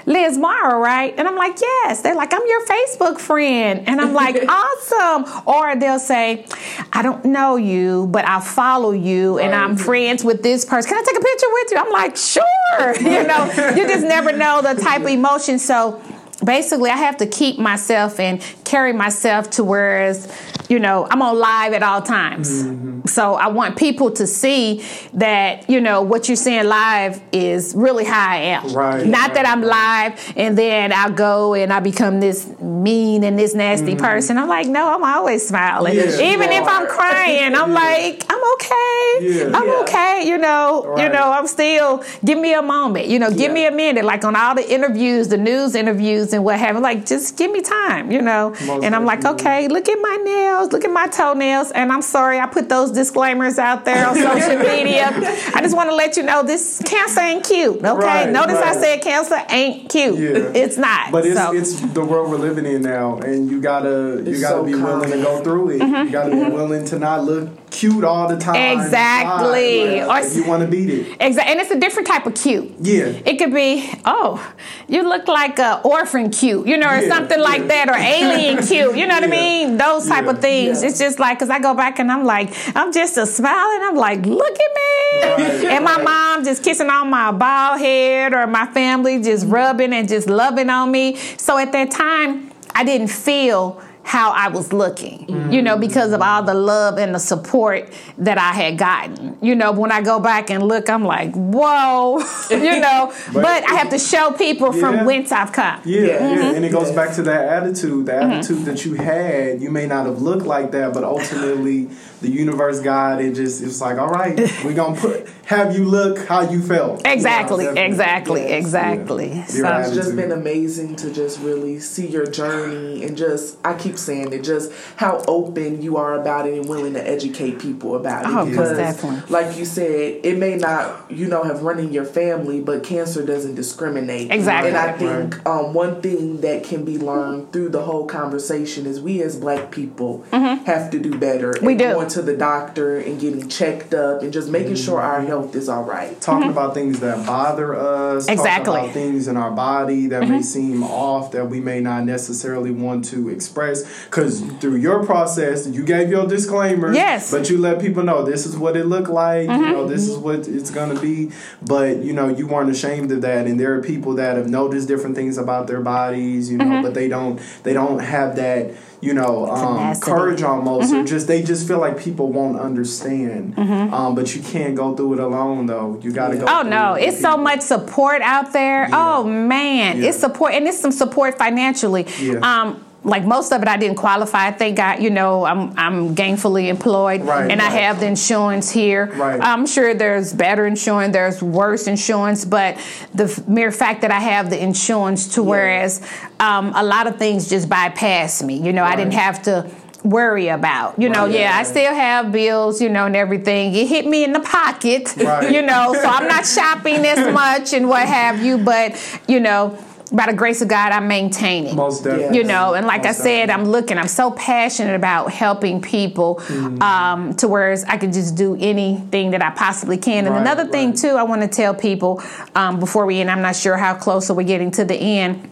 [0.07, 1.15] Liz Morrow, right?
[1.17, 2.03] And I'm like, Yes.
[2.03, 3.89] They're like, I'm your Facebook friend.
[3.89, 5.43] And I'm like, Awesome.
[5.47, 6.47] Or they'll say,
[6.93, 10.91] I don't know you, but I follow you and I'm friends with this person.
[10.91, 11.77] Can I take a picture with you?
[11.79, 12.97] I'm like, Sure.
[13.01, 15.59] you know, you just never know the type of emotion.
[15.59, 16.03] So,
[16.45, 20.31] basically I have to keep myself and carry myself to whereas
[20.69, 22.51] you know I'm on live at all times.
[22.51, 23.07] Mm-hmm.
[23.07, 28.05] So I want people to see that you know what you're seeing live is really
[28.05, 28.73] how I am.
[28.73, 33.39] Right, Not that I'm live and then I'll go and I become this mean and
[33.39, 34.05] this nasty mm-hmm.
[34.05, 34.39] person.
[34.39, 35.95] I'm like, no, I'm always smiling.
[35.95, 37.81] Yeah, Even if I'm crying, I'm Yeah.
[37.81, 39.19] like, I'm okay.
[39.21, 39.51] Yeah.
[39.55, 40.25] I'm okay.
[40.27, 43.07] You know, you know, I'm still give me a moment.
[43.07, 44.05] You know, give me a minute.
[44.05, 46.83] Like on all the interviews, the news interviews and what have you.
[46.83, 48.11] Like, just give me time.
[48.11, 48.51] You know.
[48.67, 51.71] Most and I'm like, okay, look at my nails, look at my toenails.
[51.73, 55.11] And I'm sorry, I put those disclaimers out there on social media.
[55.55, 57.77] I just want to let you know this cancer ain't cute.
[57.77, 58.07] Okay.
[58.07, 60.19] Right, Notice I said cancer ain't cute.
[60.19, 60.53] Yeah.
[60.55, 61.13] It's not.
[61.13, 61.55] But it's so.
[61.55, 64.75] it's the world we're living in now, and you gotta you It's gotta so be
[64.75, 65.83] willing to go through it.
[65.83, 68.55] You gotta be willing to not look cute all the time.
[68.55, 68.81] Mm-hmm.
[68.81, 70.03] Exactly.
[70.03, 71.17] Like, Or if you want to beat it.
[71.21, 72.73] Exactly, and it's a different type of cute.
[72.81, 73.07] Yeah.
[73.25, 74.55] It could be, oh,
[74.89, 77.45] you look like a orphan cute, you know, or Yeah, something yeah.
[77.45, 78.97] like that, or alien cute.
[78.97, 79.77] You know what I mean?
[79.77, 80.83] Those type of things.
[80.83, 83.85] It's just like, cause I go back and I'm like, I'm just a smile, and
[83.85, 84.83] I'm like, look at me,
[85.23, 86.05] Right, and my right.
[86.05, 90.71] mom just kissing on my bald head, or my family just rubbing and just loving
[90.71, 91.17] on me.
[91.37, 96.21] So at that time, I didn't feel how I was looking, you know, because of
[96.21, 97.89] all the love and the support
[98.19, 99.39] that I had gotten.
[99.41, 102.19] You know, when I go back and look, I'm like, whoa,
[102.51, 104.81] you know, but, I have to show people Yeah.
[104.81, 105.81] from whence I've come.
[105.85, 106.57] Yeah, yeah, Mm-hmm.
[106.57, 108.07] and it goes back to that attitude.
[108.07, 111.89] The attitude that you had, you may not have looked like that, but ultimately,
[112.23, 116.27] the universe, God, it just it's like, all right, we're gonna put have you look
[116.27, 117.03] how you felt.
[117.05, 117.83] Exactly, Yeah, definitely.
[117.93, 118.65] exactly, Yes.
[118.65, 119.29] exactly.
[119.33, 119.45] Yeah.
[119.45, 123.75] So, Your It's just been amazing to just really see your journey and just I
[123.75, 127.97] keep saying it, just how open you are about it and willing to educate people
[127.97, 128.29] about it.
[128.29, 129.23] Oh, most because definitely.
[129.29, 133.25] like you said, it may not, you know, have run in your family, but cancer
[133.27, 134.31] doesn't discriminate.
[134.31, 134.69] Exactly.
[134.71, 139.01] And I think um, one thing that can be learned through the whole conversation is
[139.01, 141.53] we as black people have to do better.
[141.53, 141.67] Mm-hmm.
[141.67, 141.95] We and do.
[142.13, 145.29] Going to the doctor and getting checked up and just making sure our mm-hmm.
[145.29, 146.21] health is all right.
[146.21, 146.59] talking mm-hmm.
[146.59, 148.81] about things that bother us, talking Exactly.
[148.81, 150.41] about things in our body that may mm-hmm.
[150.41, 154.05] seem off that we may not necessarily want to express.
[154.05, 157.31] Because through your process, you gave your disclaimer, Yes.
[157.31, 159.49] but you let people know this is what it looked like.
[159.49, 161.31] You know, this is what it's gonna be.
[161.63, 164.89] But you know, you weren't ashamed of that, and there are people that have noticed
[164.89, 166.51] different things about their bodies.
[166.51, 168.73] You know, but they don't they don't have that.
[169.03, 173.59] You know, um, courage almost, or just they just feel like people won't understand.
[173.59, 175.99] Um, but you can't go through it alone, though.
[176.01, 176.45] You got to go.
[176.49, 178.89] Oh no, it it's so much support out there.
[178.93, 180.09] Oh man, Yeah.
[180.11, 182.07] it's support and it's some support financially.
[182.21, 182.35] Yeah.
[182.43, 184.51] Um like most of it I didn't qualify.
[184.53, 189.07] Thank God, you know, I'm I'm gainfully employed Right, and I have the insurance here.
[189.17, 189.41] Right.
[189.43, 192.77] I'm sure there's better insurance, there's worse insurance, but
[193.15, 196.01] the f- mere fact that I have the insurance to whereas
[196.39, 198.57] um, a lot of things just bypass me.
[198.59, 199.69] You know, I didn't have to
[200.05, 200.99] worry about.
[201.01, 201.35] You know, Right.
[201.41, 203.73] yeah, I still have bills, you know, and everything.
[203.75, 205.51] It hit me in the pocket, Right.
[205.53, 208.95] you know, so I'm not shopping as much and what have you, but
[209.29, 209.79] you know,
[210.13, 211.75] by the grace of God, I'm maintaining.
[211.75, 212.37] Most definitely.
[212.37, 213.65] You know, and like I said, definitely.
[213.65, 213.99] I'm looking.
[213.99, 216.83] I'm so passionate about helping people, Mm-hmm.
[216.83, 220.27] um, to whereas I can just do anything that I possibly can.
[220.27, 220.99] And Right, another thing right.
[220.99, 222.23] too, I want to tell people
[222.55, 223.31] um, before we end.
[223.31, 225.51] I'm not sure how close are we getting to the end.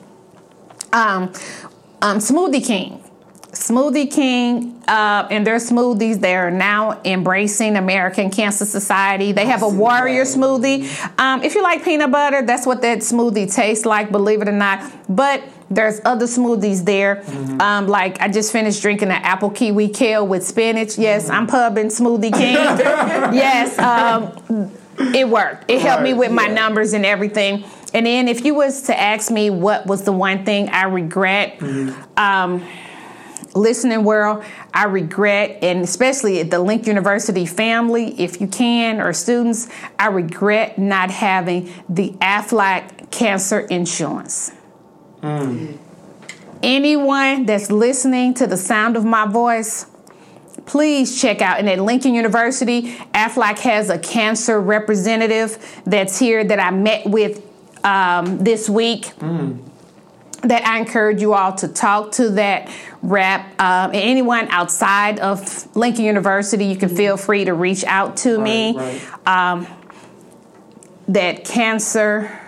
[0.93, 1.33] Um,
[2.03, 3.00] um, Smoothie King.
[3.53, 9.33] Smoothie King uh, and their smoothies, they are now embracing American Cancer Society.
[9.33, 11.19] They have a warrior smoothie.
[11.19, 14.53] Um, if you like peanut butter, that's what that smoothie tastes like, believe it or
[14.53, 14.93] not.
[15.09, 17.25] But there's other smoothies there.
[17.61, 20.99] Um, like I just finished drinking an apple kiwi kale with spinach.
[20.99, 22.55] Yes, I'm pubbing Smoothie King.
[23.35, 24.71] yes, um,
[25.15, 25.71] it worked.
[25.71, 26.55] It helped me with my yeah.
[26.55, 27.65] numbers and everything.
[27.95, 31.61] And then if you was to ask me what was the one thing I regret,
[32.17, 32.65] um,
[33.55, 39.13] listening world, I regret, and especially at the Lincoln University family, if you can, or
[39.13, 39.69] students,
[39.99, 44.53] I regret not having the AFLAC cancer insurance.
[46.63, 49.87] Anyone that's listening to the sound of my voice,
[50.67, 51.59] please check out.
[51.59, 57.43] And at Lincoln University, AFLAC has a cancer representative that's here that I met with
[57.85, 59.13] um, this week.
[60.43, 62.71] That I encourage you all to talk to that
[63.03, 63.41] rep.
[63.61, 68.39] Um, and anyone outside of Lincoln University, you can feel free to reach out to
[68.41, 68.77] me.
[68.77, 69.27] right.
[69.27, 69.67] Um,
[71.09, 72.39] that cancer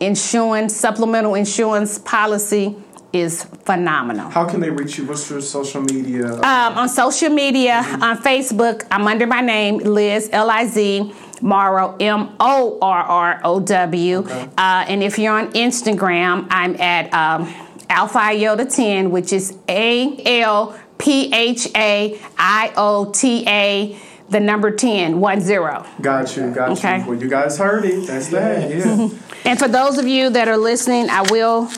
[0.00, 2.76] insurance, supplemental insurance policy
[3.12, 4.30] is phenomenal.
[4.30, 5.06] How can they reach you?
[5.06, 6.34] What's your social media?
[6.34, 11.12] Um, on social media, on Facebook, I'm under my name, Liz, L I Z,
[11.42, 14.18] Morrow, M O R R O W.
[14.26, 14.50] Uh,
[14.88, 17.52] and if you're on Instagram, I'm at um,
[17.88, 23.96] Alpha Iota 10, which is A L P H A I O T A,
[24.28, 25.86] the number 10, 1 0.
[26.02, 26.98] got you, got Okay.
[26.98, 27.06] you.
[27.06, 28.06] Well, you guys heard it.
[28.06, 28.70] That's that.
[28.70, 29.08] Yeah.
[29.44, 31.70] And for those of you that are listening, I will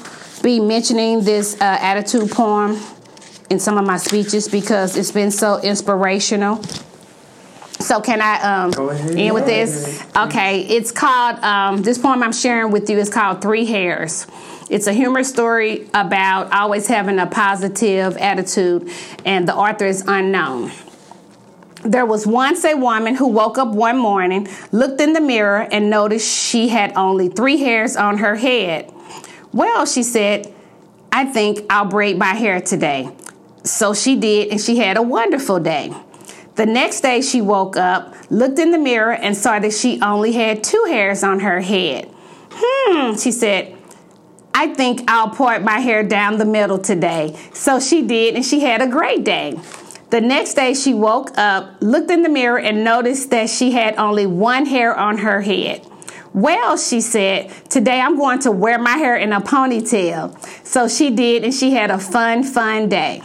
[0.42, 2.80] be mentioning this uh, attitude poem
[3.50, 6.60] in some of my speeches because it's been so inspirational.
[7.80, 9.16] So can I um, Go ahead.
[9.16, 10.04] end with this?
[10.16, 14.26] Okay, it's called um, this poem I'm sharing with you is called Three Hairs.
[14.68, 18.88] It's a humor story about always having a positive attitude,
[19.24, 20.70] and the author is unknown.
[21.82, 25.88] There was once a woman who woke up one morning, looked in the mirror, and
[25.88, 28.92] noticed she had only three hairs on her head.
[29.52, 30.52] Well, she said,
[31.10, 33.10] I think I'll braid my hair today.
[33.64, 35.92] So she did, and she had a wonderful day.
[36.60, 40.32] The next day, she woke up, looked in the mirror, and saw that she only
[40.32, 42.06] had two hairs on her head.
[42.52, 43.74] Hmm, she said,
[44.52, 47.34] I think I'll part my hair down the middle today.
[47.54, 49.58] So she did, and she had a great day.
[50.10, 53.96] The next day, she woke up, looked in the mirror, and noticed that she had
[53.96, 55.86] only one hair on her head.
[56.34, 60.36] Well, she said, today I'm going to wear my hair in a ponytail.
[60.66, 63.22] So she did, and she had a fun, fun day.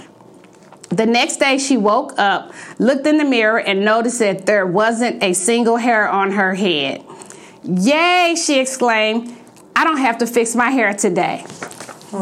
[0.95, 5.21] The next day, she woke up, looked in the mirror, and noticed that there wasn't
[5.21, 7.03] a single hair on her head.
[7.63, 9.35] Yay, she exclaimed.
[9.75, 11.43] I don't have to fix my hair today.
[12.11, 12.21] so,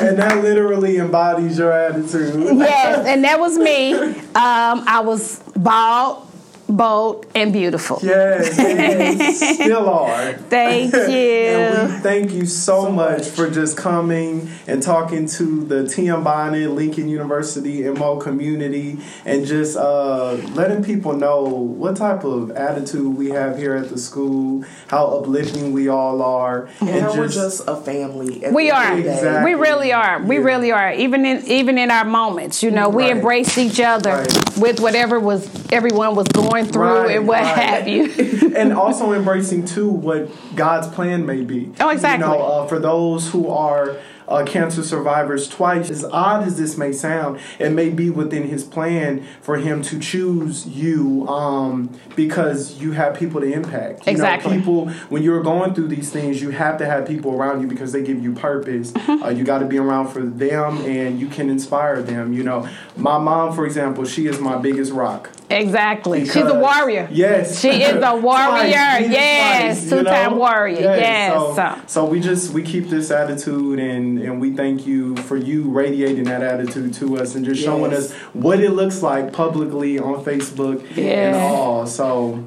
[0.00, 2.56] and that literally embodies your attitude.
[2.56, 4.14] yes, and that was me.
[4.30, 6.29] Um, I was bald,
[6.72, 7.98] bold, and beautiful.
[8.02, 10.32] Yes, and still are.
[10.34, 10.98] Thank you.
[11.10, 16.70] and we thank you so much for just coming and talking to the TM Bonnet,
[16.70, 23.30] Lincoln University, MO community, and just uh, letting people know what type of attitude we
[23.30, 27.76] have here at the school, how uplifting we all are, And just we're just a
[27.76, 28.42] family.
[28.52, 28.82] We are.
[28.84, 29.16] end of the day.
[29.16, 29.54] Exactly.
[29.54, 30.22] We really are.
[30.22, 30.42] We Yeah.
[30.44, 30.92] really are.
[30.92, 33.12] Even in even in our moments, you know, we Right.
[33.16, 34.56] embraced each other Right.
[34.58, 37.58] with whatever was everyone was going through Right, and what right.
[37.58, 38.52] have you.
[38.56, 41.72] and also embracing too what God's plan may be.
[41.80, 42.26] Oh, exactly.
[42.26, 43.96] You know, uh, for those who are
[44.28, 48.62] uh, cancer survivors twice, as odd as this may sound, it may be within His
[48.62, 54.06] plan for Him to choose you um, because you have people to impact.
[54.06, 54.56] You know, Exactly.
[54.56, 57.90] people, when you're going through these things, you have to have people around you because
[57.90, 58.92] they give you purpose.
[58.92, 59.22] Mm-hmm.
[59.24, 62.32] Uh, you got to be around for them, and you can inspire them.
[62.32, 65.30] You know, my mom, for example, she is my biggest rock.
[65.50, 66.24] Exactly.
[66.24, 67.08] She's a warrior.
[67.10, 67.60] Yes.
[67.60, 68.70] She is a warrior.
[68.72, 69.88] Twice, yes.
[69.90, 70.80] Two-time warrior.
[70.80, 71.32] Yes.
[71.34, 75.36] So, So- so we just we keep this attitude and and we thank you for
[75.36, 79.98] you radiating that attitude to us and just showing us what it looks like publicly
[79.98, 81.86] on Facebook and all.
[81.86, 82.44] So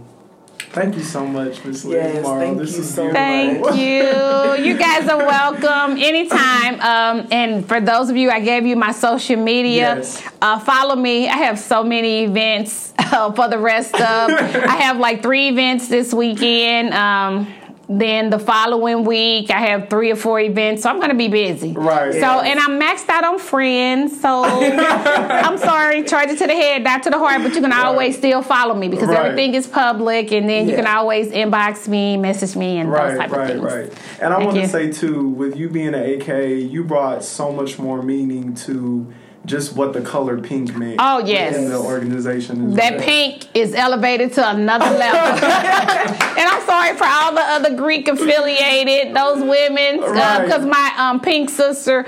[0.74, 2.40] thank you so much, Miss Liz Yes, Morrow.
[2.40, 3.72] thank this you is so beautiful.
[3.72, 4.66] Thank you.
[4.66, 6.82] You guys are welcome anytime.
[6.82, 9.96] Um, and for those of you, I gave you my social media.
[9.98, 10.22] Yes.
[10.42, 11.28] Uh, follow me.
[11.30, 14.02] I have so many events uh, for the rest of.
[14.02, 16.94] I have like three events this weekend.
[16.94, 17.48] Um,
[17.90, 21.28] then the following week, I have three or four events, so I'm going to be
[21.28, 21.74] busy.
[21.74, 22.14] Right.
[22.14, 22.46] So, Yes.
[22.46, 24.20] and I'm maxed out on friends.
[24.22, 27.44] So, I'm sorry, charge it to the head, not to the heart.
[27.44, 29.26] But you can always still follow me because Right.
[29.26, 33.18] everything is public, and then you can always inbox me, message me, and those Right,
[33.18, 33.62] type of right, things.
[33.64, 33.94] right.
[34.22, 36.28] And I want to say too, with you being an AK,
[36.62, 39.12] you brought so much more meaning to
[39.46, 40.96] just what the color pink means.
[41.00, 41.56] Oh, yes.
[41.58, 42.74] in the organization.
[42.76, 43.04] That well.
[43.04, 45.20] pink is elevated to another level.
[45.46, 50.44] and I'm sorry for all the other Greek affiliated, those women, Right.
[50.46, 52.06] because my um, pink sister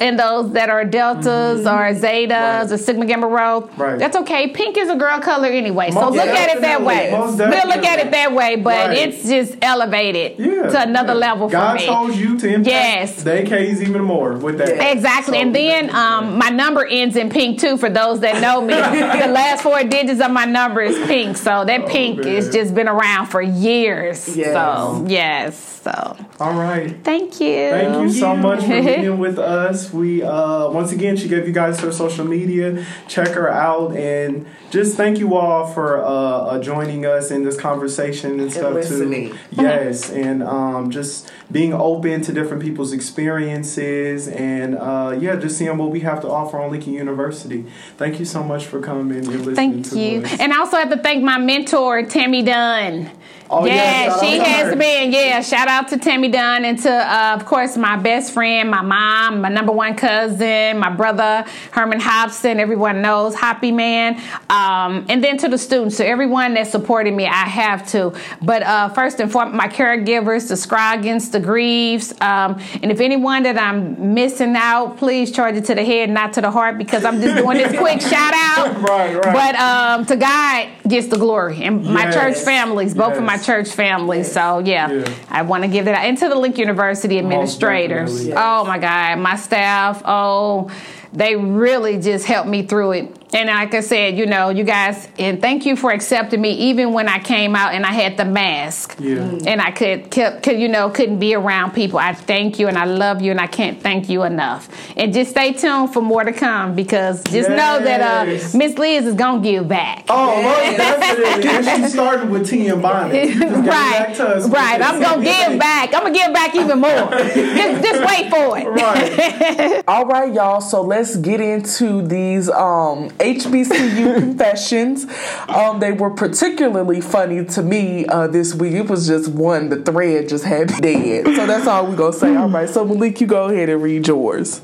[0.00, 2.30] and those that are deltas or zetas
[2.64, 2.72] Right.
[2.72, 3.98] or sigma gamma rho, Right.
[3.98, 4.48] that's okay.
[4.48, 5.90] Pink is a girl color anyway.
[5.90, 7.10] So Most look at it that way.
[7.12, 8.98] We'll look at it that way, but Right.
[8.98, 11.18] it's just elevated Yeah, to another yeah.
[11.30, 11.86] level for God me.
[11.86, 13.22] chose you to impact Yes.
[13.22, 14.92] the AKs even more with that.
[14.92, 15.34] Exactly.
[15.38, 18.20] So and then thank you for um, my number ends in pink too for those
[18.20, 18.74] that know me.
[18.74, 21.36] the last four digits of my number is pink.
[21.36, 22.34] So that oh, pink Oh, man.
[22.36, 24.36] has just been around for years.
[24.36, 24.52] Yes.
[24.52, 25.73] So, yes.
[25.84, 26.96] So, All right.
[27.04, 27.68] thank you.
[27.68, 29.92] Thank you so much for being with us.
[29.92, 32.86] We uh, once again she gave you guys her social media.
[33.06, 37.60] Check her out and just thank you all for uh, uh, joining us in this
[37.60, 39.32] conversation and stuff listening.
[39.32, 39.38] too.
[39.50, 45.76] Yes, and um, just being open to different people's experiences and uh, yeah, just seeing
[45.76, 47.66] what we have to offer on Lincoln University.
[47.98, 50.22] Thank you so much for coming and listening Thank to you.
[50.22, 50.40] us.
[50.40, 53.10] And I also have to thank my mentor, Tammy Dunn.
[53.56, 53.74] Oh, yeah,
[54.06, 54.76] yeah, she has her.
[54.76, 55.12] been.
[55.12, 58.82] Yeah, shout out to Tammy Dunn and to, uh, of course, my best friend, my
[58.82, 62.58] mom, my number one cousin, my brother, Herman Hobson.
[62.58, 64.20] Everyone knows Hoppy Man.
[64.50, 68.12] Um, and then to the students, to everyone that supported me, I have to.
[68.42, 72.12] But uh, first and foremost, my caregivers, the Scroggins, the Greaves.
[72.20, 76.32] Um, and if anyone that I'm missing out, please charge it to the head, not
[76.32, 78.80] to the heart, because I'm just doing this quick shout out.
[78.82, 79.32] Right, right.
[79.32, 82.14] But um, to God gets the glory, and my Yes.
[82.14, 83.46] church families, both of my Yes.
[83.46, 84.32] church families.
[84.32, 85.14] So yeah, Yeah.
[85.28, 88.26] I want to give that and to the Lincoln University administrators.
[88.26, 88.36] Yes.
[88.38, 90.02] Oh my God, my staff.
[90.04, 90.70] Oh,
[91.12, 93.16] they really just helped me through it.
[93.34, 96.92] And like I said, you know, you guys, and thank you for accepting me, even
[96.92, 98.94] when I came out and I had the mask.
[99.00, 99.22] Yeah.
[99.44, 101.98] And I could, could, could, you know, couldn't be around people.
[101.98, 104.68] I thank you and I love you and I can't thank you enough.
[104.96, 109.04] And just stay tuned for more to come because just know that uh, Miss Liz
[109.04, 110.04] is gonna give back.
[110.08, 111.48] Oh, most definitely.
[111.48, 113.14] and she started with T and Bonnet.
[113.14, 114.48] You just gave it right, back to us.
[114.48, 114.80] right.
[114.80, 115.92] I'm gonna give back.
[115.92, 116.90] I'm gonna give back even more.
[117.10, 118.68] just, just wait for it.
[118.68, 119.82] Right.
[119.88, 120.60] All right, y'all.
[120.60, 125.06] So let's get into these um, HBCU confessions.
[125.48, 128.74] Um, they were particularly funny to me uh, this week.
[128.74, 129.68] It was just one.
[129.68, 131.26] The thread just had me dead.
[131.26, 132.34] So that's all we're gonna say.
[132.36, 132.68] All right.
[132.68, 134.60] So Malik, you go ahead and read yours.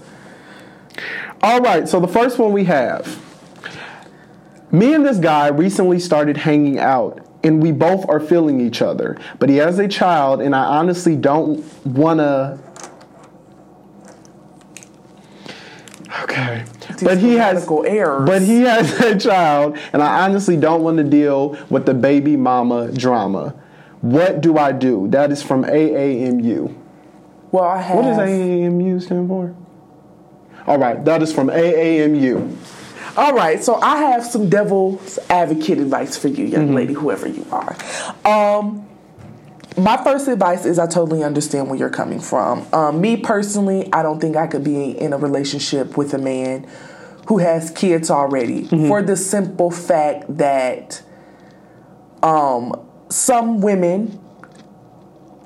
[1.43, 3.19] All right, so the first one we have.
[4.71, 9.17] Me and this guy recently started hanging out, and we both are feeling each other.
[9.39, 12.59] But he has a child, and I honestly don't wanna.
[16.25, 16.65] Okay.
[17.03, 18.27] But he has errors.
[18.27, 22.37] But he has a child, and I honestly don't want to deal with the baby
[22.37, 23.55] mama drama.
[24.01, 25.09] What do I do?
[25.09, 26.75] That is from AAMU.
[27.53, 27.97] Well, I have.
[27.97, 29.55] What does AAMU stand for?
[30.67, 32.57] All right, that is from AAMU.
[33.17, 37.45] All right, so I have some devil's advocate advice for you, young lady, whoever you
[37.51, 37.77] are.
[38.25, 38.87] Um,
[39.77, 42.67] my first advice is I totally understand where you're coming from.
[42.73, 46.69] Um, me personally, I don't think I could be in a relationship with a man
[47.31, 51.01] who has kids already for the simple fact that
[52.25, 52.75] um,
[53.09, 54.19] some women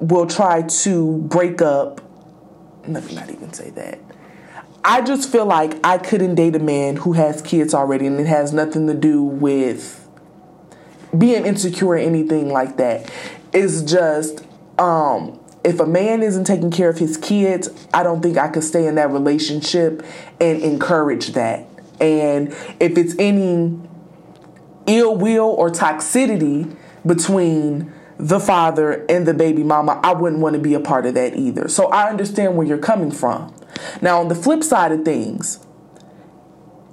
[0.01, 2.01] will try to break up.
[2.89, 3.98] Let me not even say that.
[4.82, 8.28] I just feel like I couldn't date a man who has kids already, and it
[8.28, 10.09] has nothing to do with
[11.19, 13.12] being insecure or anything like that.
[13.52, 14.43] It's just
[14.78, 18.65] um, if a man isn't taking care of his kids, I don't think I could
[18.65, 20.02] stay in that relationship
[20.40, 21.66] and encourage that.
[22.05, 22.49] And
[22.81, 23.79] if it's any
[24.87, 26.77] ill will or toxicity
[27.07, 31.15] between the father and the baby mama, I wouldn't want to be a part of
[31.15, 31.69] that either.
[31.69, 33.55] So I understand where you're coming from.
[34.01, 35.65] Now, on the flip side of things,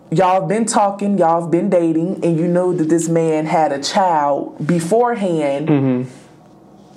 [0.10, 3.72] y'all have been talking, y'all have been dating, and you know that this man had
[3.72, 5.68] a child beforehand.
[5.68, 6.10] Mm-hmm.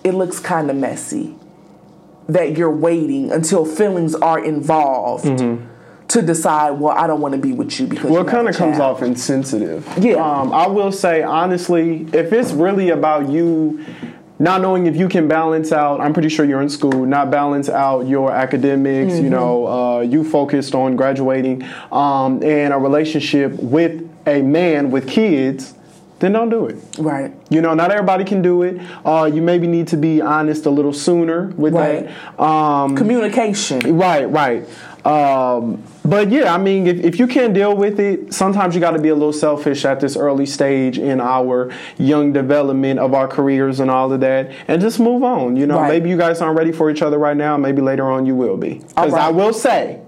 [0.04, 1.34] It looks kind of messy
[2.28, 5.66] that you're waiting until feelings are involved mm-hmm.
[6.14, 8.54] To decide, well, I don't want to be with you because Well, it kind of
[8.56, 9.86] comes off insensitive.
[9.98, 10.14] Yeah.
[10.14, 13.84] Um, I will say honestly, if it's really about you
[14.38, 17.68] not knowing if you can balance out, I'm pretty sure you're in school, not balance
[17.68, 19.24] out your academics, Mm-hmm.
[19.24, 21.62] you know, uh, you focused on graduating,
[21.92, 25.74] um, and a relationship with a man with kids,
[26.20, 26.76] then don't do it.
[26.98, 27.32] Right.
[27.50, 28.80] You know, not everybody can do it.
[29.04, 32.08] Uh, you maybe need to be honest a little sooner with Right.
[32.36, 32.40] that.
[32.42, 33.96] Um, Communication.
[33.98, 34.64] Right, right.
[35.06, 38.90] Um, but yeah, I mean, if, if you can't deal with it, sometimes you got
[38.92, 43.26] to be a little selfish at this early stage in our young development of our
[43.26, 45.56] careers and all of that, and just move on.
[45.56, 45.88] You know, Right.
[45.88, 47.56] maybe you guys aren't ready for each other right now.
[47.56, 48.74] Maybe later on you will be.
[48.88, 50.00] Because I will say,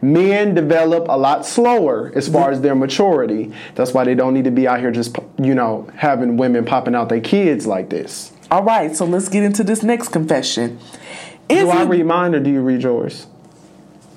[0.00, 3.52] men develop a lot slower as far as their maturity.
[3.74, 6.94] That's why they don't need to be out here just, you know, having women popping
[6.94, 8.32] out their kids like this.
[8.50, 10.78] All right, so let's get into this next confession.
[11.48, 13.26] Is Do I read mine or do you read yours?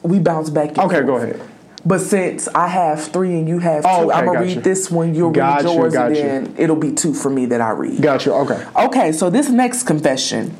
[0.03, 0.77] We bounce back.
[0.77, 1.41] Okay, go ahead.
[1.85, 4.91] But since I have three and you have two, Oh, okay, I'm gonna read this
[4.91, 5.15] one.
[5.15, 6.21] You'll Got read you, yours, and you.
[6.21, 8.01] then it'll be two for me that I read.
[8.01, 8.33] Got you.
[8.33, 8.65] Okay.
[8.75, 10.55] Okay, so this next confession.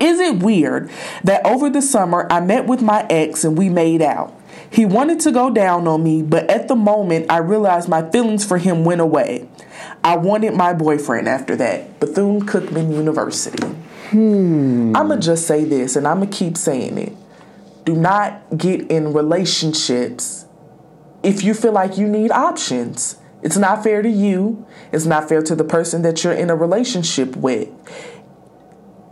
[0.00, 0.90] Is it weird
[1.22, 4.34] that over the summer I met with my ex and we made out?
[4.68, 8.44] He wanted to go down on me, but at the moment I realized my feelings
[8.44, 9.48] for him went away.
[10.02, 12.00] I wanted my boyfriend after that.
[12.00, 13.64] Bethune Cookman University.
[14.10, 14.96] Hmm.
[14.96, 17.12] I'ma just say this and I'ma keep saying it.
[17.84, 20.46] Do not get in relationships
[21.22, 23.16] if you feel like you need options.
[23.42, 24.66] It's not fair to you.
[24.92, 27.68] It's not fair to the person that you're in a relationship with.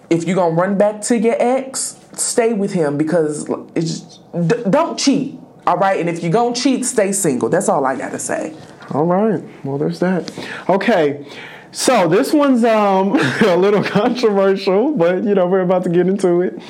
[0.09, 4.99] If you're gonna run back to your ex, stay with him because it's d- don't
[4.99, 5.39] cheat.
[5.67, 7.49] All right, and if you're gonna cheat, stay single.
[7.49, 8.55] That's all I gotta say.
[8.93, 9.43] All right.
[9.65, 10.33] Well, there's that.
[10.69, 11.25] Okay.
[11.73, 16.41] So this one's um a little controversial, but you know we're about to get into
[16.43, 16.61] it.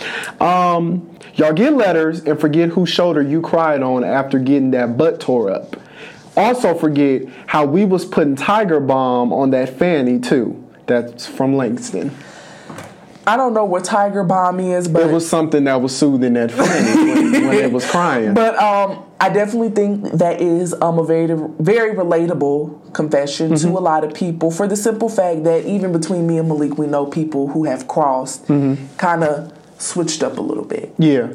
[0.41, 5.21] Um, y'all get letters and forget whose shoulder you cried on after getting that butt
[5.21, 5.77] tore up.
[6.37, 10.65] Also forget how we was putting Tiger Balm on that fanny too.
[10.87, 12.15] That's from Langston.
[13.27, 16.51] I don't know what Tiger Balm is, but It was something that was soothing that
[16.51, 18.35] fanny when, when it was crying.
[18.41, 21.27] But um, I definitely think that is um, a very,
[21.59, 26.27] very relatable confession to a lot of people for the simple fact that even between
[26.27, 30.65] me and Malik, we know people who have crossed, kind of switched up a little
[30.65, 30.95] bit.
[30.99, 31.35] Yeah.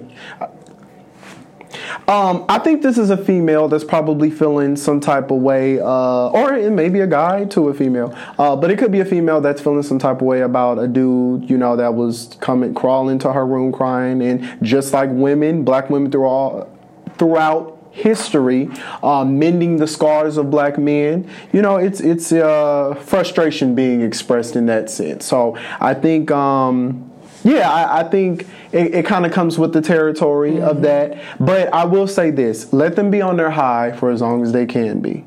[2.07, 6.29] Um, I think this is a female that's probably feeling some type of way, uh,
[6.29, 9.05] or it may be a guy to a female, uh, but it could be a
[9.05, 12.73] female that's feeling some type of way about a dude, you know, that was coming
[12.73, 16.69] crawling to her room crying, and just like women, black women through all,
[17.17, 18.69] throughout history,
[19.01, 21.29] um, mending the scars of black men.
[21.53, 25.25] You know, it's it's uh, frustration being expressed in that sense.
[25.25, 26.29] So I think.
[26.31, 27.11] Um,
[27.43, 31.19] yeah, I, I think it, it kind of comes with the territory of that.
[31.39, 34.51] But I will say this let them be on their high for as long as
[34.51, 35.23] they can be.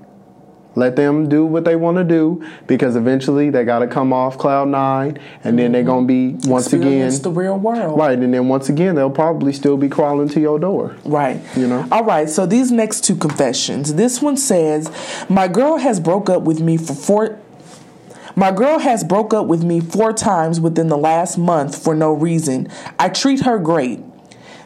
[0.74, 4.39] Let them do what they want to do because eventually they got to come off
[4.39, 6.82] cloud nine and then they're going to be once again.
[6.82, 7.99] Experience the real world.
[7.99, 10.95] Right, and then once again, they'll probably still be crawling to your door.
[11.05, 11.40] Right.
[11.57, 11.89] You know?
[11.90, 12.28] All right.
[12.31, 13.95] So these next two confessions.
[13.95, 14.90] This one says,
[15.28, 17.39] "My girl has broke up with me for four.
[18.36, 22.12] My girl has broke up with me four times within the last month for no
[22.12, 22.69] reason.
[22.99, 24.05] I treat her great."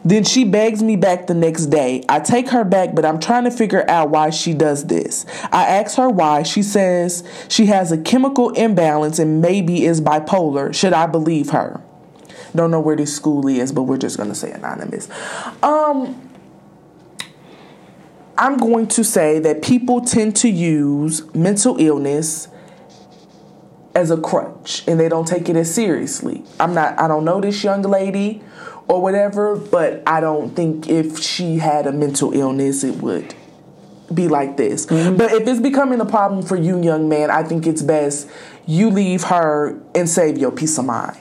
[0.05, 2.03] Then she begs me back the next day.
[2.09, 5.25] I take her back, but I'm trying to figure out why she does this.
[5.51, 6.43] I ask her why.
[6.43, 10.73] She says she has a chemical imbalance and maybe is bipolar.
[10.73, 11.81] Should I believe her?
[12.55, 15.09] Don't know where this school is, but we're just gonna say anonymous.
[15.63, 16.29] Um,
[18.37, 22.47] I'm going to say that people tend to use mental illness
[23.95, 26.43] as a crutch and they don't take it as seriously.
[26.59, 28.41] I'm not I don't know this young lady
[28.87, 33.33] or whatever, but I don't think if she had a mental illness it would
[34.13, 34.85] be like this.
[34.85, 35.17] Mm-hmm.
[35.17, 38.29] But if it's becoming a problem for you young man, I think it's best
[38.65, 41.17] you leave her and save your peace of mind.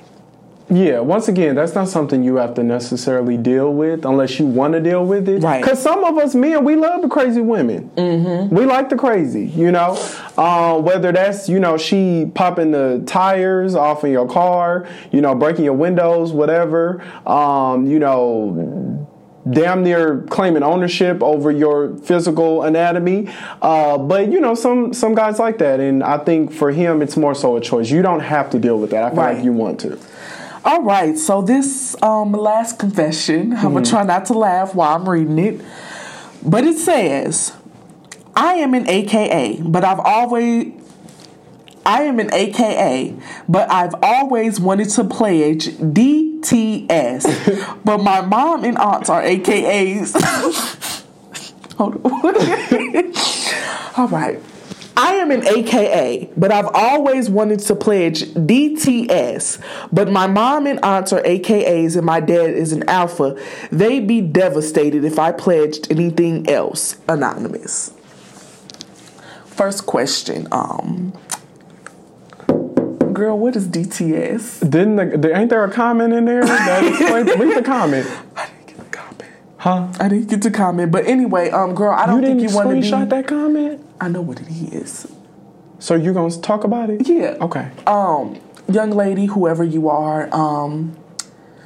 [0.72, 4.72] Yeah, once again, that's not something you have to necessarily deal with unless you want
[4.72, 5.42] to deal with it.
[5.42, 5.60] Right.
[5.60, 7.90] Because some of us men, we love the crazy women.
[7.90, 8.54] Mm-hmm.
[8.54, 9.96] We like the crazy, you know?
[10.38, 15.34] Uh, whether that's, you know, she popping the tires off in your car, you know,
[15.34, 19.06] breaking your windows, whatever, um, you know,
[19.50, 23.28] damn near claiming ownership over your physical anatomy.
[23.60, 27.16] Uh, but you know, some some guys like that, and I think for him, it's
[27.16, 27.90] more so a choice.
[27.90, 29.02] You don't have to deal with that.
[29.02, 29.34] I feel Right.
[29.34, 29.98] like you want to.
[30.64, 35.08] All right, so this um, last confession, I'm gonna try not to laugh while I'm
[35.08, 35.60] reading it,
[36.40, 37.52] but it says,
[38.36, 40.72] "I am an AKA, but I've always."
[41.84, 43.16] I am an AKA,
[43.48, 47.24] but I've always wanted to pledge DTS.
[47.84, 50.14] but my mom and aunts are AKAs.
[51.78, 53.12] Hold on.
[53.96, 54.40] All right.
[54.96, 59.58] I am an AKA, but I've always wanted to pledge DTS.
[59.90, 63.36] But my mom and aunts are AKAs and my dad is an alpha.
[63.70, 66.96] They'd be devastated if I pledged anything else.
[67.08, 67.94] Anonymous.
[69.46, 70.46] First question.
[70.52, 71.12] Um
[73.12, 74.60] Girl, what is DTS?
[74.68, 77.28] Didn't the, there, ain't there a comment in there that explains?
[77.38, 79.30] read the comment, I didn't get the comment.
[79.58, 79.88] huh?
[80.00, 80.90] I didn't get the comment.
[80.90, 83.91] But anyway, um girl, I don't didn't think you want to be screenshot that comment,
[84.02, 85.06] I know what it is.
[85.78, 87.08] so you're gonna talk about it?
[87.08, 87.36] Yeah.
[87.40, 87.70] Okay.
[87.86, 90.96] um, young lady, whoever you are, um,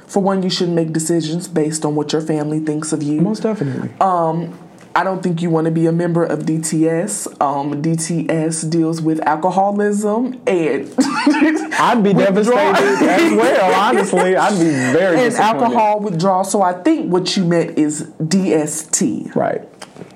[0.05, 3.21] for one, you shouldn't make decisions based on what your family thinks of you.
[3.21, 3.89] Most definitely.
[3.99, 4.57] Um,
[4.95, 7.41] I don't think you want to be a member of DTS.
[7.41, 13.79] Um, DTS deals with alcoholism and I'd be devastated as well.
[13.79, 16.43] Honestly, I'd be very and alcohol withdrawal.
[16.43, 19.35] So I think what you meant is DST.
[19.35, 19.67] Right.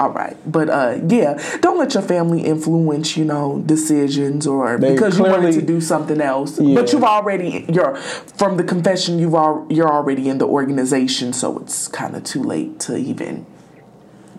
[0.01, 4.93] All right, but uh, yeah, don't let your family influence, you know, decisions or They
[4.93, 6.59] because you wanted to do something else.
[6.59, 6.73] Yeah.
[6.73, 11.59] But you've already you're from the confession you've al- you're already in the organization, so
[11.59, 13.45] it's kind of too late to even,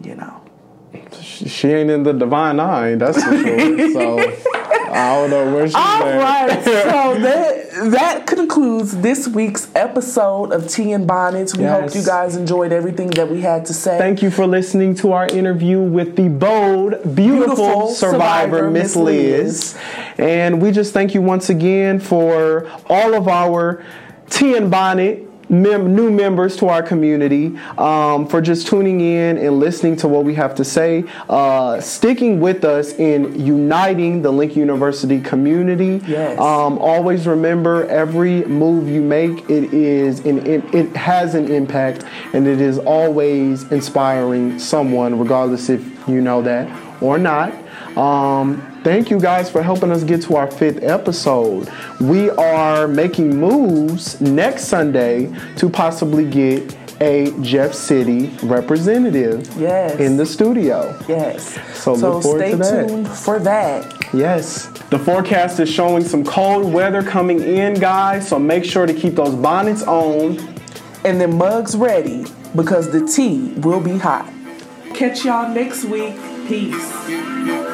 [0.02, 0.40] you know.
[1.20, 3.92] She, she ain't in the divine nine, that's for sure.
[3.92, 4.18] so
[4.92, 6.48] I don't know where she's All at.
[6.50, 6.70] right, so
[7.20, 11.56] that that concludes this week's episode of Tea and Bonnets.
[11.56, 13.96] We hope you guys enjoyed everything that we had to say.
[13.98, 18.94] Thank you for listening to our interview with the bold, beautiful, Beautiful survivor, survivor, Miss
[18.94, 19.78] Miss Liz.
[20.18, 23.82] And we just thank you once again for all of our
[24.28, 25.28] Tea and Bonnet.
[25.52, 30.24] Mem- new members to our community um, for just tuning in and listening to what
[30.24, 36.00] we have to say, uh, sticking with us in uniting the Lincoln University community.
[36.06, 36.38] Yes.
[36.40, 42.04] Um, always remember every move you make, it is an, it, it has an impact,
[42.32, 46.66] and it is always inspiring someone, regardless if you know that
[47.02, 47.52] or not.
[47.96, 51.68] Um, thank you guys for helping us get to our fifth episode.
[52.00, 59.98] We are making moves next Sunday to possibly get a Jeff City representative Yes.
[59.98, 60.96] in the studio.
[61.08, 61.58] Yes.
[61.74, 62.88] So look forward stay to that.
[62.88, 64.14] tuned for that.
[64.14, 64.66] Yes.
[64.90, 69.14] The forecast is showing some cold weather coming in, guys, so make sure to keep
[69.16, 70.38] those bonnets on.
[71.04, 74.32] and the mugs ready because the tea will be hot.
[74.94, 76.14] Catch y'all next week.
[76.46, 77.71] Peace.